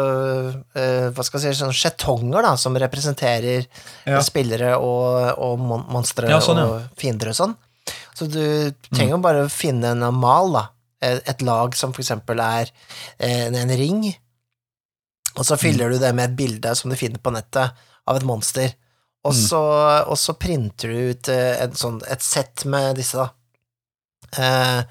uh, 0.76 1.06
Hva 1.16 1.24
skal 1.24 1.40
jeg 1.40 1.54
si, 1.54 1.60
sånne 1.62 1.76
skjetonger, 1.78 2.42
da, 2.44 2.54
som 2.60 2.76
representerer 2.76 3.64
Ja. 4.04 4.20
spillere 4.20 4.74
og, 4.76 5.38
og 5.40 5.58
mon 5.58 5.86
monstre 5.88 6.28
Ja, 6.28 6.38
sånn, 6.44 6.60
og 6.60 6.82
fiender 7.00 7.32
og 7.32 7.38
sånn. 7.38 7.56
Så 8.16 8.26
du 8.28 8.72
trenger 8.92 9.14
jo 9.16 9.22
bare 9.24 9.44
å 9.46 9.52
finne 9.52 9.94
en 9.94 10.04
mal, 10.20 10.52
da. 10.52 10.64
Et 11.00 11.22
et 11.28 11.42
lag 11.44 11.74
som 11.76 11.92
for 11.92 12.02
eksempel 12.04 12.40
er 12.40 12.70
en, 13.20 13.54
en 13.54 13.72
ring, 13.76 14.16
Og 15.36 15.44
så 15.44 15.56
fyller 15.60 15.90
du 15.92 15.98
det 16.00 16.14
med 16.16 16.30
et 16.30 16.36
bilde 16.36 16.74
som 16.76 16.90
du 16.90 16.96
finner 16.96 17.20
på 17.20 17.32
nettet, 17.32 17.72
av 18.08 18.16
et 18.16 18.24
monster. 18.24 18.70
Og 19.26 19.34
så, 19.34 19.58
og 20.08 20.16
så 20.16 20.32
printer 20.38 20.88
du 20.92 21.10
ut 21.12 21.28
eh, 21.28 21.56
et, 21.64 21.74
sånn, 21.76 21.98
et 22.08 22.22
sett 22.22 22.64
med 22.64 22.96
disse, 22.96 23.18
da. 23.18 23.32
Eh, 24.36 24.82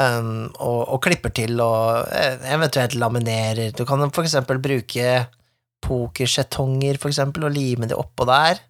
um, 0.00 0.48
og, 0.58 0.80
og 0.94 1.02
klipper 1.04 1.32
til 1.36 1.60
og 1.62 2.08
eh, 2.16 2.40
eventuelt 2.54 2.96
laminerer. 2.98 3.74
Du 3.76 3.84
kan 3.88 4.02
for 4.08 4.26
eksempel 4.26 4.60
bruke 4.62 5.26
pokersjetonger, 5.84 6.98
for 7.00 7.12
eksempel, 7.12 7.46
og 7.48 7.54
lime 7.54 7.88
det 7.90 7.98
oppå 7.98 8.26
der. 8.28 8.60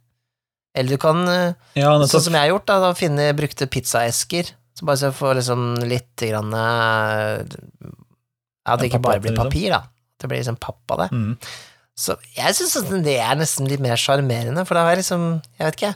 Eller 0.77 0.95
du 0.95 1.03
kan, 1.03 1.23
eh, 1.29 1.55
Ja, 1.79 1.95
sånn 2.07 2.27
som 2.29 2.37
jeg 2.37 2.47
har 2.47 2.53
gjort, 2.53 2.69
da, 2.71 2.79
da 2.85 2.93
finne 2.99 3.31
brukte 3.39 3.71
pizzaesker. 3.71 4.53
Så 4.79 4.87
bare 4.87 5.01
så 5.01 5.11
jeg 5.11 5.19
får 5.19 5.41
liksom 5.41 5.65
litt 5.91 6.23
grann 6.23 6.55
eh, 6.55 7.41
Ja, 7.41 8.77
at 8.77 8.81
det 8.81 8.91
ikke 8.91 9.03
bare 9.03 9.23
blir 9.23 9.35
liksom. 9.35 9.51
papir, 9.51 9.75
da. 9.75 9.83
Det 10.21 10.29
blir 10.31 10.41
liksom 10.43 10.61
papp 10.63 10.95
av 10.95 11.03
det. 11.05 11.09
Mm. 11.17 11.33
Så 12.01 12.15
jeg 12.37 12.57
syns 12.57 12.77
det 13.05 13.17
er 13.21 13.35
nesten 13.37 13.67
litt 13.69 13.83
mer 13.83 13.99
sjarmerende, 14.01 14.63
for 14.69 14.79
da 14.79 14.87
har 14.87 14.95
jeg 14.95 15.03
liksom 15.03 15.25
Jeg 15.59 15.67
vet 15.67 15.77
ikke, 15.77 15.91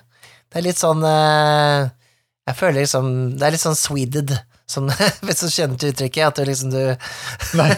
det 0.51 0.59
er 0.59 0.65
litt 0.67 0.81
sånn 0.81 1.01
Jeg 1.07 2.57
føler 2.59 2.83
liksom 2.83 3.07
Det 3.39 3.47
er 3.47 3.55
litt 3.55 3.63
sånn 3.63 3.79
sweded, 3.79 4.35
sånn 4.71 4.91
Hvis 5.27 5.43
du 5.45 5.49
kjenner 5.49 5.81
til 5.81 5.95
uttrykket, 5.95 6.27
at 6.27 6.41
du 6.41 6.49
liksom 6.49 6.75
du 6.75 6.83
Nei. 7.61 7.73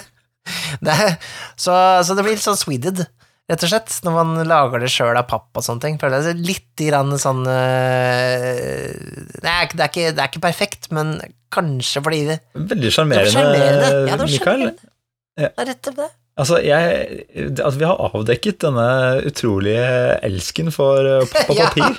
er, 0.96 1.16
så, 1.58 1.74
så 2.06 2.16
det 2.16 2.22
blir 2.22 2.36
litt 2.36 2.44
sånn 2.44 2.58
sweeded, 2.58 3.02
rett 3.50 3.64
og 3.66 3.70
slett, 3.70 3.96
når 4.06 4.14
man 4.14 4.48
lager 4.48 4.82
det 4.82 4.90
sjøl 4.94 5.18
av 5.18 5.26
papp 5.30 5.58
og 5.58 5.64
sånne 5.66 5.82
ting. 5.82 5.96
Føler 6.02 6.22
jeg 6.22 6.36
det 6.36 6.50
litt 6.50 6.84
grann 6.86 7.10
sånn 7.18 7.42
uh, 7.46 8.92
det, 9.42 9.50
er, 9.50 9.72
det, 9.72 9.80
er 9.80 9.90
ikke, 9.90 10.12
det 10.14 10.22
er 10.22 10.30
ikke 10.30 10.44
perfekt, 10.46 10.90
men 10.94 11.16
kanskje 11.54 12.02
fordi 12.04 12.22
det 12.28 12.38
Veldig 12.58 12.92
sjarmerende, 12.94 13.34
sjarmerende. 13.34 13.90
Ja, 14.10 14.20
Mikael. 14.22 14.64
Ja. 15.36 15.50
Det 15.50 15.66
er 15.66 15.70
rett 15.72 15.90
og 15.90 15.90
slett 15.90 16.00
det. 16.04 16.12
Altså, 16.36 16.58
jeg, 16.60 17.22
at 17.64 17.76
vi 17.80 17.86
har 17.88 18.00
avdekket 18.10 18.58
denne 18.60 18.88
utrolige 19.24 19.84
elsken 20.26 20.68
for 20.74 21.08
eh, 21.08 21.24
papp 21.32 21.52
og 21.54 21.60
papir 21.62 21.94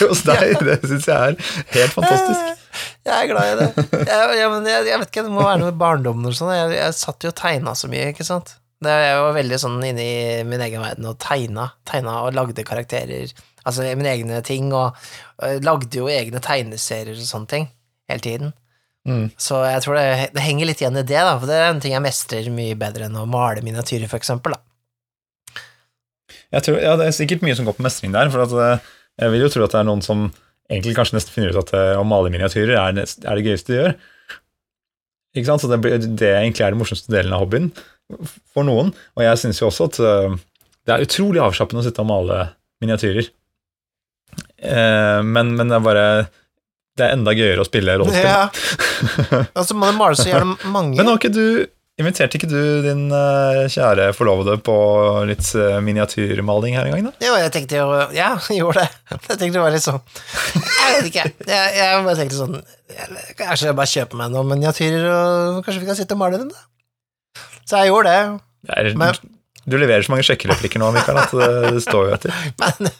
hos 0.00 0.24
deg, 0.26 0.56
det 0.66 0.80
syns 0.82 1.06
jeg 1.06 1.36
er 1.36 1.36
helt 1.76 1.94
fantastisk. 1.94 2.63
Jeg 3.06 3.14
er 3.14 3.30
glad 3.30 3.52
i 3.52 3.56
det. 3.60 3.86
Jeg, 4.08 4.36
jeg, 4.38 4.50
men 4.52 4.68
jeg, 4.68 4.86
jeg 4.90 5.00
vet 5.00 5.10
ikke, 5.10 5.24
det 5.26 5.32
må 5.34 5.44
være 5.44 5.60
noe 5.62 5.72
i 5.72 5.78
barndommen 5.84 6.26
eller 6.26 6.38
sånn. 6.38 6.52
Jeg, 6.56 6.74
jeg 6.78 6.96
satt 6.98 7.26
jo 7.26 7.32
og 7.32 7.38
tegna 7.38 7.74
så 7.78 7.90
mye, 7.92 8.10
ikke 8.14 8.26
sant. 8.26 8.56
Det, 8.84 8.92
jeg 8.92 9.20
var 9.22 9.36
veldig 9.36 9.58
sånn 9.62 9.78
inne 9.86 10.04
i 10.04 10.42
min 10.48 10.64
egen 10.64 10.82
verden 10.84 11.08
og 11.08 11.16
tegna. 11.22 11.70
Tegna 11.88 12.18
og 12.26 12.36
lagde 12.36 12.66
karakterer. 12.66 13.32
Altså 13.64 13.86
mine 13.96 14.10
egne 14.10 14.42
ting, 14.44 14.72
og, 14.76 14.98
og 15.40 15.64
lagde 15.64 16.02
jo 16.02 16.10
egne 16.12 16.42
tegneserier 16.44 17.16
og 17.16 17.28
sånne 17.28 17.50
ting 17.54 17.70
hele 18.10 18.24
tiden. 18.24 18.52
Mm. 19.08 19.28
Så 19.40 19.60
jeg 19.68 19.84
tror 19.84 19.98
det, 19.98 20.04
det 20.32 20.44
henger 20.44 20.68
litt 20.68 20.80
igjen 20.80 20.96
i 20.96 21.04
det, 21.04 21.20
da, 21.20 21.34
for 21.36 21.48
det 21.48 21.56
er 21.60 21.70
en 21.70 21.80
ting 21.84 21.92
jeg 21.92 22.04
mestrer 22.04 22.48
mye 22.52 22.76
bedre 22.80 23.08
enn 23.08 23.18
å 23.20 23.26
male 23.28 23.64
miniatyrer, 23.64 24.08
for 24.08 24.20
eksempel. 24.20 24.56
Da. 24.56 25.64
Jeg 26.56 26.66
tror, 26.66 26.78
ja, 26.80 26.94
Det 27.00 27.08
er 27.08 27.16
sikkert 27.16 27.44
mye 27.44 27.56
som 27.58 27.68
går 27.68 27.76
på 27.76 27.84
mestring 27.84 28.14
der, 28.14 28.32
for 28.32 28.44
at, 28.46 28.54
eh, 28.64 28.92
jeg 29.24 29.34
vil 29.34 29.44
jo 29.44 29.50
tro 29.52 29.66
at 29.66 29.76
det 29.76 29.82
er 29.82 29.88
noen 29.90 30.04
som 30.04 30.26
egentlig 30.70 30.96
kanskje 30.96 31.18
nesten 31.18 31.34
finner 31.34 31.54
ut 31.54 31.60
at 31.60 31.72
eh, 31.76 31.94
å 32.00 32.04
male 32.08 32.32
miniatyrer 32.32 32.76
er, 32.78 32.96
nest, 32.96 33.24
er 33.24 33.38
det 33.38 33.46
gøyeste 33.46 33.72
de 33.72 33.80
gjør. 33.80 33.94
Ikke 35.34 35.48
sant? 35.50 35.64
Så 35.64 35.70
det, 35.70 35.80
det 36.20 36.30
egentlig 36.30 36.64
er 36.64 36.74
den 36.74 36.80
morsomste 36.80 37.12
delen 37.12 37.34
av 37.34 37.44
hobbyen 37.44 37.70
for 38.54 38.66
noen. 38.66 38.92
Og 39.16 39.24
jeg 39.26 39.40
syns 39.40 39.60
jo 39.60 39.68
også 39.70 39.88
at 39.90 40.00
eh, 40.04 40.36
det 40.84 40.94
er 40.94 41.04
utrolig 41.06 41.42
avslappende 41.42 41.82
å 41.82 41.86
sitte 41.86 42.04
og 42.04 42.10
male 42.10 42.40
miniatyrer. 42.84 43.30
Eh, 44.64 45.20
men, 45.26 45.54
men 45.58 45.70
det 45.70 45.76
er 45.76 45.84
bare 45.84 46.06
Det 46.98 47.04
er 47.04 47.12
enda 47.14 47.34
gøyere 47.34 47.62
å 47.62 47.68
spille 47.68 47.96
rollespill. 47.98 48.26
Ja. 48.26 49.48
altså, 49.58 49.76
man 49.76 49.94
må 49.94 50.04
male 50.04 50.18
så 50.18 50.28
gjerne 50.30 50.56
mange. 50.76 50.96
Men 50.98 51.10
har 51.10 51.20
ikke 51.20 51.34
du 51.34 51.46
Inviterte 51.94 52.34
ikke 52.40 52.48
du 52.50 52.58
din 52.82 53.04
eh, 53.14 53.60
kjære 53.70 54.08
forlovede 54.18 54.56
på 54.66 54.74
litt 55.30 55.46
eh, 55.54 55.76
miniatyrmaling 55.86 56.74
her 56.74 56.88
en 56.88 56.96
gang, 56.96 57.04
da? 57.06 57.12
Jo, 57.22 57.36
jeg 57.38 57.52
tenkte 57.54 57.78
jo 57.78 57.84
Ja, 58.16 58.32
jeg 58.50 58.58
gjorde 58.64 58.82
det. 58.82 58.88
Jeg 59.12 59.38
tenkte 59.38 59.52
det 59.54 59.62
var 59.62 59.74
litt 59.76 59.84
sånn 59.86 60.00
Jeg 60.02 60.96
vet 60.96 61.10
ikke. 61.12 61.26
Jeg, 61.46 61.76
jeg 61.78 62.00
bare 62.08 62.16
tenkte 62.18 62.40
sånn 62.40 62.56
Kanskje 63.38 63.68
jeg 63.70 63.78
bare 63.78 63.92
kjøper 63.92 64.20
meg 64.24 64.34
noen 64.34 64.50
miniatyrer, 64.56 65.06
og 65.12 65.60
kanskje 65.66 65.84
vi 65.84 65.88
kan 65.92 65.98
sitte 66.00 66.16
og 66.18 66.20
male 66.24 66.40
dem, 66.42 66.50
da. 66.50 67.44
Så 67.64 67.78
jeg 67.80 67.90
gjorde 67.92 68.10
det. 68.10 68.42
Er, 68.74 68.90
Men- 68.98 69.22
du 69.64 69.78
leverer 69.80 70.04
så 70.04 70.12
mange 70.12 70.26
sjekkereplikker 70.28 70.76
nå, 70.82 70.90
Mikael, 70.92 71.16
at 71.22 71.30
det, 71.32 71.46
det 71.72 71.80
står 71.86 72.10
jo 72.10 72.16
etter. 72.18 72.34
Men 72.60 72.90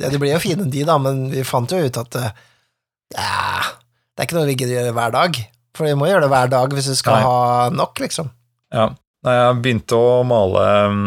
ja, 0.00 0.08
De 0.08 0.16
blir 0.22 0.32
jo 0.32 0.38
fine, 0.40 0.64
de, 0.72 0.84
da, 0.88 0.96
men 1.02 1.26
vi 1.34 1.42
fant 1.44 1.68
jo 1.74 1.82
ut 1.84 1.98
at 2.00 2.16
eh, 2.22 2.30
ja, 3.12 3.66
det 4.16 4.22
er 4.24 4.28
ikke 4.30 4.38
noe 4.38 4.46
vi 4.48 4.54
gidder 4.56 4.78
gjøre 4.78 4.94
hver 4.96 5.12
dag. 5.18 5.36
For 5.76 5.88
vi 5.88 5.96
må 5.98 6.08
gjøre 6.08 6.24
det 6.24 6.32
hver 6.32 6.50
dag 6.52 6.72
hvis 6.76 6.88
vi 6.92 6.96
skal 6.98 7.18
Nei. 7.18 7.26
ha 7.28 7.68
nok, 7.74 8.00
liksom. 8.02 8.32
Ja. 8.74 8.88
Da 9.26 9.34
jeg 9.34 9.60
begynte 9.64 9.98
å 9.98 10.20
male 10.26 10.64
um, 10.86 11.04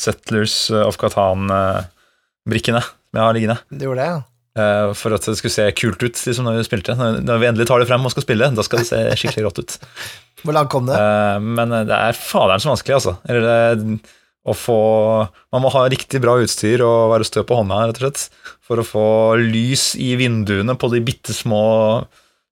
Settlers 0.00 0.56
of 0.76 0.98
Catan-brikkene 1.00 2.82
som 2.84 3.20
jeg 3.20 3.24
har 3.24 3.36
liggende, 3.36 3.56
Du 3.72 3.86
gjorde 3.86 4.02
det, 4.02 4.08
ja. 4.10 4.18
eh, 4.60 4.90
for 4.98 5.16
at 5.16 5.24
det 5.24 5.36
skulle 5.38 5.54
se 5.54 5.66
kult 5.78 6.02
ut 6.04 6.20
liksom 6.20 6.46
når 6.46 6.58
vi 6.60 6.66
spilte. 6.68 6.96
Når, 6.98 7.22
når 7.24 7.40
vi 7.40 7.48
endelig 7.48 7.68
tar 7.70 7.80
det 7.80 7.88
frem 7.88 8.04
og 8.04 8.12
skal 8.12 8.26
spille, 8.26 8.50
da 8.52 8.64
skal 8.66 8.82
det 8.82 8.88
se 8.90 9.00
skikkelig 9.22 9.46
rått 9.46 9.62
ut. 9.62 9.76
Hvor 10.44 10.54
langt 10.56 10.70
kom 10.74 10.90
det? 10.90 10.98
Eh, 11.00 11.38
men 11.40 11.72
det 11.88 11.96
er 11.96 12.18
faderen 12.18 12.62
så 12.62 12.74
vanskelig, 12.74 12.98
altså. 12.98 13.16
Eller 13.30 13.46
det, 13.46 14.12
å 14.46 14.54
få 14.54 14.78
Man 15.50 15.64
må 15.64 15.72
ha 15.74 15.86
riktig 15.90 16.20
bra 16.22 16.36
utstyr 16.38 16.84
og 16.86 17.10
være 17.14 17.26
stø 17.26 17.42
på 17.46 17.56
hånda, 17.58 17.80
rett 17.88 17.98
og 17.98 18.04
slett, 18.04 18.28
for 18.62 18.78
å 18.78 18.86
få 18.86 19.06
lys 19.40 19.94
i 19.98 20.12
vinduene 20.20 20.76
på 20.78 20.90
de 20.92 21.00
bitte 21.02 21.34
små 21.34 21.64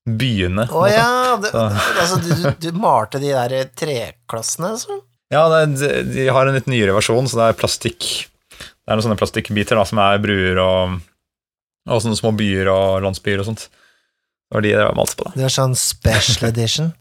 byene. 0.05 0.67
Å 0.69 0.85
ja, 0.91 1.09
det, 1.41 1.51
altså 1.55 2.19
du, 2.21 2.31
du, 2.61 2.71
malte 2.77 3.21
de 3.23 3.33
der 3.33 3.71
treklassene, 3.77 4.75
altså? 4.77 5.01
Ja, 5.33 5.47
det, 5.49 6.03
de 6.13 6.29
har 6.29 6.47
en 6.47 6.57
litt 6.57 6.69
nyere 6.71 6.95
versjon, 6.97 7.29
så 7.29 7.41
det 7.41 7.47
er 7.49 7.57
plastikk 7.59 8.05
Det 8.53 8.93
er 8.93 8.99
noen 8.99 9.07
sånne 9.07 9.19
plastikkbiter 9.19 9.81
da, 9.81 9.87
som 9.89 10.03
er 10.05 10.21
bruer 10.23 10.61
og, 10.61 10.99
og 11.89 12.03
sånne 12.05 12.19
små 12.21 12.35
byer 12.37 12.69
og 12.73 13.01
landsbyer 13.07 13.41
og 13.43 13.49
sånt. 13.49 13.69
Det 13.69 14.59
var 14.59 14.67
de 14.67 14.75
jeg 14.75 14.99
malte 14.99 15.17
på, 15.19 15.31
da. 15.31 15.39
Det 15.39 15.47
er 15.49 15.55
sånn 15.55 15.79
special 15.79 16.49
edition. 16.53 16.93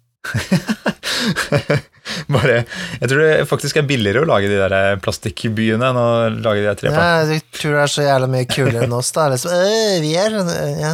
Bare, 2.31 2.61
jeg 3.01 3.09
tror 3.09 3.19
det 3.19 3.47
faktisk 3.49 3.79
er 3.79 3.87
billigere 3.87 4.23
å 4.23 4.29
lage 4.29 4.47
de 4.51 4.59
der 4.59 5.01
plastikkbyene 5.03 5.89
enn 5.91 5.99
å 5.99 6.07
lage 6.37 6.61
de 6.61 6.69
der 6.69 6.79
treplankene. 6.79 7.03
Ja, 7.03 7.27
du 7.27 7.57
tror 7.59 7.75
det 7.75 7.83
er 7.83 7.91
så 7.91 8.07
jævla 8.07 8.31
mye 8.31 8.47
kulere 8.49 8.87
enn 8.87 8.95
oss, 8.95 9.11
da? 9.15 9.27
Liksom, 9.33 9.51
øh, 9.59 9.97
vi 10.03 10.15
er 10.19 10.37
sånn, 10.37 10.51
øh, 10.53 10.73
ja. 10.79 10.93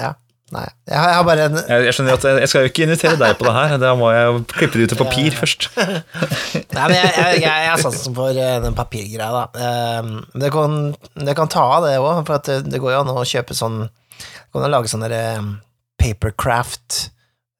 ja. 0.00 0.10
Nei. 0.54 0.64
Jeg 0.88 0.96
har, 0.96 1.10
jeg 1.10 1.16
har 1.18 1.24
bare 1.28 1.46
en 1.50 1.58
Jeg, 1.60 1.84
jeg 1.84 1.94
skjønner 1.96 2.16
at 2.16 2.24
jeg, 2.24 2.36
jeg 2.40 2.50
skal 2.50 2.62
jo 2.62 2.70
ikke 2.70 2.84
invitere 2.86 3.18
deg 3.20 3.34
på 3.36 3.44
det 3.44 3.52
her, 3.52 3.74
da 3.82 3.90
må 3.98 4.08
jeg 4.14 4.38
klippe 4.54 4.78
det 4.78 4.86
ut 4.86 4.94
til 4.94 5.00
papir 5.02 5.36
først. 5.42 5.68
Nei, 5.76 6.86
men 6.86 6.96
jeg, 6.96 7.10
jeg, 7.12 7.42
jeg, 7.44 7.66
er 7.68 7.82
sansen 7.82 8.16
for 8.16 8.40
eh, 8.46 8.56
den 8.64 8.78
papirgreia, 8.78 9.28
da. 9.34 9.68
Eh, 9.68 10.10
det 10.40 10.52
kan, 10.54 10.78
det 11.20 11.36
kan 11.36 11.52
ta 11.52 11.66
av, 11.76 11.84
det 11.84 11.98
òg, 12.00 12.24
for 12.28 12.48
det, 12.48 12.62
det 12.72 12.80
går 12.82 12.96
jo 12.96 13.02
an 13.02 13.12
å 13.12 13.28
kjøpe 13.28 13.56
sånn 13.58 13.84
Du 13.84 14.56
kan 14.56 14.64
jo 14.64 14.72
lage 14.72 14.92
sånne 14.92 15.12
eh, 15.12 15.52
papercraft 16.00 17.02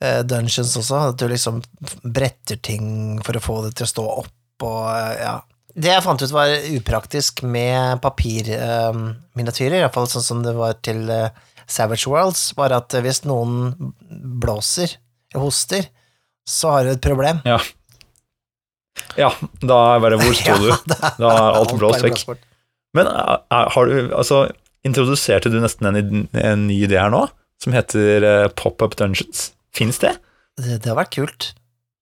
eh, 0.05 0.23
dungeons 0.25 0.77
også, 0.81 1.05
at 1.13 1.21
du 1.21 1.29
liksom 1.29 1.61
bretter 2.03 2.57
ting 2.57 3.21
for 3.27 3.37
å 3.37 3.45
få 3.45 3.61
det 3.67 3.77
til 3.79 3.89
å 3.89 3.93
stå 3.93 4.09
opp 4.25 4.67
og 4.69 4.83
eh, 4.95 5.15
ja. 5.23 5.37
Det 5.79 5.93
jeg 5.93 6.03
fant 6.03 6.23
ut 6.25 6.33
var 6.35 6.51
upraktisk 6.75 7.45
med 7.47 8.01
papirminiatyrer, 8.03 9.77
um, 9.77 9.83
iallfall 9.85 10.09
sånn 10.11 10.25
som 10.25 10.41
det 10.43 10.57
var 10.57 10.75
til 10.83 11.05
eh, 11.13 11.29
Savage 11.69 12.09
Worlds, 12.11 12.47
var 12.57 12.73
at 12.73 12.95
hvis 13.05 13.23
noen 13.29 13.93
blåser, 14.41 14.97
hoster, 15.37 15.89
så 16.49 16.71
har 16.73 16.85
du 16.89 16.95
et 16.95 17.03
problem. 17.05 17.43
Ja. 17.45 17.59
ja, 19.19 19.29
da 19.61 19.77
er 19.97 20.01
bare 20.05 20.19
Hvor 20.21 20.35
sto 20.37 20.55
du? 20.65 20.71
da, 20.89 21.13
er 21.29 21.59
alt 21.61 21.75
blåst 21.79 22.05
vekk. 22.07 22.25
Men 22.97 23.11
er, 23.11 23.43
er- 23.53 23.71
har 23.75 23.91
du 23.91 24.15
Altså, 24.17 24.47
introduserte 24.89 25.51
du 25.53 25.59
nesten 25.61 25.91
en, 25.91 26.23
en 26.33 26.65
ny 26.71 26.79
idé 26.87 26.97
her 27.01 27.13
nå, 27.13 27.27
som 27.63 27.75
heter 27.77 28.25
eh, 28.25 28.49
Pop-up 28.57 28.97
Dungeons? 28.99 29.51
Fins 29.77 30.01
det? 30.03 30.15
Det, 30.59 30.81
det 30.83 30.89
har 30.91 30.97
vært 30.99 31.13
kult. 31.19 31.51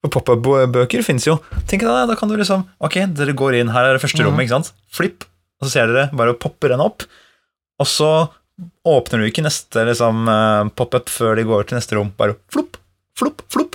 Pop-up-bøker 0.07 1.03
fins 1.03 1.27
jo. 1.27 1.39
Tenk 1.67 1.83
deg, 1.83 2.07
Da 2.13 2.15
kan 2.17 2.31
du 2.31 2.37
liksom 2.39 2.63
Ok, 2.85 3.01
dere 3.19 3.35
går 3.37 3.59
inn, 3.59 3.73
her 3.75 3.89
er 3.91 3.97
det 3.99 4.03
første 4.05 4.23
Mhm. 4.23 4.29
rommet, 4.31 4.47
ikke 4.47 4.55
sant? 4.61 4.71
Flipp, 4.95 5.27
og 5.61 5.67
så 5.67 5.73
ser 5.75 5.91
dere, 5.91 6.07
bare 6.15 6.37
popper 6.39 6.71
den 6.77 6.85
opp. 6.85 7.03
Og 7.83 7.89
så 7.91 8.11
åpner 8.89 9.19
du 9.23 9.27
ikke 9.29 9.45
neste 9.45 9.79
liksom, 9.89 10.15
eh, 10.33 10.65
pop-up 10.79 11.07
før 11.13 11.33
de 11.37 11.43
går 11.49 11.61
til 11.69 11.77
neste 11.79 11.93
rom. 11.99 12.11
Bare 12.17 12.35
flopp, 12.53 12.73
flopp, 13.19 13.39
flopp. 13.53 13.73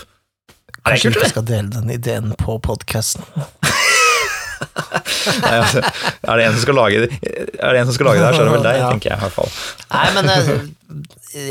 Er 0.81 0.87
det 0.95 1.01
Kanskje 1.03 1.21
vi 1.21 1.29
skal 1.29 1.45
dele 1.45 1.69
den 1.75 1.89
ideen 1.93 2.27
på 2.39 2.51
podkasten. 2.65 3.23
Nei, 5.41 5.55
altså, 5.57 5.79
er 5.81 6.35
det 6.37 6.43
en 6.45 6.53
som 6.55 6.61
skal 6.63 6.75
lage 6.77 6.99
det, 7.03 7.09
er 7.21 7.69
det 7.73 7.79
en 7.81 7.87
som 7.89 7.95
skal 7.95 8.07
lage 8.09 8.19
det 8.21 8.27
her, 8.27 8.35
så 8.37 8.41
er 8.41 8.45
det 8.49 8.55
vel 8.55 8.65
deg, 8.65 8.75
Ja. 8.81 8.85
tenker 8.89 9.07
jeg 9.09 9.17
i 9.17 9.21
hvert 9.21 9.37
fall. 9.37 9.51
Nei, 9.91 10.07
men 10.17 10.25
eh, 10.33 10.47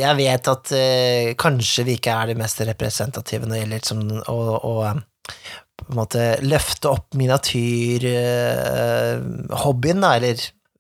jeg 0.01 0.15
vet 0.19 0.45
at 0.53 0.65
uh, 0.75 1.27
kanskje 1.39 1.85
vi 1.87 1.93
ikke 1.99 2.15
er 2.15 2.25
de 2.31 2.35
mest 2.39 2.59
representative 2.67 3.45
når 3.47 3.55
det 3.55 3.61
gjelder 3.63 3.79
liksom, 3.81 3.99
å, 4.31 4.37
å 4.59 4.73
på 5.81 5.85
en 5.89 5.97
måte 5.99 6.23
løfte 6.45 6.87
opp 6.91 7.07
miniatyrhobbyen, 7.17 10.01
da, 10.05 10.11
eller 10.19 10.37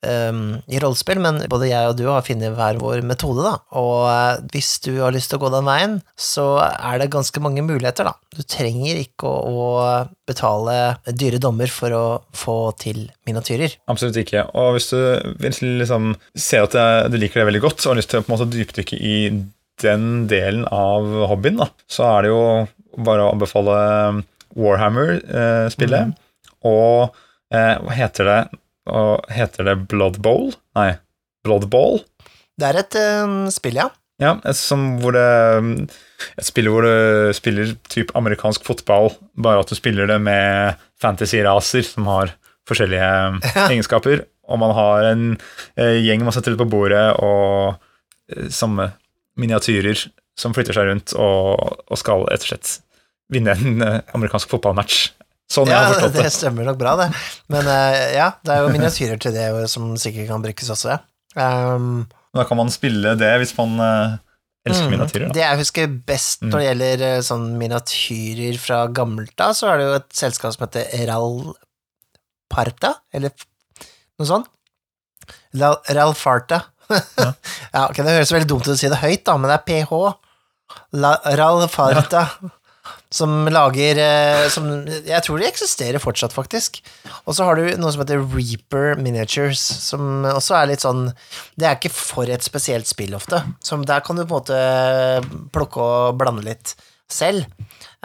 um, 0.06 0.42
i 0.70 0.80
rollespill, 0.82 1.20
men 1.22 1.42
både 1.50 1.70
jeg 1.70 1.90
og 1.90 1.96
du 1.98 2.06
har 2.08 2.24
funnet 2.26 2.54
hver 2.56 2.80
vår 2.80 3.04
metode, 3.06 3.44
da. 3.46 3.54
Og 3.80 4.06
eh, 4.10 4.40
hvis 4.54 4.72
du 4.84 4.92
har 4.98 5.14
lyst 5.14 5.32
til 5.32 5.40
å 5.40 5.44
gå 5.44 5.52
den 5.54 5.68
veien, 5.68 5.98
så 6.18 6.46
er 6.62 7.00
det 7.00 7.10
ganske 7.12 7.42
mange 7.42 7.64
muligheter, 7.66 8.08
da. 8.08 8.14
Du 8.36 8.42
trenger 8.46 9.00
ikke 9.00 9.28
å, 9.28 9.38
å 9.50 10.28
betale 10.28 10.76
dyre 11.10 11.40
dommer 11.42 11.70
for 11.72 11.96
å 11.96 12.04
få 12.36 12.58
til 12.80 13.06
miniatyrer. 13.28 13.78
Absolutt 13.90 14.20
ikke. 14.22 14.46
Og 14.58 14.76
hvis 14.78 14.90
du 14.92 15.68
liksom 15.82 16.14
ser 16.38 16.68
at 16.68 17.10
du 17.10 17.18
liker 17.20 17.42
det 17.42 17.48
veldig 17.50 17.64
godt 17.66 17.84
og 17.84 17.94
har 17.94 18.00
lyst 18.00 18.12
til 18.14 18.22
å 18.22 18.26
på 18.26 18.32
en 18.32 18.38
måte 18.38 18.52
dypdykke 18.54 19.00
i 19.00 19.16
den 19.80 20.26
delen 20.30 20.66
av 20.68 21.06
hobbyen, 21.30 21.60
da, 21.62 21.70
så 21.90 22.06
er 22.12 22.26
det 22.26 22.32
jo 22.32 22.42
bare 23.00 23.24
å 23.24 23.32
anbefale 23.34 23.76
Warhammer-spillet. 24.58 26.10
Mm. 26.10 26.58
Og 26.68 27.14
eh, 27.54 27.76
hva 27.80 27.96
heter 27.96 28.28
det? 28.28 28.40
Og 28.88 29.32
heter 29.32 29.66
det 29.68 29.76
Blood 29.90 30.20
Bowl? 30.24 30.50
Nei, 30.78 30.94
Blood 31.44 31.68
Ball? 31.72 32.00
Det 32.60 32.68
er 32.68 32.80
et 32.80 32.96
uh, 33.00 33.48
spill, 33.52 33.80
ja. 33.80 33.88
Ja, 34.20 34.34
et, 34.44 34.58
som 34.58 34.98
hvor 35.00 35.14
det 35.16 35.24
Et 36.36 36.44
spill 36.44 36.68
hvor 36.68 36.84
du 36.84 37.32
spiller 37.32 37.72
typ 37.88 38.10
amerikansk 38.18 38.66
fotball, 38.66 39.14
bare 39.40 39.62
at 39.62 39.70
du 39.70 39.76
spiller 39.78 40.10
det 40.10 40.18
med 40.20 40.80
fantasy-raser 41.00 41.86
som 41.86 42.08
har 42.10 42.34
forskjellige 42.68 43.12
egenskaper. 43.70 44.26
Og 44.50 44.60
man 44.60 44.74
har 44.76 45.12
en 45.12 45.24
uh, 45.80 45.96
gjeng 46.00 46.24
man 46.26 46.36
setter 46.36 46.56
ut 46.56 46.62
på 46.64 46.68
bordet, 46.72 47.06
og 47.22 47.80
uh, 48.36 48.48
samme 48.52 48.90
miniatyrer 49.40 50.08
som 50.38 50.54
flytter 50.56 50.76
seg 50.76 50.88
rundt 50.88 51.14
og, 51.20 51.80
og 51.88 52.00
skal 52.00 52.26
rett 52.28 52.44
og 52.44 52.52
slett 52.52 52.78
vinne 53.30 53.54
en 53.54 53.82
eh, 53.84 54.00
amerikansk 54.16 54.50
fotballmatch. 54.50 55.10
Sånn 55.50 55.66
ja, 55.72 55.80
det 56.00 56.12
det. 56.14 56.30
stemmer 56.32 56.66
nok 56.68 56.78
bra, 56.78 56.92
det. 57.00 57.08
Men 57.50 57.66
uh, 57.66 58.00
ja, 58.14 58.28
det 58.46 58.54
er 58.54 58.64
jo 58.64 58.72
miniatyrer 58.74 59.18
til 59.22 59.34
det 59.34 59.46
som 59.72 59.92
sikkert 59.98 60.28
kan 60.30 60.44
brukes 60.44 60.68
også, 60.70 60.92
ja. 60.94 61.00
Um, 61.74 62.04
Da 62.34 62.44
kan 62.46 62.58
man 62.58 62.70
spille 62.70 63.16
det 63.18 63.30
hvis 63.42 63.52
man 63.58 63.74
uh, 63.82 64.18
elsker 64.66 64.86
Mm. 64.86 64.92
miniatyrer. 64.94 65.26
Da. 65.30 65.34
Det 65.34 65.42
jeg 65.42 65.58
husker 65.64 65.90
best 66.06 66.42
når 66.46 66.58
det 66.60 66.66
gjelder 66.68 67.02
uh, 67.16 67.22
sånn 67.26 67.48
miniatyrer 67.58 68.58
fra 68.62 68.80
gammelt 68.94 69.42
av, 69.42 69.54
så 69.58 69.70
er 69.72 69.78
det 69.80 69.86
jo 69.88 69.98
et 69.98 70.08
selskap 70.22 70.54
som 70.54 70.66
heter 70.68 70.86
Ral 71.10 71.40
Parta, 72.50 72.94
eller 73.14 73.30
noe 74.18 74.26
sånt. 74.28 74.48
Ral- 75.54 75.80
Ralfarta. 75.98 76.62
Ja. 76.90 77.28
ja, 77.74 77.84
ok, 77.88 78.00
det 78.02 78.14
høres 78.16 78.32
veldig 78.34 78.48
dumt 78.50 78.66
ut 78.66 78.74
å 78.74 78.78
si 78.78 78.90
det 78.90 78.98
høyt, 79.02 79.22
da, 79.26 79.36
men 79.38 79.50
det 79.50 79.58
er 79.60 79.66
PH. 79.66 80.00
La, 80.98 81.12
Ralfarta. 81.38 82.24
Som 83.10 83.48
lager 83.50 83.98
eh, 83.98 84.44
som, 84.54 84.68
Jeg 84.86 85.22
tror 85.26 85.40
de 85.40 85.48
eksisterer 85.48 86.02
fortsatt, 86.02 86.34
faktisk. 86.34 86.78
Og 87.24 87.34
så 87.34 87.48
har 87.48 87.58
du 87.58 87.64
noe 87.80 87.90
som 87.90 88.04
heter 88.04 88.22
Reaper 88.22 89.00
Miniatures, 89.02 89.58
som 89.58 90.22
også 90.30 90.54
er 90.60 90.70
litt 90.70 90.84
sånn 90.84 91.08
Det 91.58 91.66
er 91.66 91.74
ikke 91.78 91.90
for 91.94 92.30
et 92.30 92.46
spesielt 92.46 92.86
spill 92.86 93.16
ofte, 93.18 93.42
så 93.66 93.80
der 93.82 94.04
kan 94.06 94.18
du 94.18 94.22
på 94.22 94.30
en 94.30 94.38
måte 94.38 95.50
plukke 95.50 95.82
og 95.82 96.20
blande 96.22 96.46
litt 96.46 96.76
selv. 97.10 97.50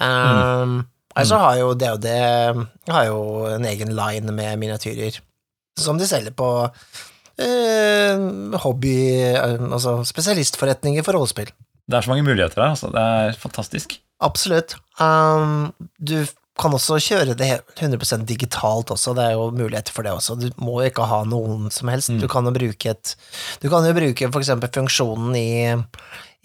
Um, 0.02 0.84
Altså 1.16 1.38
har 1.40 1.54
jo 1.62 1.70
DOD 1.80 2.06
har 2.92 3.06
jo 3.08 3.20
en 3.48 3.66
egen 3.70 3.94
line 3.96 4.34
med 4.36 4.60
miniatyrer 4.60 5.22
som 5.80 6.00
de 6.00 6.08
selger 6.08 6.36
på 6.36 6.50
uh, 6.66 8.60
hobby 8.64 8.98
eh, 9.32 9.56
Altså 9.70 9.98
spesialistforretninger 10.08 11.06
for 11.06 11.18
rollespill. 11.18 11.52
Det 11.86 11.98
er 11.98 12.06
så 12.06 12.12
mange 12.14 12.26
muligheter 12.26 12.62
her. 12.62 12.74
Altså. 12.74 12.90
Det 12.94 13.02
er 13.02 13.40
fantastisk. 13.40 14.00
Absolutt. 14.24 14.78
Um, 15.00 15.72
du 16.00 16.22
kan 16.56 16.72
også 16.72 16.98
kjøre 17.04 17.36
det 17.36 17.50
100% 17.76 18.24
digitalt 18.30 18.92
også, 18.94 19.12
det 19.18 19.26
er 19.26 19.34
jo 19.36 19.50
muligheter 19.52 19.92
for 19.96 20.08
det 20.08 20.14
også. 20.16 20.38
Du 20.40 20.48
må 20.64 20.80
jo 20.80 20.92
ikke 20.92 21.08
ha 21.10 21.24
noen 21.28 21.68
som 21.74 21.92
helst. 21.92 22.14
Du 22.22 22.30
kan 22.32 22.48
jo 22.48 22.54
bruke 22.56 22.94
et 22.94 23.16
Du 23.60 23.68
kan 23.72 23.84
jo 23.84 23.96
bruke 23.96 24.30
for 24.32 24.40
eksempel 24.40 24.72
funksjonen 24.72 25.36
i, 25.36 25.76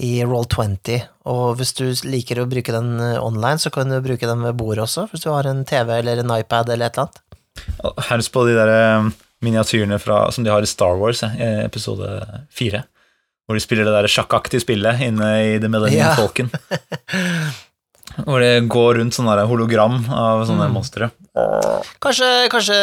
i 0.02 0.12
Roll20, 0.26 0.98
og 1.30 1.60
hvis 1.60 1.74
du 1.78 1.86
liker 2.10 2.42
å 2.42 2.48
bruke 2.50 2.74
den 2.74 2.96
eh, 2.98 3.22
online, 3.22 3.62
så 3.62 3.70
kan 3.74 3.90
du 3.90 4.00
bruke 4.02 4.26
den 4.26 4.42
ved 4.42 4.58
bordet 4.58 4.88
også, 4.88 5.06
hvis 5.12 5.22
du 5.22 5.30
har 5.30 5.46
en 5.46 5.62
TV 5.68 6.00
eller 6.00 6.24
en 6.24 6.38
iPad 6.40 6.72
eller 6.74 6.90
et 6.90 6.98
eller 6.98 7.06
annet. 7.06 7.26
Herst 8.10 8.32
på 8.34 8.46
de 8.48 8.56
der 8.58 8.72
eh, 8.74 9.10
miniatyrene 9.46 10.00
fra, 10.02 10.24
som 10.34 10.46
de 10.46 10.50
har 10.50 10.64
i 10.64 10.70
Star 10.70 10.98
Wars, 10.98 11.22
eh, 11.22 11.62
episode 11.62 12.08
fire. 12.50 12.82
Hvor 13.50 13.58
de 13.58 13.62
spiller 13.64 13.82
det 13.88 13.92
der 13.96 14.06
sjakkaktige 14.06 14.62
spillet 14.62 15.00
inne 15.02 15.28
i 15.42 15.56
The 15.58 15.66
Millennium 15.66 16.04
Ja. 16.04 16.12
Falcon. 16.14 16.52
Hvor 18.26 18.38
det 18.42 18.52
går 18.70 18.98
rundt 19.00 19.14
sånne 19.16 19.42
hologram 19.50 19.96
av 20.14 20.44
sånne 20.46 20.68
Mm. 20.68 20.74
monstre. 20.74 21.08
Kanskje, 22.02 22.28
kanskje, 22.52 22.78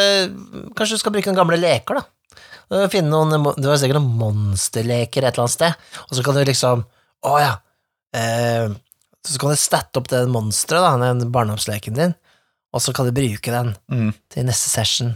kanskje 0.75 0.95
du 0.97 1.01
skal 1.01 1.11
bruke 1.15 1.27
noen 1.31 1.39
gamle 1.39 1.57
leker, 1.59 1.99
da. 2.01 2.87
Finne 2.91 3.07
noen, 3.11 3.43
Du 3.55 3.67
har 3.69 3.77
sikkert 3.79 3.99
noen 4.01 4.17
monsterleker 4.19 5.23
et 5.23 5.33
eller 5.35 5.45
annet 5.45 5.55
sted, 5.55 5.73
og 6.09 6.15
så 6.17 6.23
kan 6.23 6.35
du 6.35 6.43
liksom 6.43 6.83
Å 7.23 7.39
ja. 7.39 7.53
Eh, 8.13 8.67
så 9.23 9.39
kan 9.39 9.49
du 9.51 9.55
statte 9.59 9.97
opp 9.99 10.07
det 10.11 10.25
monsteret, 10.31 10.99
den 10.99 11.31
barndomsleken 11.31 11.95
din, 11.95 12.15
og 12.73 12.81
så 12.81 12.93
kan 12.93 13.05
du 13.07 13.11
bruke 13.15 13.51
den 13.51 13.75
Mm. 13.91 14.13
til 14.29 14.43
neste 14.43 14.69
session. 14.69 15.15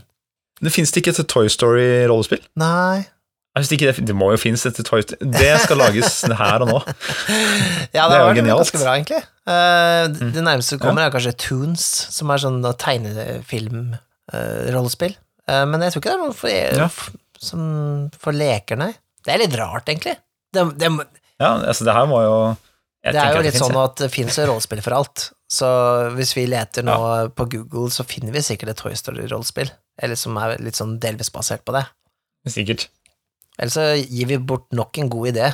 Det 0.61 0.71
fins 0.71 0.91
ikke 0.91 1.09
et 1.17 1.27
Toy 1.27 1.47
Story-rollespill? 1.47 2.41
Nei 2.55 3.07
Hvis 3.59 3.71
ikke 3.75 3.87
det, 3.91 4.05
det 4.07 4.15
må 4.15 4.29
jo 4.31 4.37
finnes 4.39 4.63
et 4.65 4.77
Toy 4.87 5.01
Det 5.03 5.51
skal 5.65 5.77
lages 5.81 6.21
her 6.41 6.59
og 6.63 6.67
nå. 6.71 6.79
Ja, 7.97 8.03
Det 8.07 8.15
er 8.15 8.21
jo 8.23 8.31
genialt. 8.37 8.61
ganske 8.63 8.79
bra, 8.79 8.91
egentlig. 8.95 9.19
Uh, 9.43 10.07
det- 10.13 10.31
Det 10.37 10.43
nærmeste 10.45 10.77
du 10.77 10.81
kommer, 10.85 11.01
er 11.03 11.11
kanskje 11.11 11.33
Toons, 11.35 11.83
som 12.15 12.31
er 12.31 12.37
sånn 12.39 12.61
tegnefilmrollespill. 12.79 15.13
Uh, 15.49 15.65
men 15.67 15.81
jeg 15.83 15.91
tror 15.93 15.99
ikke 16.01 16.11
det 16.11 16.17
er 16.17 16.23
noe 16.23 16.33
for, 16.37 16.49
Ja. 16.79 16.87
som, 17.41 17.61
for 18.21 18.31
leker, 18.37 18.75
nei. 18.79 18.93
Det 19.25 19.31
er 19.33 19.37
litt 19.43 19.55
rart, 19.59 19.85
egentlig. 19.91 20.15
Det, 20.53 20.61
det, 20.79 20.87
Ja, 21.41 21.55
altså 21.65 21.83
det 21.87 21.93
her 21.95 22.05
må 22.09 22.19
jo 22.23 22.35
jeg 23.03 23.13
det 23.15 23.21
er 23.21 23.33
jo 23.33 23.41
litt 23.41 23.53
finnes, 23.55 23.65
sånn 23.65 23.83
at 23.83 23.95
det 23.97 24.11
fins 24.13 24.37
rollespill 24.45 24.81
for 24.85 24.93
alt. 24.93 25.31
Så 25.49 25.65
hvis 26.15 26.35
vi 26.37 26.43
leter 26.45 26.83
nå 26.85 26.97
på 27.33 27.45
Google, 27.49 27.89
så 27.89 28.03
finner 28.05 28.29
vi 28.31 28.41
sikkert 28.45 28.69
et 28.69 28.77
Toy 28.77 28.93
Story-rollespill. 28.93 29.71
Eller 30.01 30.15
som 30.15 30.37
er 30.37 30.57
litt 30.61 30.75
sånn 30.77 30.99
delvis 31.01 31.31
basert 31.33 31.65
på 31.65 31.73
det. 31.73 31.81
Sikkert. 32.47 32.87
Eller 33.61 33.73
så 33.73 33.83
gir 34.01 34.29
vi 34.31 34.39
bort 34.41 34.67
nok 34.73 34.97
en 35.01 35.09
god 35.13 35.31
idé 35.33 35.51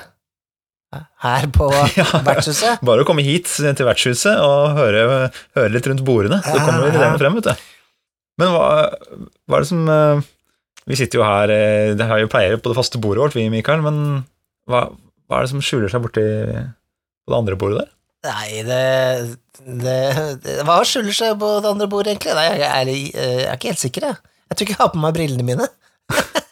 her 1.24 1.48
på 1.52 1.66
Ja. 2.00 2.06
vertshuset. 2.24 2.80
Bare 2.88 3.04
å 3.04 3.08
komme 3.08 3.26
hit 3.26 3.50
til 3.52 3.88
vertshuset 3.88 4.40
og 4.40 4.78
høre, 4.78 5.02
høre 5.58 5.74
litt 5.74 5.90
rundt 5.92 6.06
bordene, 6.08 6.40
så 6.46 6.56
kommer 6.62 6.86
vi 6.88 6.94
ideene 6.96 7.20
frem, 7.20 7.36
vet 7.42 7.50
du. 7.52 7.66
Men 8.40 8.54
hva, 8.54 8.70
hva 9.50 9.58
er 9.60 9.66
det 9.66 9.70
som 9.72 9.88
eh, 9.90 10.20
Vi 10.88 10.96
sitter 11.00 11.18
jo 11.20 11.24
her 11.26 11.50
eh, 11.50 11.96
Det 11.98 12.06
har 12.06 12.20
jo 12.22 12.28
pleier 12.30 12.60
på 12.62 12.70
det 12.70 12.78
faste 12.78 13.00
bordet 13.02 13.24
vårt, 13.26 13.36
vi, 13.36 13.48
Mikael, 13.50 13.82
men 13.82 13.98
hva, 14.70 14.84
hva 15.28 15.40
er 15.40 15.48
det 15.48 15.52
som 15.56 15.64
skjuler 15.66 15.90
seg 15.92 16.04
borti 16.06 16.24
på 16.24 17.34
det 17.34 17.40
andre 17.42 17.58
bordet 17.60 17.82
der? 17.82 17.94
Nei, 18.28 18.62
det, 18.68 18.82
det, 19.84 19.98
det 20.46 20.56
Hva 20.68 20.80
skjuler 20.88 21.16
seg 21.18 21.36
på 21.42 21.50
det 21.66 21.70
andre 21.74 21.90
bordet, 21.92 22.14
egentlig? 22.16 22.36
Nei, 22.38 22.48
jeg 22.62 22.70
er, 22.72 22.94
jeg 22.94 23.46
er 23.48 23.58
ikke 23.58 23.72
helt 23.74 23.84
sikker, 23.84 24.08
jeg. 24.12 24.34
Jeg 24.48 24.56
tror 24.58 24.66
ikke 24.68 24.76
jeg 24.78 24.82
har 24.86 24.94
på 24.96 25.02
meg 25.04 25.18
brillene 25.18 25.46
mine. 25.48 25.68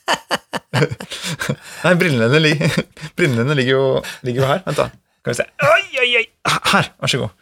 Nei, 1.86 1.96
brillene, 2.00 2.40
ligger, 2.42 2.78
brillene 3.18 3.58
ligger, 3.58 3.72
jo, 3.78 4.04
ligger 4.28 4.44
jo 4.44 4.50
her. 4.50 4.62
Vent, 4.66 4.80
da. 4.80 4.90
Kan 5.26 5.34
vi 5.34 5.40
se. 5.40 5.48
Oi, 5.66 5.84
oi, 6.04 6.10
oi! 6.22 6.26
Her, 6.72 6.92
vær 7.02 7.12
så 7.12 7.22
god. 7.24 7.34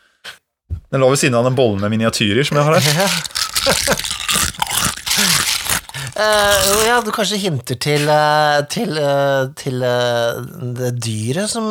Den 0.94 1.02
lå 1.02 1.10
ved 1.12 1.22
siden 1.22 1.38
av 1.38 1.48
den 1.48 1.58
bollen 1.58 1.82
med 1.84 1.94
miniatyrer 1.94 2.48
som 2.48 2.60
jeg 2.60 2.68
har 2.70 2.74
her. 3.00 3.16
Uh, 6.14 6.84
ja, 6.86 7.00
du 7.02 7.10
kanskje 7.10 7.40
hinter 7.42 7.78
til, 7.82 8.04
uh, 8.06 8.60
til, 8.70 8.92
uh, 9.02 9.50
til 9.58 9.82
det 10.78 10.92
dyret 11.02 11.50
som 11.50 11.66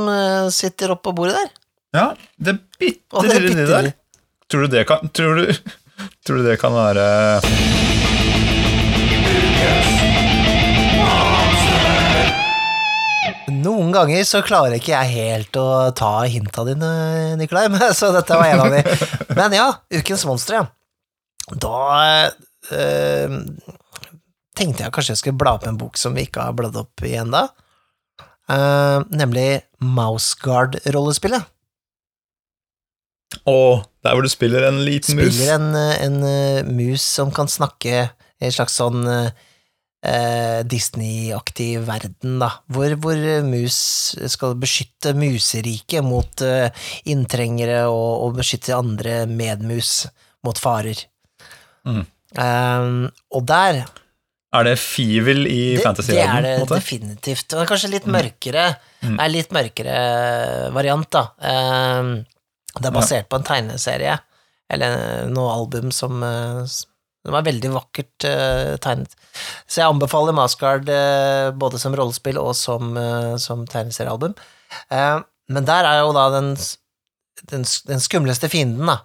sitter 0.51 0.97
oppå 0.97 1.13
bordet 1.15 1.37
der? 1.39 1.53
Ja, 1.95 2.07
det 2.43 2.57
bitte 2.75 3.23
lille 3.29 3.53
bitte 3.53 3.69
der. 3.71 3.93
Tror 4.51 4.67
du 4.67 4.75
det 4.75 4.83
kan 4.89 5.09
Tror 5.15 5.39
du, 5.39 5.47
tror 6.27 6.43
du 6.43 6.49
det 6.49 6.59
kan 6.61 6.75
være 6.75 7.07
Noen 13.51 13.91
ganger 13.95 14.23
så 14.29 14.43
klarer 14.47 14.77
ikke 14.77 14.93
jeg 14.93 15.15
helt 15.17 15.57
å 15.59 15.67
ta 15.99 16.13
hinta 16.31 16.65
dine, 16.69 16.91
Nikolai, 17.41 17.67
men, 17.73 17.89
så 17.97 18.13
dette 18.15 18.39
var 18.39 18.53
en 18.53 18.65
av 18.67 18.75
de. 18.75 18.83
Men 19.35 19.57
ja, 19.57 19.69
Ukens 19.99 20.27
monster, 20.29 20.61
ja. 20.61 20.69
Da 21.53 21.79
øh, 22.71 23.35
tenkte 24.57 24.85
jeg 24.85 24.95
kanskje 24.95 25.17
jeg 25.17 25.23
skulle 25.23 25.41
bla 25.43 25.57
opp 25.59 25.67
en 25.67 25.81
bok 25.81 25.99
som 26.01 26.15
vi 26.17 26.29
ikke 26.29 26.47
har 26.47 26.57
bladd 26.57 26.79
opp 26.79 27.03
i 27.07 27.17
ennå. 27.19 27.47
Uh, 28.53 29.01
nemlig 29.15 29.63
Mouseguard-rollespillet. 29.83 31.49
Å, 33.49 33.59
der 34.05 34.15
hvor 34.15 34.27
du 34.27 34.31
spiller 34.31 34.69
en 34.69 34.83
liten 34.85 35.17
mus. 35.17 35.33
Spiller 35.33 35.55
en, 35.57 35.71
eh, 35.79 36.03
en 36.05 36.19
eh, 36.29 36.67
mus 36.69 37.01
som 37.01 37.31
kan 37.33 37.49
snakke 37.49 37.95
i 37.97 38.45
en 38.45 38.53
slags 38.53 38.77
sånn 38.77 39.07
eh, 40.03 40.61
Disney-aktig 40.69 41.81
verden, 41.87 42.39
da, 42.43 42.51
hvor, 42.73 42.95
hvor 43.03 43.17
eh, 43.17 43.43
mus 43.47 43.79
skal 44.35 44.57
beskytte 44.61 45.15
museriket 45.19 46.05
mot 46.07 46.43
eh, 46.47 46.69
inntrengere 47.13 47.85
og, 47.91 48.27
og 48.27 48.37
beskytte 48.41 48.77
andre 48.77 49.23
medmus 49.31 50.03
mot 50.47 50.59
farer. 50.59 51.05
Mm. 51.87 52.05
Um, 52.33 53.11
og 53.35 53.43
der 53.45 53.83
Er 54.53 54.65
det 54.65 54.79
fivel 54.81 55.47
i 55.49 55.77
fantasyverdenen? 55.83 56.45
det 56.45 56.53
er 56.53 56.63
det 56.65 56.69
definitivt. 56.77 57.55
Og 57.57 57.67
kanskje 57.69 57.91
litt 57.93 58.07
mørkere. 58.09 58.67
Nei, 59.05 59.27
litt 59.33 59.53
mørkere 59.53 59.97
variant, 60.75 61.09
da. 61.13 61.23
Eh, 61.41 62.13
Det 62.73 62.89
er 62.89 62.95
basert 62.95 63.29
på 63.29 63.37
en 63.37 63.45
tegneserie, 63.45 64.15
eller 64.73 65.27
noe 65.29 65.53
album 65.53 65.91
som, 65.93 66.23
eh, 66.25 66.65
som 67.23 67.35
var 67.37 67.45
veldig 67.47 67.71
vakkert 67.71 68.27
uh, 68.27 68.75
tegnet. 68.83 69.15
Så 69.71 69.81
jeg 69.83 69.91
anbefaler 69.93 70.35
Mascard 70.35 70.89
uh, 70.91 71.53
både 71.55 71.79
som 71.79 71.95
rollespill 71.95 72.41
og 72.41 72.53
som, 72.59 72.97
uh, 72.99 73.37
som 73.39 73.63
tegneseriealbum. 73.71 74.35
Eh, 74.91 75.21
Men 75.53 75.67
der 75.69 75.85
er 75.87 76.01
jo 76.01 76.13
da 76.17 76.29
den, 76.35 76.55
den, 77.51 77.67
den 77.89 78.01
skumleste 78.03 78.49
fienden, 78.51 78.87
da, 78.89 79.03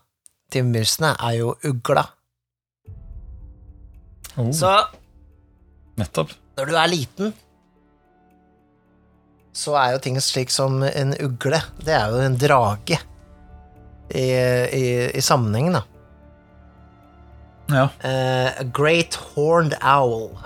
til 0.53 0.65
musene, 0.69 1.11
er 1.19 1.37
jo 1.41 1.55
ugla. 1.67 2.05
Oh, 4.37 4.51
Så 4.53 4.69
nettopp. 5.97 6.31
når 6.57 6.69
du 6.69 6.77
er 6.77 6.91
liten, 6.93 7.33
så 9.57 9.73
er 9.81 9.95
jo 9.95 10.01
ting 10.05 10.19
slik 10.21 10.53
som 10.53 10.83
en 10.85 11.15
ugle. 11.25 11.59
Det 11.81 11.93
er 11.97 12.13
jo 12.13 12.21
en 12.21 12.37
drage 12.37 12.99
i, 14.13 14.27
i, 14.29 14.85
i 15.17 15.21
sammenhengen, 15.25 15.79
da. 15.79 15.83
Ja. 17.69 17.89
Uh, 18.03 18.51
a 18.59 18.63
great 18.63 19.15
horned 19.35 19.75
owl. 19.81 20.37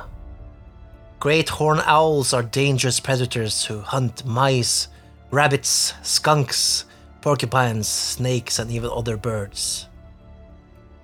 Great 1.20 1.50
horned 1.50 1.84
owls 1.86 2.34
are 2.34 2.44
dangerous 2.44 3.00
predators 3.00 3.66
who 3.70 3.82
hunt 3.82 4.26
mice, 4.26 4.88
rabbits, 5.32 5.94
skunks, 6.02 6.86
porcupines, 7.22 7.88
snakes 7.88 8.60
and 8.60 8.72
even 8.72 8.90
other 8.90 9.18
birds. 9.18 9.88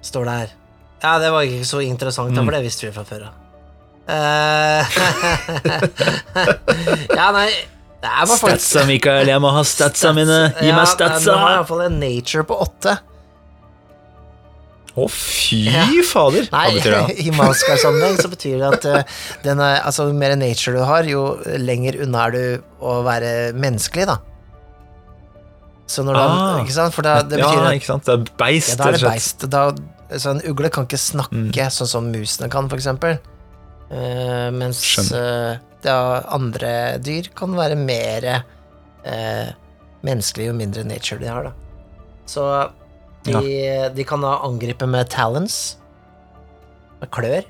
Står 0.01 0.25
der. 0.25 0.47
Ja, 1.03 1.19
det 1.19 1.31
var 1.31 1.41
ikke 1.41 1.65
så 1.65 1.79
interessant, 1.79 2.35
for 2.35 2.51
det 2.51 2.63
visste 2.63 2.87
vi 2.87 2.93
fra 2.95 3.03
før 3.05 3.21
av. 3.27 3.33
Uh, 4.07 4.07
ja, 7.19 7.25
nei 7.35 7.49
Det 7.99 8.07
er 8.07 8.23
bare 8.23 8.37
Statsa, 8.39 8.85
Mikael, 8.87 9.27
jeg 9.27 9.35
må 9.43 9.51
ha 9.51 9.63
statsa 9.67 10.13
mine. 10.15 10.55
Gi 10.61 10.71
meg 10.71 10.87
statsa! 10.87 11.27
nå 11.27 11.35
har 11.41 11.49
jeg 11.51 11.57
iallfall 11.59 11.83
en 11.89 11.99
nature 11.99 12.43
på 12.47 12.55
åtte. 12.63 12.93
Å, 14.97 15.05
fy 15.13 15.59
Ja. 15.69 15.83
fader! 16.09 16.47
Hva 16.49 16.63
Nei, 16.63 16.71
betyr 16.79 16.95
det? 16.95 17.17
i 17.27 17.33
Maskar-sammenheng 17.35 18.15
så 18.17 18.31
betyr 18.31 18.57
det 18.63 18.69
at 18.79 18.87
uh, 18.89 19.19
den 19.43 19.59
er, 19.61 19.83
altså, 19.85 20.07
jo 20.09 20.15
mer 20.17 20.33
nature 20.39 20.73
du 20.79 20.81
har, 20.89 21.05
jo 21.05 21.21
lenger 21.61 21.99
unna 22.07 22.23
er 22.27 22.33
du 22.33 22.41
å 22.81 22.95
være 23.05 23.35
menneskelig, 23.53 24.07
da. 24.09 24.17
Så 25.87 26.03
når 26.03 26.17
du 26.17 26.19
Ah. 26.19 26.31
har 26.57 26.63
Ikke 26.65 26.73
sant? 26.75 26.95
For 26.97 27.05
da, 27.05 27.21
det 27.23 27.37
betyr 27.39 27.61
ja, 27.63 27.75
ikke 27.77 27.91
sant? 27.93 28.03
Det 28.09 28.15
er 28.17 28.25
beist, 28.41 28.73
ja, 28.73 28.79
da 28.81 28.87
er 28.89 28.97
det 28.97 29.05
beist. 29.05 29.45
Da, 29.53 29.61
så 30.17 30.33
en 30.33 30.41
ugle 30.49 30.69
kan 30.73 30.87
ikke 30.89 30.99
snakke 30.99 31.69
sånn 31.71 31.87
som 31.93 32.09
musene 32.11 32.49
kan, 32.51 32.67
for 32.71 32.79
eksempel. 32.81 33.19
Uh, 33.87 34.49
mens 34.51 34.81
uh, 35.15 35.55
da 35.85 35.95
andre 36.35 36.73
dyr 36.99 37.29
kan 37.37 37.53
være 37.55 37.77
mer 37.79 38.25
uh, 38.33 39.47
menneskelig 40.03 40.49
jo 40.49 40.57
mindre 40.57 40.83
nature 40.89 41.21
de 41.21 41.29
har, 41.31 41.47
da. 41.47 41.53
Så 42.27 42.43
de, 43.27 43.91
de 43.95 44.05
kan 44.07 44.23
da 44.23 44.37
angripe 44.45 44.87
med 44.89 45.09
talons, 45.13 45.77
med 47.01 47.11
klør. 47.13 47.45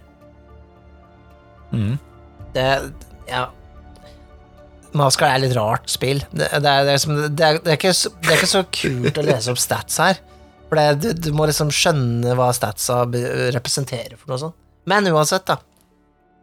Mm. 1.71 1.95
Det 2.55 2.67
Ja. 3.27 3.47
Maskar 4.97 5.29
er 5.29 5.41
litt 5.43 5.53
rart 5.53 5.89
spill. 5.91 6.23
Det, 6.31 6.47
det, 6.47 6.71
er, 6.71 6.85
det, 6.87 6.93
er, 6.95 7.27
det, 7.29 7.45
er, 7.45 7.59
det, 7.61 7.75
ikke, 7.75 7.91
det 8.23 8.31
er 8.31 8.39
ikke 8.39 8.49
så 8.49 8.63
kult 8.71 9.19
å 9.19 9.25
lese 9.27 9.51
opp 9.53 9.59
stats 9.61 9.99
her. 10.01 10.21
For 10.69 10.79
det, 10.79 10.85
du, 11.03 11.27
du 11.27 11.29
må 11.35 11.45
liksom 11.47 11.69
skjønne 11.75 12.33
hva 12.39 12.49
statsa 12.55 13.03
representerer 13.55 14.15
for 14.17 14.31
noe 14.31 14.41
sånt. 14.41 14.57
Men 14.87 15.07
uansett, 15.11 15.45
da. 15.47 15.59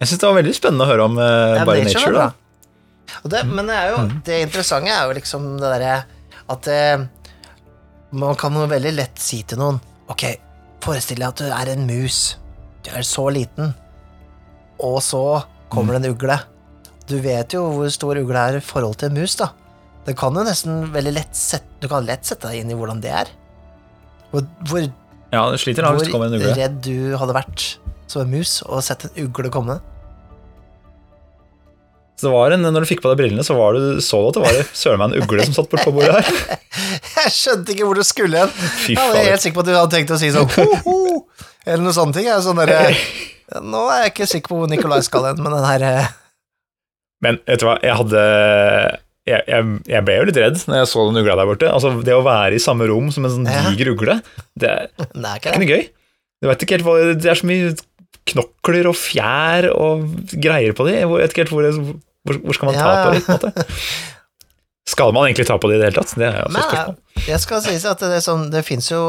Jeg 0.02 0.10
syns 0.10 0.20
det 0.20 0.28
var 0.28 0.38
veldig 0.38 0.54
spennende 0.56 0.84
å 0.84 0.90
høre 0.90 1.08
om 1.08 1.18
uh, 1.18 1.24
Ja, 1.56 1.64
bare 1.66 1.84
nature 1.86 2.14
da. 2.16 2.30
Og 3.22 3.30
det, 3.32 3.42
men 3.48 3.68
det 3.68 3.76
er 3.78 3.90
jo 3.92 3.98
Det 4.26 4.38
interessante 4.46 4.92
er 4.92 5.08
jo 5.08 5.16
liksom 5.16 5.46
det 5.60 5.70
derre 5.76 5.96
at 6.52 6.66
eh, 6.68 7.04
man 8.14 8.38
kan 8.38 8.54
jo 8.54 8.66
veldig 8.70 8.94
lett 8.94 9.20
si 9.20 9.42
til 9.46 9.60
noen 9.60 9.80
Ok, 10.12 10.26
forestill 10.84 11.22
deg 11.22 11.30
at 11.30 11.40
du 11.40 11.46
er 11.48 11.70
en 11.72 11.86
mus. 11.88 12.36
Du 12.84 12.90
er 12.92 13.06
så 13.08 13.22
liten. 13.32 13.70
Og 14.84 14.98
så 15.00 15.22
kommer 15.72 15.96
det 15.96 16.02
en 16.02 16.12
ugle. 16.12 16.36
Du 17.08 17.14
vet 17.24 17.56
jo 17.56 17.62
hvor 17.72 17.88
stor 17.92 18.20
ugle 18.20 18.42
er 18.50 18.58
i 18.58 18.64
forhold 18.64 18.98
til 19.00 19.08
en 19.08 19.16
mus, 19.22 19.38
da. 19.40 19.48
Det 20.04 20.12
kan 20.20 20.36
jo 20.36 20.44
nesten 20.44 20.90
veldig 20.92 21.14
lett 21.16 21.32
sette, 21.36 21.70
Du 21.80 21.88
kan 21.88 22.04
lett 22.04 22.28
sette 22.28 22.50
deg 22.50 22.60
inn 22.60 22.74
i 22.74 22.76
hvordan 22.76 23.00
det 23.00 23.14
er. 23.22 23.32
Hvor, 24.30 24.44
hvor, 24.68 24.84
Ja, 25.32 25.46
det 25.50 25.62
sliter 25.62 25.88
da 25.88 25.94
hvor 25.96 26.36
redd 26.60 26.78
du 26.84 27.16
hadde 27.16 27.36
vært 27.36 27.64
som 28.06 28.26
en 28.26 28.32
mus 28.36 28.58
og 28.68 28.84
sett 28.84 29.08
en 29.08 29.16
ugle 29.24 29.48
komme. 29.52 29.78
Så 32.14 32.28
det 32.28 32.32
var 32.34 32.54
en, 32.54 32.62
når 32.62 32.84
du 32.84 32.88
fikk 32.88 33.02
på 33.02 33.10
deg 33.10 33.18
brillene, 33.18 33.42
så 33.46 33.56
var 33.58 33.74
det, 33.74 34.02
så 34.06 34.20
du 34.22 34.28
at 34.28 34.36
det 34.36 34.42
var 34.44 34.58
søren 34.76 35.00
meg 35.02 35.14
en 35.16 35.24
ugle 35.24 35.46
som 35.48 35.56
satt 35.56 35.70
bortpå 35.72 35.92
bordet 35.96 36.14
her. 36.14 36.58
Jeg 37.24 37.32
skjønte 37.34 37.74
ikke 37.74 37.88
hvor 37.88 37.98
du 37.98 38.04
skulle 38.06 38.44
hen. 38.44 38.52
Jeg 38.86 38.98
var 39.00 39.26
helt 39.30 39.42
sikker 39.42 39.56
på 39.56 39.64
at 39.64 39.70
du 39.70 39.74
hadde 39.74 39.94
tenkt 39.96 40.12
å 40.14 40.18
si 40.20 40.30
sånn 40.34 40.50
ho, 40.54 40.66
ho, 40.84 40.98
eller 41.64 41.82
noe 41.86 41.94
sånne 41.96 42.14
ting. 42.16 42.28
Sånn 42.44 42.60
der, 42.60 42.98
nå 43.72 43.80
er 43.94 44.04
jeg 44.04 44.12
ikke 44.12 44.28
sikker 44.30 44.52
på 44.52 44.58
hvor 44.60 44.70
Nikolai 44.70 45.00
skal 45.06 45.30
hen, 45.30 45.40
men 45.42 45.56
den 45.56 45.66
her 45.66 45.86
eh, 45.88 46.12
Men 47.24 47.40
vet 47.48 47.62
du 47.62 47.66
hva, 47.68 47.76
jeg 47.82 47.98
hadde 48.02 48.24
jeg, 49.24 49.40
jeg, 49.48 49.68
jeg 49.88 50.04
ble 50.04 50.16
jo 50.18 50.24
litt 50.28 50.40
redd 50.42 50.58
når 50.68 50.82
jeg 50.82 50.90
så 50.90 51.06
den 51.08 51.20
ugla 51.22 51.36
der 51.40 51.48
borte. 51.48 51.70
Altså, 51.72 51.94
Det 52.04 52.14
å 52.14 52.24
være 52.26 52.58
i 52.58 52.62
samme 52.62 52.88
rom 52.90 53.08
som 53.14 53.26
en 53.26 53.34
sånn 53.38 53.48
diger 53.48 53.94
ugle, 53.94 54.18
det 54.52 54.74
Det 54.98 55.24
er 55.24 55.40
ikke 55.40 55.56
noe 55.58 55.70
gøy. 55.70 55.86
Du 56.44 56.50
vet 56.50 56.64
ikke 56.66 56.76
helt 56.78 56.86
hva, 56.86 56.96
Det 57.16 57.30
er 57.32 57.40
så 57.40 57.48
mye 57.48 57.72
knokler 58.30 58.86
og 58.88 58.96
fjær 58.96 59.68
og 59.74 60.04
greier 60.40 60.72
på 60.76 60.86
de. 60.88 60.94
Jeg 61.02 61.08
vet 61.10 61.30
ikke 61.34 61.44
helt 61.44 61.54
hvor, 61.54 61.68
hvor, 62.24 62.38
hvor 62.46 62.56
skal 62.58 62.70
man 62.70 62.78
ta 62.80 62.90
Ja. 62.94 63.04
på 63.04 63.14
de, 63.14 63.20
på 63.20 63.32
en 63.32 63.38
måte. 63.38 63.66
Skal 64.86 65.12
man 65.16 65.26
egentlig 65.28 65.46
ta 65.48 65.56
på 65.60 65.68
de 65.70 65.76
i 65.76 65.80
det 65.80 65.86
hele 65.90 65.96
tatt? 66.02 66.12
Det 66.20 66.26
er 66.28 66.42
også 66.44 66.58
et 66.60 66.66
spørsmål. 66.68 66.98
jeg 67.28 67.40
skal 67.40 67.62
si 67.64 67.76
at 67.88 68.02
det, 68.04 68.10
er 68.18 68.24
sånn, 68.24 68.50
det 68.52 68.64
fins 68.66 68.90
jo 68.92 69.02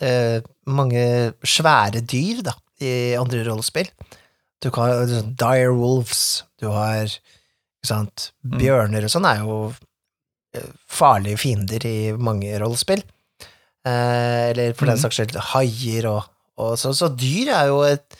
eh, 0.00 0.38
mange 0.66 1.02
svære 1.44 2.00
dyr 2.08 2.40
da, 2.46 2.54
i 2.80 2.92
andre 3.18 3.42
rollespill. 3.48 3.90
Du 4.64 4.70
kan 4.74 4.88
ha 4.88 5.02
sånn 5.06 5.34
dire 5.38 5.72
wolves, 5.76 6.44
du 6.60 6.68
har 6.72 7.12
sant, 7.86 8.30
Mm. 8.44 8.56
bjørner 8.58 9.04
og 9.06 9.10
sånn 9.12 9.26
er 9.28 9.42
jo 9.44 9.58
eh, 10.56 10.64
farlige 10.88 11.38
fiender 11.38 11.84
i 11.86 12.12
mange 12.16 12.56
rollespill. 12.58 13.02
Eh, 13.86 14.50
eller 14.50 14.72
for 14.74 14.86
den 14.88 14.96
Mm. 14.96 15.02
saks 15.04 15.16
skyld 15.20 15.36
haier 15.52 16.08
og, 16.10 16.24
og 16.58 16.72
sånn. 16.80 16.96
så 16.96 17.08
dyr 17.14 17.52
er 17.54 17.66
jo 17.68 17.82
et 17.86 18.16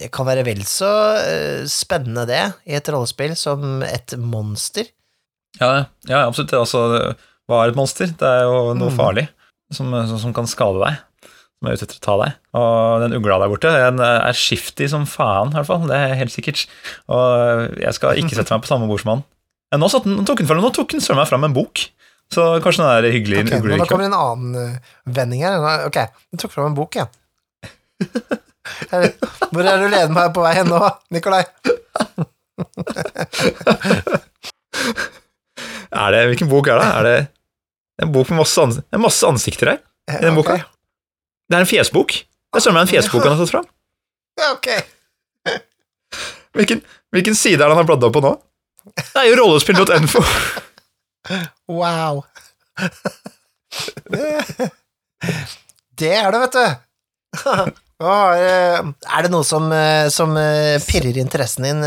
Det 0.00 0.08
kan 0.14 0.28
være 0.28 0.46
vel 0.46 0.62
så 0.68 0.88
eh, 1.20 1.66
spennende, 1.68 2.24
det, 2.30 2.40
i 2.70 2.76
et 2.78 2.88
rollespill 2.92 3.34
som 3.36 3.82
et 3.84 4.14
monster. 4.16 4.88
Ja, 5.60 5.84
ja, 6.08 6.22
absolutt. 6.24 6.54
Altså, 6.56 6.80
hva 7.50 7.60
er 7.64 7.72
et 7.72 7.78
monster? 7.78 8.08
Det 8.16 8.26
er 8.26 8.46
jo 8.48 8.72
noe 8.78 8.88
Mm. 8.92 8.96
farlig 8.96 9.26
som, 9.74 9.92
som, 10.16 10.32
kan 10.36 10.48
skade 10.50 10.80
deg. 10.80 11.00
Som 11.60 11.68
er 11.68 11.76
ute 11.76 11.84
etter 11.84 11.98
å 12.00 12.04
ta 12.06 12.16
deg. 12.22 12.38
Og 12.56 13.02
den 13.04 13.16
ugla 13.18 13.36
der 13.42 13.52
borte 13.52 13.72
den 13.74 14.00
er 14.00 14.38
skiftig 14.38 14.88
som 14.92 15.04
faen, 15.10 15.52
i 15.52 15.58
hvert 15.58 15.68
fall. 15.68 15.84
Det 15.90 15.98
er 15.98 16.16
helt 16.22 16.32
sikkert. 16.32 16.64
Og 17.12 17.76
jeg 17.82 17.96
skal 17.98 18.22
ikke 18.22 18.38
sette 18.38 18.56
meg 18.56 18.64
på 18.64 18.70
samme 18.72 18.88
bord 18.88 19.02
som 19.02 19.12
han. 19.16 19.24
Nå, 19.76 19.90
satt 19.92 20.08
nå 20.08 20.24
tok 20.26 20.40
den, 20.42 21.02
søren 21.04 21.20
meg 21.20 21.28
fram 21.30 21.44
en 21.46 21.54
bok. 21.54 21.84
Så 22.30 22.46
kanskje 22.62 22.84
den 22.86 22.90
er 22.94 23.12
hyggelig 23.12 23.40
Okay, 23.42 23.58
nå, 23.58 23.78
da 23.82 23.86
kommer 23.90 24.06
en 24.06 24.14
annen 24.14 24.58
eh, 24.58 24.92
vending 25.10 25.42
her. 25.42 25.58
Ok, 25.88 25.98
den 26.30 26.40
tok 26.40 26.54
fram 26.54 26.70
en 26.70 26.78
bok, 26.78 26.94
ja. 26.98 27.08
Hvor 29.50 29.64
er 29.66 29.80
du 29.80 29.86
leder 29.88 30.12
meg 30.12 30.32
på 30.36 30.42
vei 30.44 30.54
hen 30.58 30.68
nå, 30.70 30.80
Nikolai? 31.14 31.44
Er 35.90 36.12
det, 36.14 36.20
hvilken 36.30 36.48
bok 36.50 36.68
er 36.70 36.78
det? 36.78 36.86
Er 36.86 37.02
det 37.06 37.14
en 38.04 38.12
bok 38.14 38.28
med 38.30 38.38
masse, 38.44 38.62
ans 38.62 38.78
masse 38.94 39.26
ansikter 39.26 39.72
her? 39.72 39.80
I 40.10 40.20
den 40.22 40.36
boka? 40.38 40.54
Ok, 40.54 40.60
Det 41.50 41.56
er 41.56 41.64
en 41.64 41.70
fjesbok. 41.70 42.14
Det 42.14 42.60
er 42.60 42.62
søren 42.64 42.76
meg 42.78 42.86
en 42.86 42.92
fjesbok 42.92 43.24
han 43.26 43.34
har 43.34 43.40
tatt 43.42 43.52
fram. 43.52 43.66
Ja, 44.38 44.52
ok. 44.54 44.68
Hvilken, 46.56 46.80
hvilken 47.14 47.36
side 47.38 47.58
er 47.58 47.66
det 47.66 47.74
han 47.74 47.80
har 47.82 47.88
bladd 47.90 48.06
opp 48.06 48.14
på 48.16 48.22
nå? 48.24 48.32
Det 48.96 49.18
er 49.20 49.28
jo 49.28 49.36
rollespill.nfo. 49.42 50.22
Wow. 51.70 52.22
Det 56.00 56.14
er 56.16 56.30
det, 56.32 56.40
vet 56.46 56.56
du. 56.56 56.66
Eh, 58.00 58.80
Er 58.80 59.22
det 59.26 59.30
noe 59.32 59.44
som, 59.44 59.66
eh, 59.72 60.08
som 60.08 60.32
eh, 60.40 60.80
pirrer 60.80 61.18
interessen 61.20 61.66
din 61.66 61.82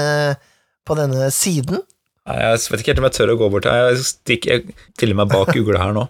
på 0.86 0.97
denne 0.99 1.30
siden? 1.34 1.82
Nei, 2.28 2.38
Jeg 2.39 2.59
vet 2.70 2.84
ikke 2.84 2.93
helt 2.93 3.01
om 3.01 3.07
jeg 3.09 3.18
tør 3.18 3.34
å 3.34 3.39
gå 3.39 3.49
bort 3.51 3.66
her. 3.66 3.89
Jeg 3.91 4.05
stikker 4.07 4.51
jeg 4.51 4.76
stiller 4.95 5.18
meg 5.18 5.32
bak 5.32 5.55
ugla 5.55 5.82
her 5.82 5.95
nå. 5.95 6.05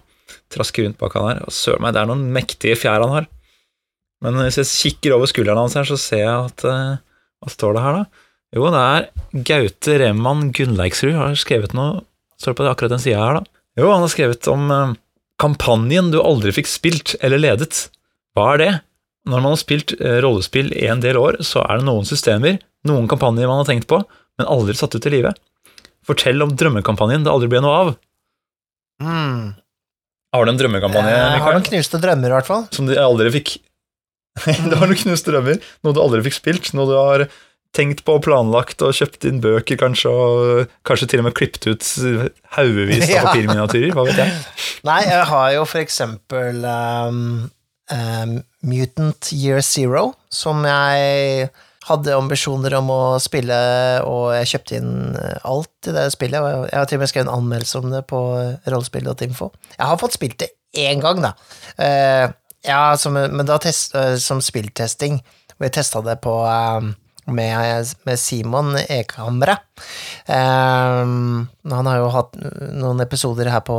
Trasker 0.52 0.84
rundt 0.84 0.98
bak 1.00 1.14
han 1.16 1.30
her. 1.30 1.40
Og 1.46 1.54
søren 1.54 1.82
meg, 1.82 1.94
det 1.94 2.02
er 2.02 2.10
noen 2.10 2.28
mektige 2.34 2.76
fjær 2.78 3.02
han 3.02 3.14
har. 3.14 3.26
Men 4.22 4.38
hvis 4.44 4.60
jeg 4.60 4.70
kikker 4.70 5.16
over 5.16 5.30
skulderen 5.30 5.58
hans 5.64 5.74
her, 5.74 5.88
så 5.88 5.98
ser 6.00 6.22
jeg 6.22 6.50
at 6.50 6.62
Hva 6.64 7.50
står 7.52 7.74
det 7.76 7.82
her, 7.84 7.98
da? 7.98 8.04
Jo, 8.54 8.68
det 8.70 8.82
er 8.84 9.42
Gaute 9.44 9.96
Reman 9.98 10.52
Gunnleiksrud 10.54 11.16
har 11.18 11.34
skrevet 11.36 11.74
noe 11.74 12.04
Står 12.38 12.54
det 12.54 12.60
på 12.60 12.68
akkurat 12.70 12.94
den 12.94 13.02
sida 13.02 13.18
her, 13.20 13.40
da? 13.40 13.60
Jo, 13.78 13.90
han 13.90 14.04
har 14.04 14.10
skrevet 14.12 14.46
om 14.52 14.70
kampanjen 15.42 16.12
du 16.12 16.20
aldri 16.22 16.52
fikk 16.54 16.68
spilt 16.70 17.14
eller 17.24 17.40
ledet. 17.42 17.88
Hva 18.34 18.52
er 18.54 18.60
det? 18.62 18.72
Når 19.28 19.40
man 19.40 19.54
har 19.54 19.60
spilt 19.60 19.94
eh, 19.96 20.18
rollespill 20.24 20.72
i 20.76 20.86
en 20.92 21.02
del 21.04 21.18
år, 21.20 21.40
så 21.46 21.64
er 21.64 21.80
det 21.80 21.88
noen 21.88 22.06
systemer, 22.08 22.58
noen 22.88 23.08
kampanjer 23.10 23.48
man 23.48 23.62
har 23.62 23.68
tenkt 23.68 23.88
på, 23.90 24.02
men 24.38 24.50
aldri 24.50 24.76
satt 24.76 24.96
ut 24.96 25.08
i 25.08 25.12
livet. 25.14 25.38
Fortell 26.04 26.44
om 26.44 26.52
drømmekampanjen 26.52 27.24
det 27.24 27.32
aldri 27.32 27.48
ble 27.52 27.62
noe 27.64 27.76
av. 27.80 27.92
Mm. 29.02 29.54
Har 30.34 30.44
du 30.44 30.50
en 30.50 30.60
drømmekampanje, 30.60 31.14
Jeg 31.14 31.42
har 31.46 31.56
noen 31.56 31.66
knuste 31.70 32.00
drømmer, 32.02 32.32
i 32.32 32.36
hvert 32.36 32.50
fall. 32.50 32.68
Som 32.74 32.90
du 32.90 32.94
aldri 32.98 33.32
fikk 33.38 33.56
Du 34.68 34.76
har 34.76 34.88
noen 34.88 35.00
knuste 35.00 35.32
drømmer, 35.32 35.60
noe 35.86 35.96
du 35.96 36.02
aldri 36.02 36.24
fikk 36.26 36.38
spilt, 36.40 36.72
noe 36.76 36.90
du 36.90 36.96
har 36.98 37.28
tenkt 37.74 38.04
på 38.06 38.18
og 38.18 38.22
planlagt 38.22 38.82
og 38.86 38.94
kjøpt 38.94 39.26
inn 39.28 39.40
bøker, 39.42 39.78
kanskje, 39.80 40.10
og 40.10 40.74
kanskje 40.86 41.08
til 41.10 41.22
og 41.22 41.28
med 41.28 41.36
klippet 41.38 41.66
ut 41.66 41.88
haugevis 42.54 43.08
av 43.08 43.24
papirminiatyrer, 43.30 43.94
hva 43.96 44.06
vet 44.06 44.20
jeg. 44.22 44.36
Nei, 44.86 45.00
jeg 45.08 45.24
har 45.32 45.48
jo 45.56 45.64
for 45.66 45.82
eksempel 45.82 46.60
um, 46.62 47.24
um, 47.90 48.36
Mutant 48.64 49.30
Year 49.36 49.62
Zero, 49.64 50.12
som 50.32 50.64
jeg 50.66 51.48
hadde 51.84 52.16
ambisjoner 52.16 52.78
om 52.78 52.90
å 52.92 53.00
spille, 53.20 53.56
og 54.08 54.30
jeg 54.38 54.50
kjøpte 54.54 54.78
inn 54.78 54.92
alt 55.44 55.90
i 55.90 55.94
det 55.94 56.06
spillet. 56.14 56.40
og 56.40 56.66
Jeg 56.70 56.78
har 56.78 56.88
til 56.88 56.98
og 56.98 57.04
med 57.04 57.12
skrevet 57.12 57.28
en 57.28 57.36
anmeldelse 57.36 57.82
om 57.82 57.92
det 57.92 58.02
på 58.08 58.20
rollespill.info. 58.72 59.50
Jeg 59.76 59.84
har 59.90 60.00
fått 60.00 60.16
spilt 60.16 60.38
det 60.40 60.54
én 60.80 61.02
gang, 61.04 61.20
da. 61.22 61.34
Uh, 61.78 62.32
ja, 62.64 62.82
som, 62.96 63.16
men 63.16 63.46
da 63.48 63.58
test, 63.62 63.94
uh, 63.96 64.16
som 64.20 64.42
spilltesting, 64.44 65.22
Vi 65.62 65.68
testa 65.70 66.00
det 66.02 66.16
på 66.24 66.32
uh, 66.42 66.82
med, 67.30 67.92
med 68.04 68.18
Simon 68.18 68.74
Ekhamre. 68.76 69.56
Um, 70.26 71.46
han 71.70 71.86
har 71.86 72.00
jo 72.00 72.10
hatt 72.16 72.34
noen 72.74 73.04
episoder 73.04 73.52
her 73.52 73.62
på 73.64 73.76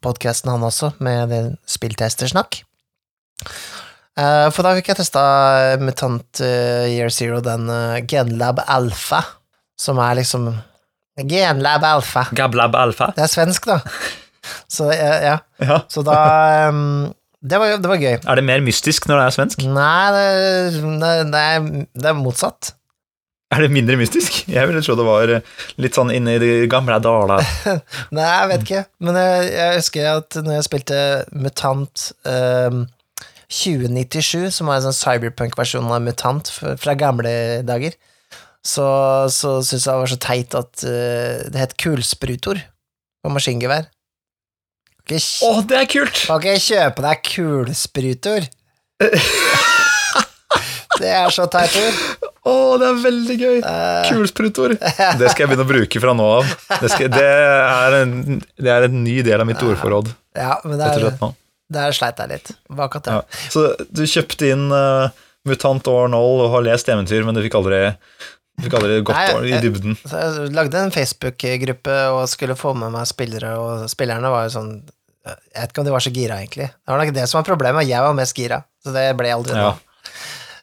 podkasten, 0.00 0.50
han 0.54 0.64
også, 0.64 0.94
med 1.04 1.34
spilltestersnakk. 1.68 2.62
Uh, 4.18 4.48
for 4.50 4.66
da 4.66 4.72
fikk 4.74 4.90
jeg 4.90 4.98
testa 4.98 5.22
Mutant 5.78 6.40
uh, 6.42 6.86
Year 6.90 7.12
Zero, 7.14 7.38
den 7.44 7.68
uh, 7.70 8.00
Genlab 8.02 8.58
Alpha, 8.66 9.20
som 9.78 10.00
er 10.02 10.18
liksom 10.18 10.50
Genlab 11.28 11.86
Alpha. 11.86 12.24
Gablab 12.34 12.74
alfa. 12.78 13.12
Det 13.14 13.22
er 13.26 13.30
svensk, 13.30 13.68
da. 13.70 13.78
Så 14.74 14.88
ja, 14.90 15.38
ja. 15.60 15.78
Så 15.92 16.02
da 16.06 16.18
um, 16.70 17.12
det, 17.44 17.60
var, 17.60 17.76
det 17.78 17.90
var 17.90 18.00
gøy. 18.00 18.16
Er 18.18 18.40
det 18.40 18.44
mer 18.46 18.62
mystisk 18.64 19.06
når 19.06 19.20
det 19.20 19.24
er 19.28 19.36
svensk? 19.36 19.64
Nei, 19.70 20.10
det, 20.14 20.82
det, 20.98 21.14
det, 21.30 22.10
er, 22.10 22.18
motsatt. 22.18 22.72
Er 23.54 23.64
det 23.64 23.70
mindre 23.72 23.98
mystisk? 24.00 24.42
Jeg 24.50 24.68
ville 24.68 24.82
tro 24.84 24.96
det 24.98 25.06
var 25.06 25.34
litt 25.78 25.98
sånn 25.98 26.10
inne 26.14 26.36
i 26.36 26.42
de 26.42 26.52
gamle 26.70 26.98
daler. 27.04 27.46
Nei, 28.16 28.26
jeg 28.26 28.50
vet 28.52 28.66
ikke, 28.66 28.84
men 29.06 29.20
jeg, 29.22 29.50
jeg 29.54 29.78
husker 29.78 30.12
at 30.16 30.40
når 30.42 30.58
jeg 30.58 30.66
spilte 30.66 31.02
Mutant 31.38 32.08
ehm, 32.28 32.86
2097, 33.48 34.50
som 34.52 34.68
var 34.68 34.78
en 34.78 34.88
sånn 34.88 34.98
cyberpunk-versjon 34.98 35.88
av 35.88 36.02
Mutant 36.04 36.50
fra 36.52 36.94
gamle 36.98 37.62
dager, 37.66 37.96
så, 38.64 38.84
så 39.32 39.58
syntes 39.64 39.86
jeg 39.86 39.94
det 39.94 40.02
var 40.02 40.12
så 40.12 40.20
teit 40.20 40.56
at 40.58 40.84
uh, 40.84 41.46
det 41.48 41.62
het 41.62 41.76
kulsprutor 41.80 42.60
på 43.24 43.32
maskingevær. 43.32 43.88
Å, 45.08 45.18
oh, 45.48 45.62
det 45.64 45.78
er 45.78 45.86
kult! 45.88 46.26
kan 46.28 46.42
ikke 46.42 46.66
kjøpe 46.66 47.04
deg 47.06 47.22
kulsprutor? 47.30 48.48
det 51.00 51.14
er 51.16 51.32
så 51.32 51.48
teit 51.48 51.78
ord. 51.80 52.28
Å, 52.48 52.76
det 52.80 52.90
er 52.90 53.00
veldig 53.02 53.36
gøy! 53.40 53.56
Eh, 53.60 54.08
Kulsprutor. 54.08 54.74
Det 55.20 55.32
skal 55.32 55.44
jeg 55.44 55.50
begynne 55.50 55.66
å 55.66 55.68
bruke 55.68 56.00
fra 56.00 56.14
nå 56.16 56.28
av. 56.38 56.52
Det, 56.70 56.90
skal, 56.92 57.10
det, 57.12 57.24
er, 57.24 57.96
en, 58.02 58.40
det 58.56 58.72
er 58.72 58.88
en 58.88 59.02
ny 59.04 59.18
del 59.24 59.44
av 59.44 59.48
mitt 59.48 59.62
ordforråd. 59.64 60.12
ja, 60.36 60.56
men 60.64 60.80
det 60.80 60.92
er. 60.92 61.34
Der 61.72 61.92
sleit 61.96 62.18
jeg 62.22 62.30
litt. 62.32 62.50
Akkurat 62.72 63.04
det. 63.04 63.12
Ja. 63.18 63.22
Så 63.52 63.64
du 63.92 64.02
kjøpte 64.08 64.48
inn 64.54 64.66
uh, 64.72 65.08
Mutant 65.48 65.86
År 65.92 66.08
Null 66.12 66.42
og 66.46 66.52
har 66.54 66.64
lest 66.66 66.88
eventyr, 66.88 67.24
men 67.26 67.36
du 67.36 67.42
fikk 67.44 67.56
aldri, 67.60 67.80
du 68.58 68.64
fikk 68.66 68.76
aldri 68.80 69.00
gått 69.06 69.16
Nei, 69.18 69.50
i 69.52 69.60
dybden. 69.62 69.98
Så 70.02 70.22
jeg 70.22 70.52
lagde 70.56 70.80
en 70.80 70.94
Facebook-gruppe 70.94 71.98
og 72.14 72.24
skulle 72.32 72.56
få 72.58 72.72
med 72.78 72.92
meg 72.96 73.06
spillere, 73.10 73.52
og 73.60 73.84
spillerne 73.92 74.32
var 74.32 74.48
jo 74.48 74.54
sånn 74.58 74.72
Jeg 75.28 75.36
vet 75.60 75.72
ikke 75.74 75.82
om 75.82 75.86
de 75.90 75.92
var 75.92 76.00
så 76.04 76.10
gira, 76.14 76.38
egentlig. 76.40 76.70
Det 76.72 76.88
var 76.94 77.02
nok 77.04 77.14
det 77.16 77.26
som 77.28 77.38
var 77.42 77.48
problemet, 77.50 77.88
jeg 77.88 78.00
var 78.00 78.16
mest 78.16 78.36
gira, 78.38 78.62
så 78.84 78.94
det 78.96 79.06
ble 79.18 79.32
aldri 79.34 79.56
Ja. 79.58 79.68
noe. 79.68 79.84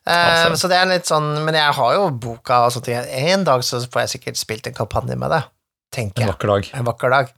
Eh, 0.05 0.41
Ja, 0.45 0.55
så 0.57 0.69
det 0.69 0.77
er 0.77 0.85
litt 0.85 1.07
sånn 1.09 1.43
Men 1.45 1.55
jeg 1.57 1.73
har 1.73 1.93
jo 1.95 2.09
boka 2.11 2.59
og 2.67 2.73
sånne 2.75 2.85
ting. 2.85 2.97
En 3.31 3.43
dag 3.43 3.63
så 3.65 3.79
får 3.89 4.03
jeg 4.03 4.11
sikkert 4.15 4.37
spilt 4.37 4.67
en 4.69 4.73
kampanje 4.77 5.17
med 5.17 5.31
det, 5.33 5.43
tenker 5.93 6.21
jeg. 6.21 6.27
En 6.29 6.33
vakker 6.33 6.51
dag. 6.51 6.69
En 6.81 6.85
vakker 6.85 7.09
dag. 7.15 7.31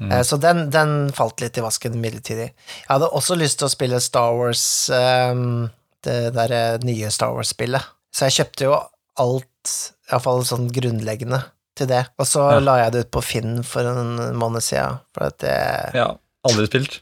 Mm. 0.00 0.10
Eh, 0.12 0.22
Så 0.26 0.36
den, 0.42 0.70
den 0.70 1.12
falt 1.14 1.40
litt 1.40 1.56
i 1.58 1.62
vasken 1.64 2.00
midlertidig. 2.02 2.50
Jeg 2.50 2.88
hadde 2.90 3.08
også 3.14 3.36
lyst 3.38 3.58
til 3.60 3.68
å 3.68 3.72
spille 3.72 4.00
Star 4.02 4.34
Wars, 4.34 4.64
um, 4.90 5.70
det 6.04 6.34
derre 6.34 6.78
nye 6.84 7.10
Star 7.14 7.32
Wars-spillet. 7.36 7.82
Så 8.14 8.26
jeg 8.28 8.36
kjøpte 8.40 8.64
jo 8.68 8.74
alt, 9.22 9.74
iallfall 10.10 10.42
sånn 10.44 10.66
grunnleggende, 10.74 11.44
til 11.74 11.86
det. 11.90 12.04
Og 12.18 12.26
så 12.26 12.42
Ja. 12.52 12.58
la 12.60 12.76
jeg 12.84 12.92
det 12.92 13.00
ut 13.06 13.10
på 13.10 13.22
Finn 13.22 13.62
for 13.66 13.82
en 13.86 14.34
måned 14.38 14.62
siden, 14.62 15.00
for 15.14 15.24
at 15.26 15.38
det 15.38 15.94
Ja, 15.94 16.14
aldri 16.46 16.66
spilt. 16.66 17.00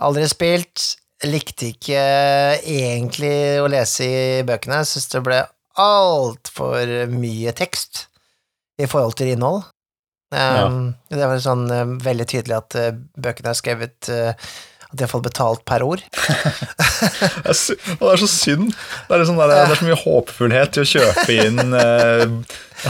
aldri 0.00 0.28
spilt. 0.28 0.96
Likte 1.24 1.72
ikke 1.74 1.98
egentlig 2.62 3.58
å 3.60 3.68
lese 3.68 4.04
i 4.06 4.42
bøkene. 4.46 4.84
Syns 4.86 5.08
det 5.10 5.22
ble 5.26 5.40
altfor 5.76 7.08
mye 7.10 7.52
tekst 7.58 8.06
i 8.78 8.86
forhold 8.86 9.16
til 9.18 9.32
innhold. 9.34 9.64
Um, 10.28 10.90
Det 11.08 11.24
var 11.24 11.38
sånn 11.40 11.62
eh, 11.72 11.86
veldig 12.04 12.26
tydelig 12.28 12.56
at 12.58 12.74
uh, 12.76 12.90
bøkene 13.16 13.48
er 13.48 13.56
skrevet 13.56 14.10
uh, 14.12 14.34
At 14.90 14.96
de 15.00 15.04
har 15.06 15.08
fått 15.08 15.24
betalt 15.24 15.62
per 15.64 15.80
ord. 15.86 16.02
Det 16.18 17.54
er, 17.54 17.78
det 18.00 18.10
er 18.12 18.20
så 18.20 18.28
synd. 18.28 18.72
Det 19.08 19.16
er, 19.16 19.24
sånn 19.28 19.38
der, 19.40 19.52
det 19.54 19.58
er 19.62 19.78
så 19.80 19.86
mye 19.88 19.96
håpefullhet 20.02 20.74
til 20.76 20.84
å 20.84 20.90
kjøpe 20.90 21.36
inn 21.46 21.72
uh, 21.80 22.26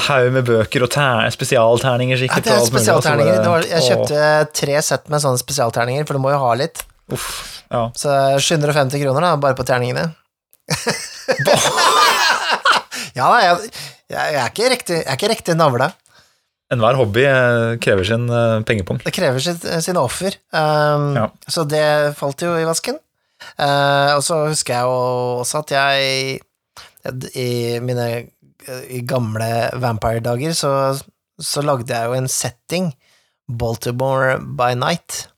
haug 0.09 0.29
med 0.35 0.47
bøker 0.49 0.85
og 0.87 0.91
ter 0.95 1.31
spesialterninger. 1.35 2.25
Ja, 2.27 2.41
det 2.43 2.51
er 2.53 2.59
og 2.59 2.65
alt 2.65 2.73
mulig, 2.73 2.73
og 2.73 2.73
så 2.73 2.73
spesialterninger. 2.75 3.39
bare- 3.39 3.53
var, 3.55 3.69
jeg 3.71 3.87
kjøpte 3.87 4.23
tre 4.63 4.83
sett 4.91 5.07
med 5.13 5.23
sånne 5.25 5.43
spesialterninger, 5.43 6.09
for 6.09 6.19
du 6.19 6.25
må 6.27 6.35
jo 6.35 6.41
ha 6.43 6.51
litt. 6.59 6.83
Uff, 7.15 7.29
ja. 7.73 7.87
Så 7.97 8.13
750 8.43 9.01
kroner 9.05 9.25
da, 9.29 9.37
bare 9.41 9.57
på 9.59 9.65
terningene. 9.69 10.09
ja 13.17 13.25
da, 13.31 13.39
jeg, 13.43 13.71
jeg, 14.11 14.19
jeg, 14.19 14.43
er 14.43 14.51
ikke 14.53 14.69
riktig, 14.75 14.99
jeg 15.01 15.09
er 15.09 15.17
ikke 15.19 15.33
riktig 15.33 15.57
navle. 15.59 15.89
Enhver 16.75 16.99
hobby 16.99 17.23
eh, 17.25 17.77
krever 17.81 18.05
sin 18.05 18.27
uh, 18.29 18.61
pengepung. 18.69 18.99
Det 19.01 19.15
krever 19.17 19.41
sitt, 19.41 19.63
sine 19.85 20.03
offer. 20.05 20.37
Um, 20.53 21.15
Ja. 21.17 21.29
Så 21.49 21.65
det 21.65 21.85
falt 22.19 22.45
jo 22.45 22.53
i 22.59 22.67
vasken. 22.69 22.99
Uh, 23.57 24.19
og 24.19 24.23
så 24.27 24.43
husker 24.51 24.75
jeg 24.75 24.85
jo 24.85 24.99
også 25.45 25.63
at 25.63 25.73
jeg 25.73 26.41
i 27.39 27.79
mine 27.81 28.09
i 28.91 29.01
gamle 29.07 29.71
Vampire-dager 29.81 30.53
så, 30.53 30.71
så 31.41 31.63
lagde 31.65 31.95
jeg 31.95 32.11
jo 32.11 32.17
en 32.19 32.29
setting, 32.29 32.91
Baltimore 33.49 34.37
by 34.43 34.75
Night. 34.77 35.29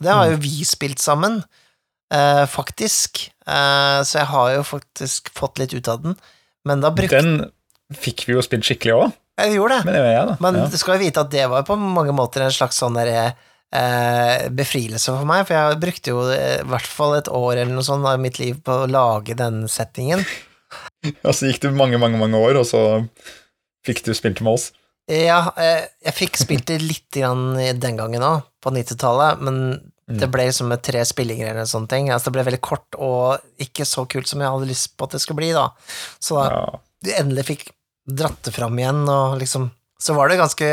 Det 0.00 0.14
har 0.14 0.30
jo 0.30 0.38
vi 0.40 0.64
spilt 0.64 1.02
sammen, 1.02 1.42
uh, 2.14 2.44
faktisk. 2.48 3.26
Uh, 3.44 4.00
så 4.06 4.22
jeg 4.22 4.30
har 4.32 4.52
jo 4.56 4.64
faktisk 4.64 5.32
fått 5.36 5.60
litt 5.60 5.74
ut 5.74 5.90
av 5.90 6.04
den. 6.04 6.16
Men 6.64 6.84
da 6.84 6.92
brukte 6.94 7.20
Den 7.20 7.50
fikk 7.96 8.26
vi 8.28 8.36
jo 8.36 8.44
spilt 8.44 8.66
skikkelig 8.68 8.94
òg, 8.94 9.18
Jeg 9.38 9.54
gjorde 9.54 9.76
det. 9.78 9.84
men 9.86 9.94
det 9.94 10.00
var 10.02 10.12
jeg, 10.14 10.26
da. 10.30 10.36
Men 10.44 10.58
ja. 10.60 10.64
du 10.72 10.78
skal 10.80 10.96
jo 10.98 11.04
vite 11.04 11.22
at 11.22 11.30
det 11.34 11.44
var 11.52 11.66
på 11.68 11.76
mange 11.78 12.14
måter 12.16 12.42
en 12.44 12.54
slags 12.54 12.80
sånn 12.82 12.96
der, 12.98 13.12
eh, 13.72 14.48
befrielse 14.50 15.12
for 15.14 15.28
meg, 15.28 15.44
for 15.46 15.54
jeg 15.54 15.80
brukte 15.84 16.14
jo 16.14 16.24
eh, 16.34 16.58
i 16.62 16.68
hvert 16.68 16.88
fall 16.90 17.18
et 17.18 17.30
år 17.30 17.52
eller 17.60 17.74
noe 17.74 17.86
sånt 17.86 18.06
av 18.08 18.18
mitt 18.22 18.40
liv 18.42 18.58
på 18.64 18.82
å 18.84 18.90
lage 18.90 19.36
den 19.38 19.66
settingen. 19.70 20.24
Og 21.26 21.30
så 21.36 21.46
gikk 21.48 21.62
det 21.62 21.74
mange, 21.76 22.00
mange 22.02 22.18
mange 22.20 22.36
år, 22.36 22.58
og 22.60 22.66
så 22.68 22.80
fikk 23.86 24.02
du 24.04 24.10
spilt 24.18 24.42
med 24.44 24.58
oss. 24.58 24.66
Ja, 25.08 25.52
eh, 25.56 25.86
jeg 26.04 26.16
fikk 26.18 26.36
spilt 26.36 26.66
det 26.68 26.82
litt 26.82 27.06
grann 27.14 27.54
den 27.56 27.96
gangen 27.96 28.24
òg, 28.26 28.42
på 28.60 28.74
90-tallet, 28.74 29.40
men 29.46 29.62
Mm. 30.08 30.20
det 30.22 30.28
ble 30.32 30.44
liksom 30.48 30.70
med 30.72 30.80
tre 30.80 31.02
spillinger 31.04 31.50
eller 31.50 31.66
sånne 31.68 31.88
ting. 31.92 32.06
Altså, 32.08 32.30
det 32.30 32.38
ble 32.38 32.44
veldig 32.46 32.62
kort 32.64 32.96
og 32.96 33.42
ikke 33.60 33.84
så 33.84 34.06
kult 34.08 34.24
som 34.30 34.40
jeg 34.40 34.48
hadde 34.48 34.68
lyst 34.70 34.94
på 34.96 35.04
at 35.04 35.12
det 35.12 35.20
skulle 35.20 35.36
bli, 35.42 35.50
da. 35.52 35.66
Så 36.16 36.38
da 36.38 36.46
Ja. 36.48 36.62
de 37.04 37.12
endelig 37.18 37.44
fikk 37.44 37.64
dratt 38.08 38.40
det 38.46 38.54
fram 38.56 38.78
igjen, 38.80 39.04
og 39.10 39.38
liksom 39.42 39.70
Så 40.00 40.14
var 40.14 40.28
det 40.30 40.36
ganske, 40.38 40.66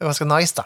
ganske 0.00 0.24
nice, 0.24 0.54
da. 0.56 0.64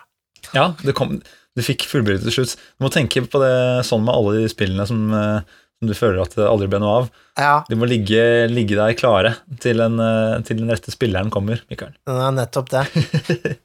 Ja, 0.54 0.68
det 0.86 0.92
kom, 0.94 1.16
du 1.58 1.62
fikk 1.66 1.88
fullbyrdet 1.90 2.22
til 2.22 2.36
slutt. 2.36 2.52
Du 2.78 2.84
må 2.86 2.90
tenke 2.94 3.24
på 3.26 3.40
det 3.42 3.54
sånn 3.88 4.04
med 4.06 4.14
alle 4.14 4.36
de 4.36 4.52
spillene 4.52 4.86
som, 4.86 5.00
eh, 5.10 5.40
som 5.80 5.90
du 5.90 5.94
føler 5.98 6.20
at 6.22 6.36
det 6.38 6.46
aldri 6.46 6.68
ble 6.70 6.78
noe 6.78 7.00
av. 7.00 7.08
Ja, 7.34 7.56
De 7.66 7.74
må 7.74 7.88
ligge, 7.90 8.46
ligge 8.46 8.78
der 8.78 8.94
klare 8.94 9.34
til, 9.58 9.82
en, 9.82 9.98
eh, 9.98 10.38
til 10.46 10.62
den 10.62 10.70
rette 10.70 10.94
spilleren 10.94 11.32
kommer, 11.34 11.58
Mikael. 11.68 11.96
er 12.06 12.30
nettopp 12.38 12.70
det. 12.70 12.86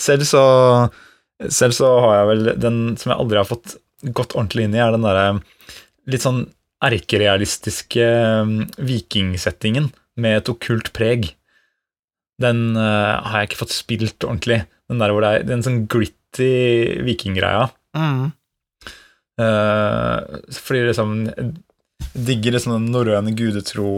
Selv 0.00 0.24
så, 0.24 0.42
selv 1.52 1.76
så 1.76 1.88
har 2.00 2.14
jeg 2.14 2.28
vel 2.30 2.46
den 2.56 2.78
som 2.96 3.12
jeg 3.12 3.20
aldri 3.20 3.36
har 3.36 3.44
fått 3.44 3.74
gått 4.16 4.32
ordentlig 4.32 4.64
inn 4.64 4.76
i, 4.78 4.80
er 4.80 4.94
den 4.94 5.04
derre 5.04 5.42
litt 6.08 6.24
sånn 6.24 6.46
erkerealistiske 6.80 8.06
vikingsettingen 8.80 9.90
med 10.20 10.38
et 10.38 10.48
okkult 10.52 10.88
preg. 10.96 11.34
Den 12.40 12.60
uh, 12.76 13.20
har 13.26 13.42
jeg 13.42 13.50
ikke 13.50 13.62
fått 13.64 13.74
spilt 13.76 14.24
ordentlig. 14.26 14.62
Den 14.90 15.02
der 15.02 15.12
hvor 15.14 15.24
det 15.24 15.30
er 15.34 15.48
den 15.48 15.62
sånn 15.66 15.82
gritty 15.90 16.50
vikinggreia. 17.06 17.66
Mm. 17.96 18.30
Uh, 19.40 20.40
fordi 20.52 20.86
liksom 20.88 21.12
digger 22.16 22.56
liksom 22.56 22.74
den 22.78 22.88
norrøne 22.94 23.32
gudetro 23.36 23.90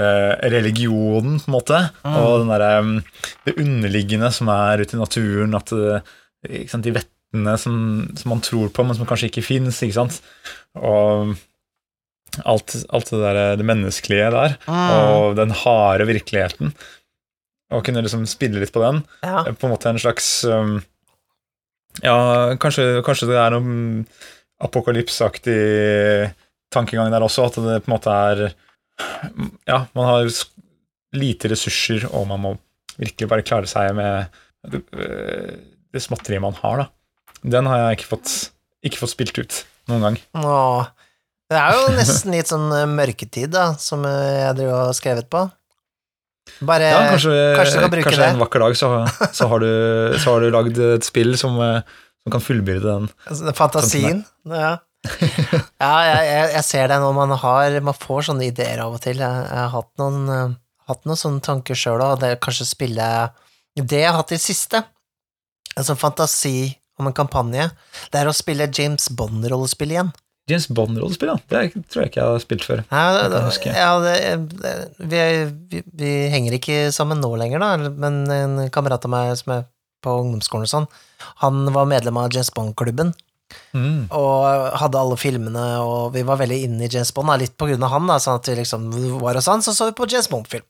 eh, 0.00 0.34
religionen, 0.52 1.38
på 1.40 1.48
en 1.50 1.54
måte, 1.56 1.78
Mm. 2.04 2.16
og 2.20 2.34
den 2.42 2.50
derre 2.52 2.68
mm, 2.84 2.98
det 3.48 3.54
underliggende 3.58 4.28
som 4.32 4.48
er 4.52 4.82
ute 4.84 4.94
i 4.96 5.00
naturen, 5.00 5.56
at 5.58 5.72
sant, 6.70 6.84
de 6.86 6.92
vettene 6.94 7.56
som, 7.58 7.74
som 8.16 8.30
man 8.34 8.40
tror 8.44 8.68
på, 8.72 8.84
men 8.86 8.96
som 8.96 9.08
kanskje 9.08 9.28
ikke 9.32 9.44
fins, 9.48 9.80
og 10.76 11.34
alt, 12.46 12.76
alt 12.94 13.10
det 13.10 13.20
der 13.24 13.40
det 13.58 13.66
menneskelige 13.66 14.30
der, 14.36 14.56
Mm. 14.68 14.90
og 14.94 15.36
den 15.40 15.50
harde 15.64 16.06
virkeligheten, 16.06 16.72
og 17.70 17.84
kunne 17.86 18.02
liksom 18.02 18.24
spille 18.28 18.60
litt 18.62 18.72
på 18.74 18.82
den, 18.82 19.02
Ja. 19.22 19.44
på 19.46 19.66
en 19.68 19.72
måte 19.74 19.90
en 19.92 19.98
slags 20.02 20.44
um, 20.44 20.80
Ja, 22.02 22.54
kanskje, 22.62 23.00
kanskje 23.06 23.28
det 23.30 23.38
er 23.40 23.50
noe 23.56 24.04
apokalypseaktig 24.62 26.30
tankegang 26.72 27.10
der 27.12 27.24
også, 27.26 27.46
at 27.48 27.58
det 27.58 27.80
på 27.84 27.90
en 27.90 27.96
måte 27.96 28.14
er 28.14 28.42
Ja, 29.66 29.86
man 29.96 30.06
har 30.06 30.28
lite 31.16 31.48
ressurser, 31.50 32.04
og 32.14 32.26
man 32.30 32.40
må 32.44 32.54
virkelig 33.00 33.28
bare 33.30 33.42
klare 33.46 33.66
seg 33.70 33.94
med 33.96 34.26
det, 34.70 34.82
øh, 34.92 35.56
det 35.90 36.02
småtteriet 36.04 36.42
man 36.44 36.54
har, 36.60 36.82
da. 36.84 36.86
Den 37.42 37.66
har 37.66 37.78
jeg 37.80 37.98
ikke 37.98 38.10
fått, 38.12 38.34
ikke 38.84 39.00
fått 39.00 39.14
spilt 39.14 39.38
ut 39.40 39.56
noen 39.88 40.04
gang. 40.04 40.18
Åh. 40.36 40.90
Det 41.50 41.58
er 41.58 41.74
jo 41.74 41.86
nesten 41.96 42.30
litt 42.36 42.46
sånn 42.52 42.68
eh, 42.76 42.84
mørketid, 42.86 43.50
da, 43.50 43.72
som 43.80 44.04
eh, 44.06 44.44
jeg 44.44 44.58
driver 44.60 44.76
og 44.76 44.90
har 44.92 44.98
skrevet 45.00 45.30
på. 45.32 45.40
Bare 46.66 46.90
Ja, 46.92 47.00
kanskje, 47.12 47.32
kanskje 47.56 47.74
du 47.76 47.84
kan 47.84 47.92
bruke 47.94 48.06
kanskje 48.08 48.22
det. 48.22 48.28
en 48.34 48.44
vakker 48.44 48.64
dag 48.64 48.76
så, 48.78 48.90
så, 49.32 49.48
har 49.50 49.64
du, 49.64 49.72
så 50.20 50.34
har 50.34 50.44
du 50.44 50.54
lagd 50.54 50.80
et 50.84 51.06
spill 51.06 51.36
som, 51.40 51.58
som 51.58 52.34
kan 52.34 52.44
fullbyrde 52.44 52.86
den. 52.86 53.10
Altså, 53.30 53.54
Fantasien. 53.56 54.24
Ja, 54.48 54.78
ja 55.84 55.92
jeg, 56.04 56.48
jeg, 56.56 56.64
ser 56.66 56.90
det 56.92 56.98
når 57.00 57.14
man 57.16 57.30
har 57.40 57.76
Man 57.84 57.96
får 57.96 58.28
sånne 58.28 58.50
ideer 58.50 58.82
av 58.84 58.98
og 58.98 59.04
til. 59.04 59.22
Jeg, 59.22 59.44
jeg 59.46 59.62
har 59.62 59.72
hatt 59.72 59.90
noen, 60.02 60.26
eh, 60.34 60.56
hatt 60.90 61.06
noen 61.08 61.20
sånne 61.20 61.44
tanker 61.44 61.78
sjøl 61.78 62.02
òg, 62.04 62.18
det 62.24 62.34
kanskje 62.44 62.68
spille 62.68 63.06
Det 63.78 64.02
jeg 64.02 64.10
har 64.10 64.18
hatt 64.18 64.34
i 64.34 64.38
det 64.38 64.44
siste, 64.44 64.82
en 65.78 65.86
sånn 65.86 66.00
fantasi 66.00 66.72
om 67.00 67.08
en 67.08 67.16
kampanje, 67.16 67.70
det 68.12 68.20
er 68.20 68.28
å 68.28 68.36
spille 68.36 68.68
James 68.76 69.06
Bond-rollespill 69.16 69.94
igjen. 69.94 70.10
James 70.50 70.66
Bond-rollespill. 70.74 71.32
Det 71.50 71.62
tror 71.90 72.02
jeg 72.02 72.10
ikke 72.10 72.20
jeg 72.20 72.34
har 72.34 72.42
spilt 72.42 72.66
før. 72.66 72.82
Nei, 72.90 73.04
det, 73.16 73.24
det, 73.32 73.72
ja 73.76 73.90
det, 74.04 74.14
vi, 74.98 75.22
vi, 75.70 75.82
vi 76.02 76.12
henger 76.34 76.58
ikke 76.58 76.78
sammen 76.94 77.22
nå 77.22 77.30
lenger, 77.40 77.62
da, 77.62 77.90
men 78.04 78.20
en 78.34 78.60
kamerat 78.74 79.06
av 79.06 79.14
meg 79.14 79.32
som 79.40 79.54
er 79.56 79.66
på 80.04 80.14
ungdomsskolen 80.22 80.64
og 80.68 80.72
sånn, 80.72 80.86
han 81.42 81.66
var 81.74 81.88
medlem 81.90 82.18
av 82.20 82.30
James 82.34 82.52
Bond-klubben. 82.56 83.14
Mm. 83.74 84.04
og 84.14 84.76
hadde 84.78 84.98
alle 85.00 85.16
filmene, 85.18 85.62
og 85.82 86.12
vi 86.14 86.22
var 86.22 86.38
veldig 86.38 86.58
inne 86.68 86.84
i 86.86 86.90
James 86.92 87.10
Bond, 87.16 87.26
da, 87.32 87.34
litt 87.40 87.56
på 87.58 87.66
grunn 87.66 87.82
av 87.82 87.90
han, 87.96 88.06
da, 88.06 88.20
sånn 88.22 88.38
at 88.38 88.46
vi 88.46 88.54
liksom 88.60 88.84
var 89.18 89.34
hos 89.38 89.48
han, 89.50 89.64
så 89.66 89.74
så 89.74 89.88
vi 89.88 89.96
på 89.98 90.06
James 90.10 90.28
Bond-film. 90.30 90.62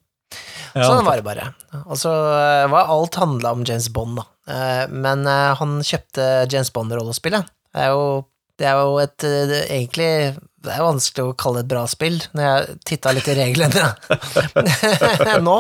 Ja, 0.73 0.87
sånn 0.87 1.05
var 1.05 1.19
det 1.19 1.27
bare. 1.27 1.49
Og 1.83 1.99
så 1.99 2.09
eh, 2.31 2.65
var 2.71 2.89
alt 2.95 3.19
handla 3.21 3.53
om 3.57 3.65
James 3.69 3.89
Bond, 3.93 4.21
da. 4.21 4.25
Eh, 4.49 4.85
Men 4.93 5.27
eh, 5.27 5.51
han 5.59 5.81
kjøpte 5.85 6.27
James 6.53 6.71
Bond-rollespillet. 6.73 7.49
Det 7.75 7.85
er 7.85 7.93
jo, 7.93 8.05
det 8.61 8.69
er 8.69 8.79
jo 8.79 9.01
et 9.01 9.25
eh, 9.27 9.43
det, 9.49 9.65
Egentlig 9.73 10.13
det 10.61 10.73
er 10.77 10.85
vanskelig 10.85 11.25
å 11.25 11.37
kalle 11.41 11.63
det 11.63 11.71
et 11.71 11.73
bra 11.73 11.87
spill, 11.89 12.19
når 12.37 12.45
jeg 12.45 12.81
titta 12.91 13.15
litt 13.17 13.29
i 13.33 13.37
reglene 13.39 13.87
nå. 15.49 15.55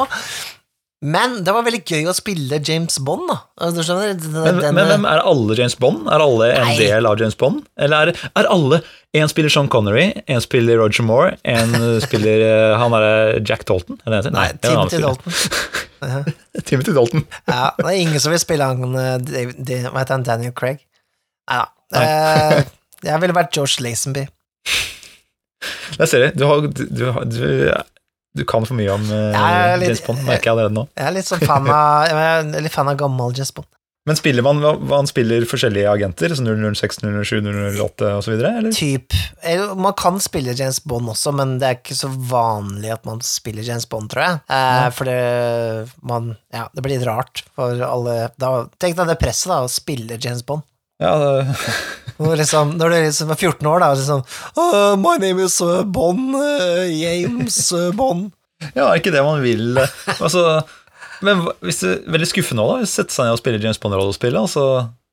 Men 1.00 1.38
det 1.46 1.54
var 1.56 1.64
veldig 1.64 1.80
gøy 1.88 2.10
å 2.10 2.12
spille 2.12 2.58
James 2.60 2.98
Bond, 3.00 3.22
da. 3.30 3.38
Altså, 3.64 3.86
skjønner? 3.86 4.10
Den, 4.20 4.34
Men, 4.60 4.74
men, 4.76 4.90
men 4.90 5.06
er 5.08 5.22
alle 5.24 5.54
James 5.56 5.72
Bond? 5.80 6.02
Er 6.12 6.20
alle 6.20 6.50
en 6.52 6.66
Nei. 6.68 6.74
del 6.76 7.08
av 7.08 7.16
James 7.16 7.38
Bond? 7.40 7.62
Eller 7.80 8.12
er, 8.12 8.26
er 8.36 8.48
alle 8.52 8.82
En 9.16 9.30
spiller 9.32 9.50
Sean 9.54 9.70
Connery, 9.72 10.10
en 10.28 10.44
spiller 10.44 10.76
Roger 10.78 11.06
Moore, 11.08 11.38
en 11.48 11.72
spiller 12.04 12.44
eh, 12.44 12.74
han 12.78 12.92
derre 12.92 13.40
Jack 13.40 13.64
Dalton? 13.70 13.96
Er 14.04 14.18
det? 14.18 14.34
Nei, 14.36 14.50
er 14.52 14.74
annen 14.76 14.92
Timothy. 14.92 15.00
Dalton. 15.06 16.36
Timothy 16.68 16.98
Dalton. 16.98 17.24
Ja, 17.48 17.70
det 17.80 17.88
er 17.88 18.02
ingen 18.04 18.20
som 18.20 18.36
vil 18.36 18.44
spille 18.44 18.68
han 18.68 18.84
David, 19.24 19.64
David-? 19.64 20.28
Daniel 20.28 20.52
Craig? 20.52 20.84
Nei 21.48 21.64
da. 21.64 22.60
Jeg 23.04 23.20
ville 23.22 23.36
vært 23.36 23.54
George 23.56 23.82
Lazenby. 23.84 24.26
Der 25.98 26.06
ser 26.08 26.28
du. 26.30 26.38
Du, 26.40 26.46
har, 26.48 26.68
du, 26.70 27.04
har- 27.12 27.26
du, 27.28 27.72
du 28.40 28.44
kan 28.48 28.64
for 28.68 28.78
mye 28.78 28.92
om 28.94 29.02
eh, 29.10 29.76
litt- 29.80 29.90
James 29.90 30.04
Bond, 30.06 30.22
merker 30.28 30.50
jeg 30.50 30.54
allerede 30.54 30.76
nå. 30.76 30.86
Jeg 30.96 31.10
er 31.10 31.16
litt 31.18 31.28
sånn 31.28 31.42
fan 31.44 31.68
av 31.68 32.08
Jeg 32.08 32.56
er 32.56 32.64
litt 32.64 32.72
fan 32.76 32.88
av 32.92 32.96
gammel 33.00 33.34
James 33.36 33.52
Bond. 33.56 33.68
Men 34.08 34.16
spiller 34.16 34.40
man 34.42 34.62
han 34.88 35.06
spiller 35.06 35.44
forskjellige 35.44 35.90
agenter? 35.92 36.32
Så 36.34 36.40
006, 36.46 37.02
007, 37.04 37.42
008 37.44 38.14
osv.? 38.16 38.38
Typ 38.72 39.12
Man 39.76 39.92
kan 40.00 40.16
spille 40.24 40.54
James 40.56 40.78
Bond 40.88 41.10
også, 41.12 41.34
men 41.36 41.58
det 41.60 41.68
er 41.68 41.76
ikke 41.76 41.98
så 41.98 42.08
vanlig 42.08 42.94
at 42.94 43.04
man 43.06 43.20
spiller 43.26 43.62
James 43.66 43.84
Bond, 43.92 44.08
tror 44.14 44.24
jeg. 44.24 44.40
Eh, 44.56 44.86
For 44.96 45.10
det 45.10 45.92
man 46.00 46.32
Ja, 46.48 46.64
det 46.72 46.86
blir 46.86 47.04
rart 47.06 47.44
for 47.52 47.76
alle 47.86 48.16
da, 48.40 48.54
Tenk 48.80 48.96
deg 49.02 49.12
det 49.12 49.18
presset, 49.20 49.52
da, 49.52 49.60
å 49.66 49.70
spille 49.70 50.16
James 50.16 50.42
Bond. 50.48 50.64
Ja, 51.00 51.14
det, 51.16 51.56
Når, 52.20 52.36
liksom, 52.42 52.74
når 52.76 52.92
du 52.92 52.96
liksom 52.98 53.30
er 53.32 53.38
14 53.40 53.68
år, 53.70 53.80
da, 53.80 53.88
og 53.94 53.96
liksom 53.96 54.20
oh, 54.60 54.92
My 55.00 55.16
name 55.22 55.46
is 55.46 55.56
uh, 55.64 55.80
Bond. 55.88 56.34
uh, 56.36 56.84
James 56.84 57.56
uh, 57.72 57.88
Bond. 57.96 58.30
ja, 58.74 58.84
er 58.84 59.00
ikke 59.00 59.12
det 59.14 59.22
man 59.24 59.40
vil 59.40 59.78
altså, 60.20 60.60
Men 61.24 61.46
hvis 61.64 61.80
det 61.80 61.94
er 61.94 62.12
veldig 62.12 62.28
skuffende 62.28 62.66
da, 62.68 62.88
sette 62.88 63.14
seg 63.14 63.24
ned 63.24 63.38
og 63.38 63.40
spille 63.40 63.60
James 63.62 63.80
Bond-rollespillet, 63.80 64.40
og 64.40 64.52
så 64.52 64.66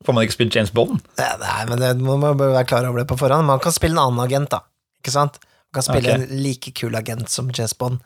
får 0.03 0.15
man 0.15 0.27
ikke 0.27 0.35
spille 0.35 0.55
James 0.55 0.73
Bond? 0.75 0.99
Nei, 1.19 1.33
nei, 1.41 1.59
men 1.71 1.83
det, 1.83 1.93
man 1.99 2.19
må 2.23 2.31
bare 2.31 2.57
være 2.59 2.69
klar 2.69 2.87
over 2.87 3.01
det 3.01 3.07
på 3.09 3.17
forhånd. 3.19 3.47
Man 3.47 3.63
kan 3.63 3.75
spille 3.75 3.95
en 3.95 4.03
annen 4.05 4.23
agent, 4.23 4.51
da. 4.53 4.61
Ikke 5.01 5.15
sant? 5.15 5.39
Man 5.67 5.79
kan 5.79 5.87
spille 5.87 6.13
okay. 6.13 6.23
en 6.23 6.43
like 6.43 6.71
kul 6.79 6.95
agent 6.95 7.31
som 7.31 7.51
James 7.51 7.75
Bond. 7.75 7.99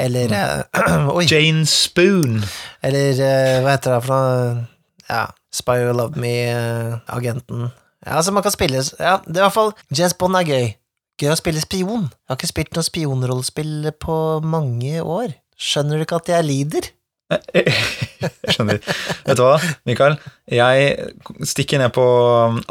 Eller 0.00 0.32
eh, 0.32 1.08
Oi! 1.16 1.26
Jane 1.28 1.66
Spoon. 1.68 2.40
Eller 2.84 3.20
uh, 3.20 3.64
hva 3.64 3.76
heter 3.76 3.96
det 3.96 4.00
for 4.06 4.14
noe? 4.14 4.64
Ja, 5.10 5.26
Spy 5.54 5.76
You 5.84 5.92
Love 5.94 6.18
Me-agenten. 6.20 7.68
ja, 8.04 8.16
altså, 8.18 8.32
man 8.34 8.42
kan 8.42 8.52
spille 8.54 8.82
Ja, 8.98 9.18
det 9.24 9.36
er 9.38 9.44
i 9.44 9.46
hvert 9.46 9.54
fall 9.54 9.72
James 9.94 10.16
Bond 10.18 10.36
er 10.40 10.48
gøy. 10.48 10.66
Gøy 11.22 11.30
å 11.30 11.38
spille 11.38 11.60
spion. 11.62 12.08
Jeg 12.10 12.26
har 12.32 12.36
ikke 12.40 12.50
spilt 12.50 12.74
noe 12.74 12.82
spionrollespill 12.88 13.86
på 14.02 14.16
mange 14.42 14.98
år. 15.00 15.36
Skjønner 15.54 16.00
du 16.00 16.02
ikke 16.08 16.18
at 16.18 16.30
jeg 16.32 16.46
lider? 16.48 16.88
Skjønner. 18.52 18.80
Vet 19.24 19.38
du 19.38 19.42
hva, 19.44 19.54
Mikael? 19.88 20.16
Jeg 20.50 21.12
stikker 21.46 21.78
ned 21.80 21.94
på 21.94 22.02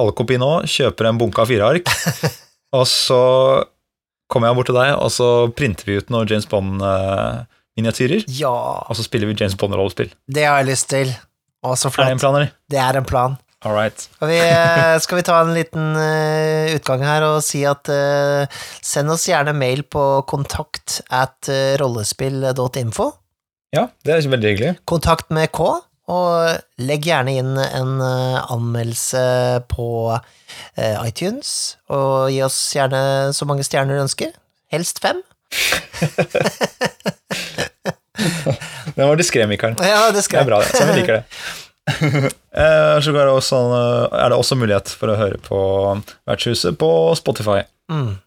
Alcopi 0.04 0.36
nå, 0.42 0.52
kjøper 0.70 1.08
en 1.10 1.22
bunke 1.22 1.42
av 1.44 1.50
fire 1.50 1.72
ark, 1.72 1.90
og 2.78 2.84
så 2.92 3.22
kommer 4.32 4.50
jeg 4.52 4.58
bort 4.60 4.70
til 4.72 4.78
deg, 4.78 4.92
og 5.00 5.10
så 5.14 5.30
printer 5.56 5.88
vi 5.90 5.98
ut 6.02 6.12
noen 6.14 6.30
James 6.30 6.48
Bond-miniatyrer, 6.52 8.24
Ja, 8.34 8.54
og 8.84 8.98
så 8.98 9.06
spiller 9.06 9.30
vi 9.32 9.36
James 9.40 9.56
Bond-rollespill. 9.60 10.12
det 10.28 10.46
har 10.48 10.62
jeg 10.62 10.72
lyst 10.74 10.90
til. 10.94 11.12
Å, 11.64 11.78
så 11.80 11.88
Er 11.96 12.12
det 12.12 12.18
en 12.18 12.22
plan, 12.22 12.36
eller? 12.36 12.52
Det 12.68 12.80
er 12.84 13.00
en 13.00 13.08
plan. 13.08 13.38
All 13.64 13.78
right. 13.78 14.10
Vi, 14.20 14.40
eh, 14.40 14.98
skal 15.00 15.22
vi 15.22 15.24
ta 15.24 15.38
en 15.40 15.54
liten 15.56 15.96
uh, 15.96 16.68
utgang 16.76 17.06
her 17.08 17.24
og 17.24 17.38
si 17.46 17.62
at 17.68 17.88
uh, 17.88 18.44
send 18.84 19.12
oss 19.14 19.30
gjerne 19.30 19.54
mail 19.56 19.86
på 19.88 20.24
kontakt 20.28 21.00
at 21.08 21.48
rollespill.info. 21.80 23.08
Ja, 23.74 23.88
det 24.04 24.18
er 24.18 24.30
veldig 24.36 24.52
hyggelig. 24.52 24.74
Kontakt 24.90 25.32
med 25.34 25.54
K, 25.56 25.60
og 26.12 26.84
legg 26.84 27.08
gjerne 27.08 27.38
inn 27.40 27.56
en 27.64 28.04
uh, 28.04 28.44
anmeldelse 28.52 29.24
på 29.72 29.88
iTunes, 31.08 31.78
og 31.90 32.30
gi 32.34 32.44
oss 32.44 32.60
gjerne 32.76 33.32
så 33.34 33.48
mange 33.48 33.64
stjerner 33.66 33.96
du 33.96 34.04
ønsker. 34.04 34.36
Helst 34.76 35.00
fem. 35.02 35.24
Den 38.96 39.10
var 39.10 39.20
diskré, 39.20 39.46
Mikael. 39.50 39.76
Ja, 39.82 40.08
det 40.14 40.24
Det 40.30 40.40
er 40.40 40.50
bra. 40.50 40.62
Sånn 40.70 40.92
vi 40.94 41.02
liker 41.02 41.22
det. 41.22 41.26
Eh, 42.54 42.96
Så 43.02 43.10
er 43.12 43.26
det, 43.26 43.32
også, 43.34 43.58
er 44.14 44.30
det 44.30 44.36
også 44.38 44.56
mulighet 44.56 44.92
for 44.94 45.10
å 45.10 45.16
høre 45.18 45.40
på 45.42 45.58
Vertshuset 46.30 46.78
på 46.80 46.90
Spotify. 47.18 47.64
Mm, 47.92 48.20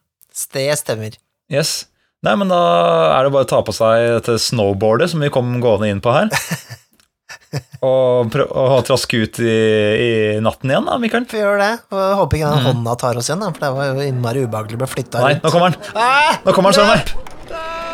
det 0.52 0.64
stemmer. 0.80 1.14
Yes. 1.48 1.86
Nei, 2.26 2.34
men 2.40 2.50
da 2.50 2.58
er 3.14 3.24
det 3.28 3.32
bare 3.36 3.46
å 3.46 3.48
ta 3.48 3.60
på 3.62 3.72
seg 3.76 4.16
dette 4.16 4.34
snowboardet 4.42 5.12
som 5.12 5.22
vi 5.22 5.30
kom 5.32 5.54
gående 5.62 5.92
inn 5.94 6.02
på 6.02 6.10
her. 6.16 6.26
og, 7.86 8.32
prøv, 8.34 8.50
og 8.50 8.82
traske 8.88 9.22
ut 9.22 9.40
i, 9.46 9.54
i 10.02 10.10
natten 10.42 10.74
igjen, 10.74 10.90
da, 10.90 10.98
Mikael. 11.00 11.28
Vi 11.30 11.38
gjør 11.38 11.62
det. 11.62 11.72
Og 11.94 12.04
håper 12.24 12.40
ikke 12.40 12.52
den 12.56 12.66
hånda 12.66 12.96
tar 12.98 13.22
oss 13.22 13.30
igjen, 13.30 13.46
da, 13.46 13.52
for 13.54 13.62
det 13.62 13.72
var 13.78 13.92
jo 13.92 14.08
innmari 14.10 14.42
ubehagelig 14.42 14.80
å 14.80 14.82
bli 14.82 14.92
flytta 14.96 15.22
Nei, 15.22 15.36
nå 15.38 15.54
kommer 15.54 15.70
den. 15.76 15.94
Ah! 15.94 16.40
Nå 16.42 16.56
kommer 16.56 16.74
den, 16.74 16.80
Søren 16.82 16.96
meg. 16.96 17.84